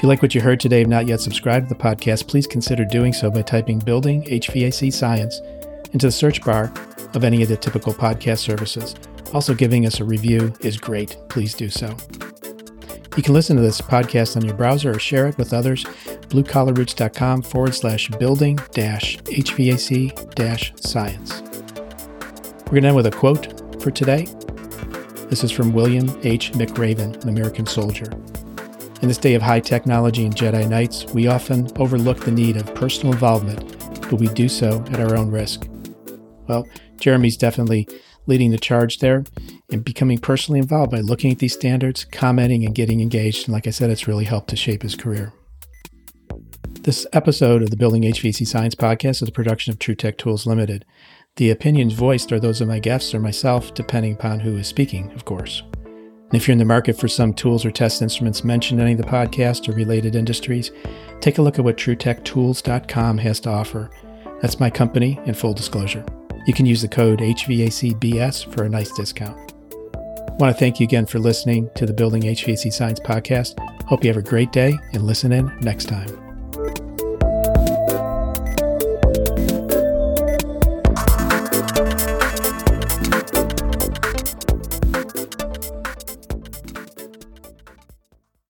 If 0.00 0.04
you 0.04 0.08
like 0.08 0.22
what 0.22 0.34
you 0.34 0.40
heard 0.40 0.60
today 0.60 0.80
and 0.80 0.90
not 0.90 1.06
yet 1.06 1.20
subscribed 1.20 1.68
to 1.68 1.74
the 1.74 1.80
podcast, 1.80 2.26
please 2.26 2.46
consider 2.46 2.86
doing 2.86 3.12
so 3.12 3.30
by 3.30 3.42
typing 3.42 3.78
Building 3.78 4.22
HVAC 4.24 4.90
Science 4.90 5.40
into 5.92 6.06
the 6.06 6.12
search 6.12 6.42
bar 6.42 6.72
of 7.12 7.22
any 7.22 7.42
of 7.42 7.48
the 7.50 7.56
typical 7.56 7.92
podcast 7.92 8.38
services. 8.38 8.94
Also, 9.34 9.52
giving 9.54 9.84
us 9.84 10.00
a 10.00 10.04
review 10.04 10.54
is 10.60 10.78
great. 10.78 11.18
Please 11.28 11.52
do 11.52 11.68
so. 11.68 11.94
You 13.16 13.24
can 13.24 13.34
listen 13.34 13.56
to 13.56 13.62
this 13.62 13.80
podcast 13.80 14.36
on 14.36 14.44
your 14.44 14.54
browser 14.54 14.92
or 14.92 14.98
share 15.00 15.26
it 15.26 15.36
with 15.36 15.52
others. 15.52 15.82
BlueCollarRoots.com 16.30 17.42
forward 17.42 17.74
slash 17.74 18.08
building 18.10 18.56
dash 18.70 19.18
HVAC 19.18 20.34
dash 20.36 20.72
science. 20.76 21.42
We're 22.66 22.80
going 22.80 22.82
to 22.82 22.88
end 22.88 22.96
with 22.96 23.06
a 23.06 23.10
quote 23.10 23.82
for 23.82 23.90
today. 23.90 24.28
This 25.28 25.42
is 25.42 25.50
from 25.50 25.72
William 25.72 26.08
H. 26.22 26.52
McRaven, 26.52 27.20
an 27.22 27.28
American 27.28 27.66
soldier. 27.66 28.12
In 29.02 29.08
this 29.08 29.18
day 29.18 29.34
of 29.34 29.42
high 29.42 29.60
technology 29.60 30.24
and 30.24 30.34
Jedi 30.34 30.68
Knights, 30.68 31.06
we 31.06 31.26
often 31.26 31.68
overlook 31.78 32.20
the 32.20 32.30
need 32.30 32.56
of 32.56 32.72
personal 32.76 33.12
involvement, 33.12 33.76
but 34.02 34.20
we 34.20 34.28
do 34.28 34.48
so 34.48 34.84
at 34.92 35.00
our 35.00 35.16
own 35.16 35.32
risk. 35.32 35.66
Well, 36.46 36.64
Jeremy's 37.00 37.36
definitely 37.36 37.88
leading 38.30 38.52
the 38.52 38.58
charge 38.58 39.00
there 39.00 39.24
and 39.70 39.84
becoming 39.84 40.16
personally 40.16 40.60
involved 40.60 40.92
by 40.92 41.00
looking 41.00 41.32
at 41.32 41.40
these 41.40 41.52
standards, 41.52 42.04
commenting, 42.04 42.64
and 42.64 42.74
getting 42.74 43.00
engaged. 43.00 43.46
And 43.46 43.52
like 43.52 43.66
I 43.66 43.70
said, 43.70 43.90
it's 43.90 44.08
really 44.08 44.24
helped 44.24 44.48
to 44.50 44.56
shape 44.56 44.82
his 44.82 44.94
career. 44.94 45.34
This 46.82 47.06
episode 47.12 47.62
of 47.62 47.70
the 47.70 47.76
Building 47.76 48.02
HVAC 48.04 48.46
Science 48.46 48.74
podcast 48.74 49.22
is 49.22 49.28
a 49.28 49.32
production 49.32 49.72
of 49.72 49.78
True 49.78 49.96
Tech 49.96 50.16
Tools 50.16 50.46
Limited. 50.46 50.86
The 51.36 51.50
opinions 51.50 51.92
voiced 51.92 52.32
are 52.32 52.40
those 52.40 52.60
of 52.60 52.68
my 52.68 52.78
guests 52.78 53.14
or 53.14 53.20
myself, 53.20 53.74
depending 53.74 54.14
upon 54.14 54.40
who 54.40 54.56
is 54.56 54.68
speaking, 54.68 55.10
of 55.12 55.24
course. 55.24 55.62
And 55.74 56.34
if 56.34 56.46
you're 56.46 56.52
in 56.52 56.58
the 56.58 56.64
market 56.64 56.96
for 56.96 57.08
some 57.08 57.34
tools 57.34 57.64
or 57.64 57.72
test 57.72 58.00
instruments 58.00 58.44
mentioned 58.44 58.80
in 58.80 58.86
any 58.86 58.94
of 58.94 59.02
the 59.02 59.10
podcast 59.10 59.68
or 59.68 59.72
related 59.72 60.14
industries, 60.14 60.70
take 61.20 61.38
a 61.38 61.42
look 61.42 61.58
at 61.58 61.64
what 61.64 61.76
TrueTechTools.com 61.76 63.18
has 63.18 63.40
to 63.40 63.50
offer. 63.50 63.90
That's 64.40 64.60
my 64.60 64.70
company 64.70 65.18
in 65.26 65.34
full 65.34 65.52
disclosure. 65.52 66.04
You 66.46 66.54
can 66.54 66.66
use 66.66 66.82
the 66.82 66.88
code 66.88 67.20
HVACBS 67.20 68.52
for 68.54 68.64
a 68.64 68.68
nice 68.68 68.92
discount. 68.92 69.52
I 69.94 70.42
want 70.42 70.56
to 70.56 70.58
thank 70.58 70.80
you 70.80 70.84
again 70.84 71.06
for 71.06 71.18
listening 71.18 71.68
to 71.74 71.84
the 71.84 71.92
Building 71.92 72.22
HVAC 72.22 72.72
Science 72.72 72.98
podcast. 72.98 73.58
Hope 73.84 74.04
you 74.04 74.08
have 74.08 74.16
a 74.16 74.26
great 74.26 74.52
day 74.52 74.78
and 74.92 75.02
listen 75.02 75.32
in 75.32 75.52
next 75.60 75.86
time. 75.86 76.29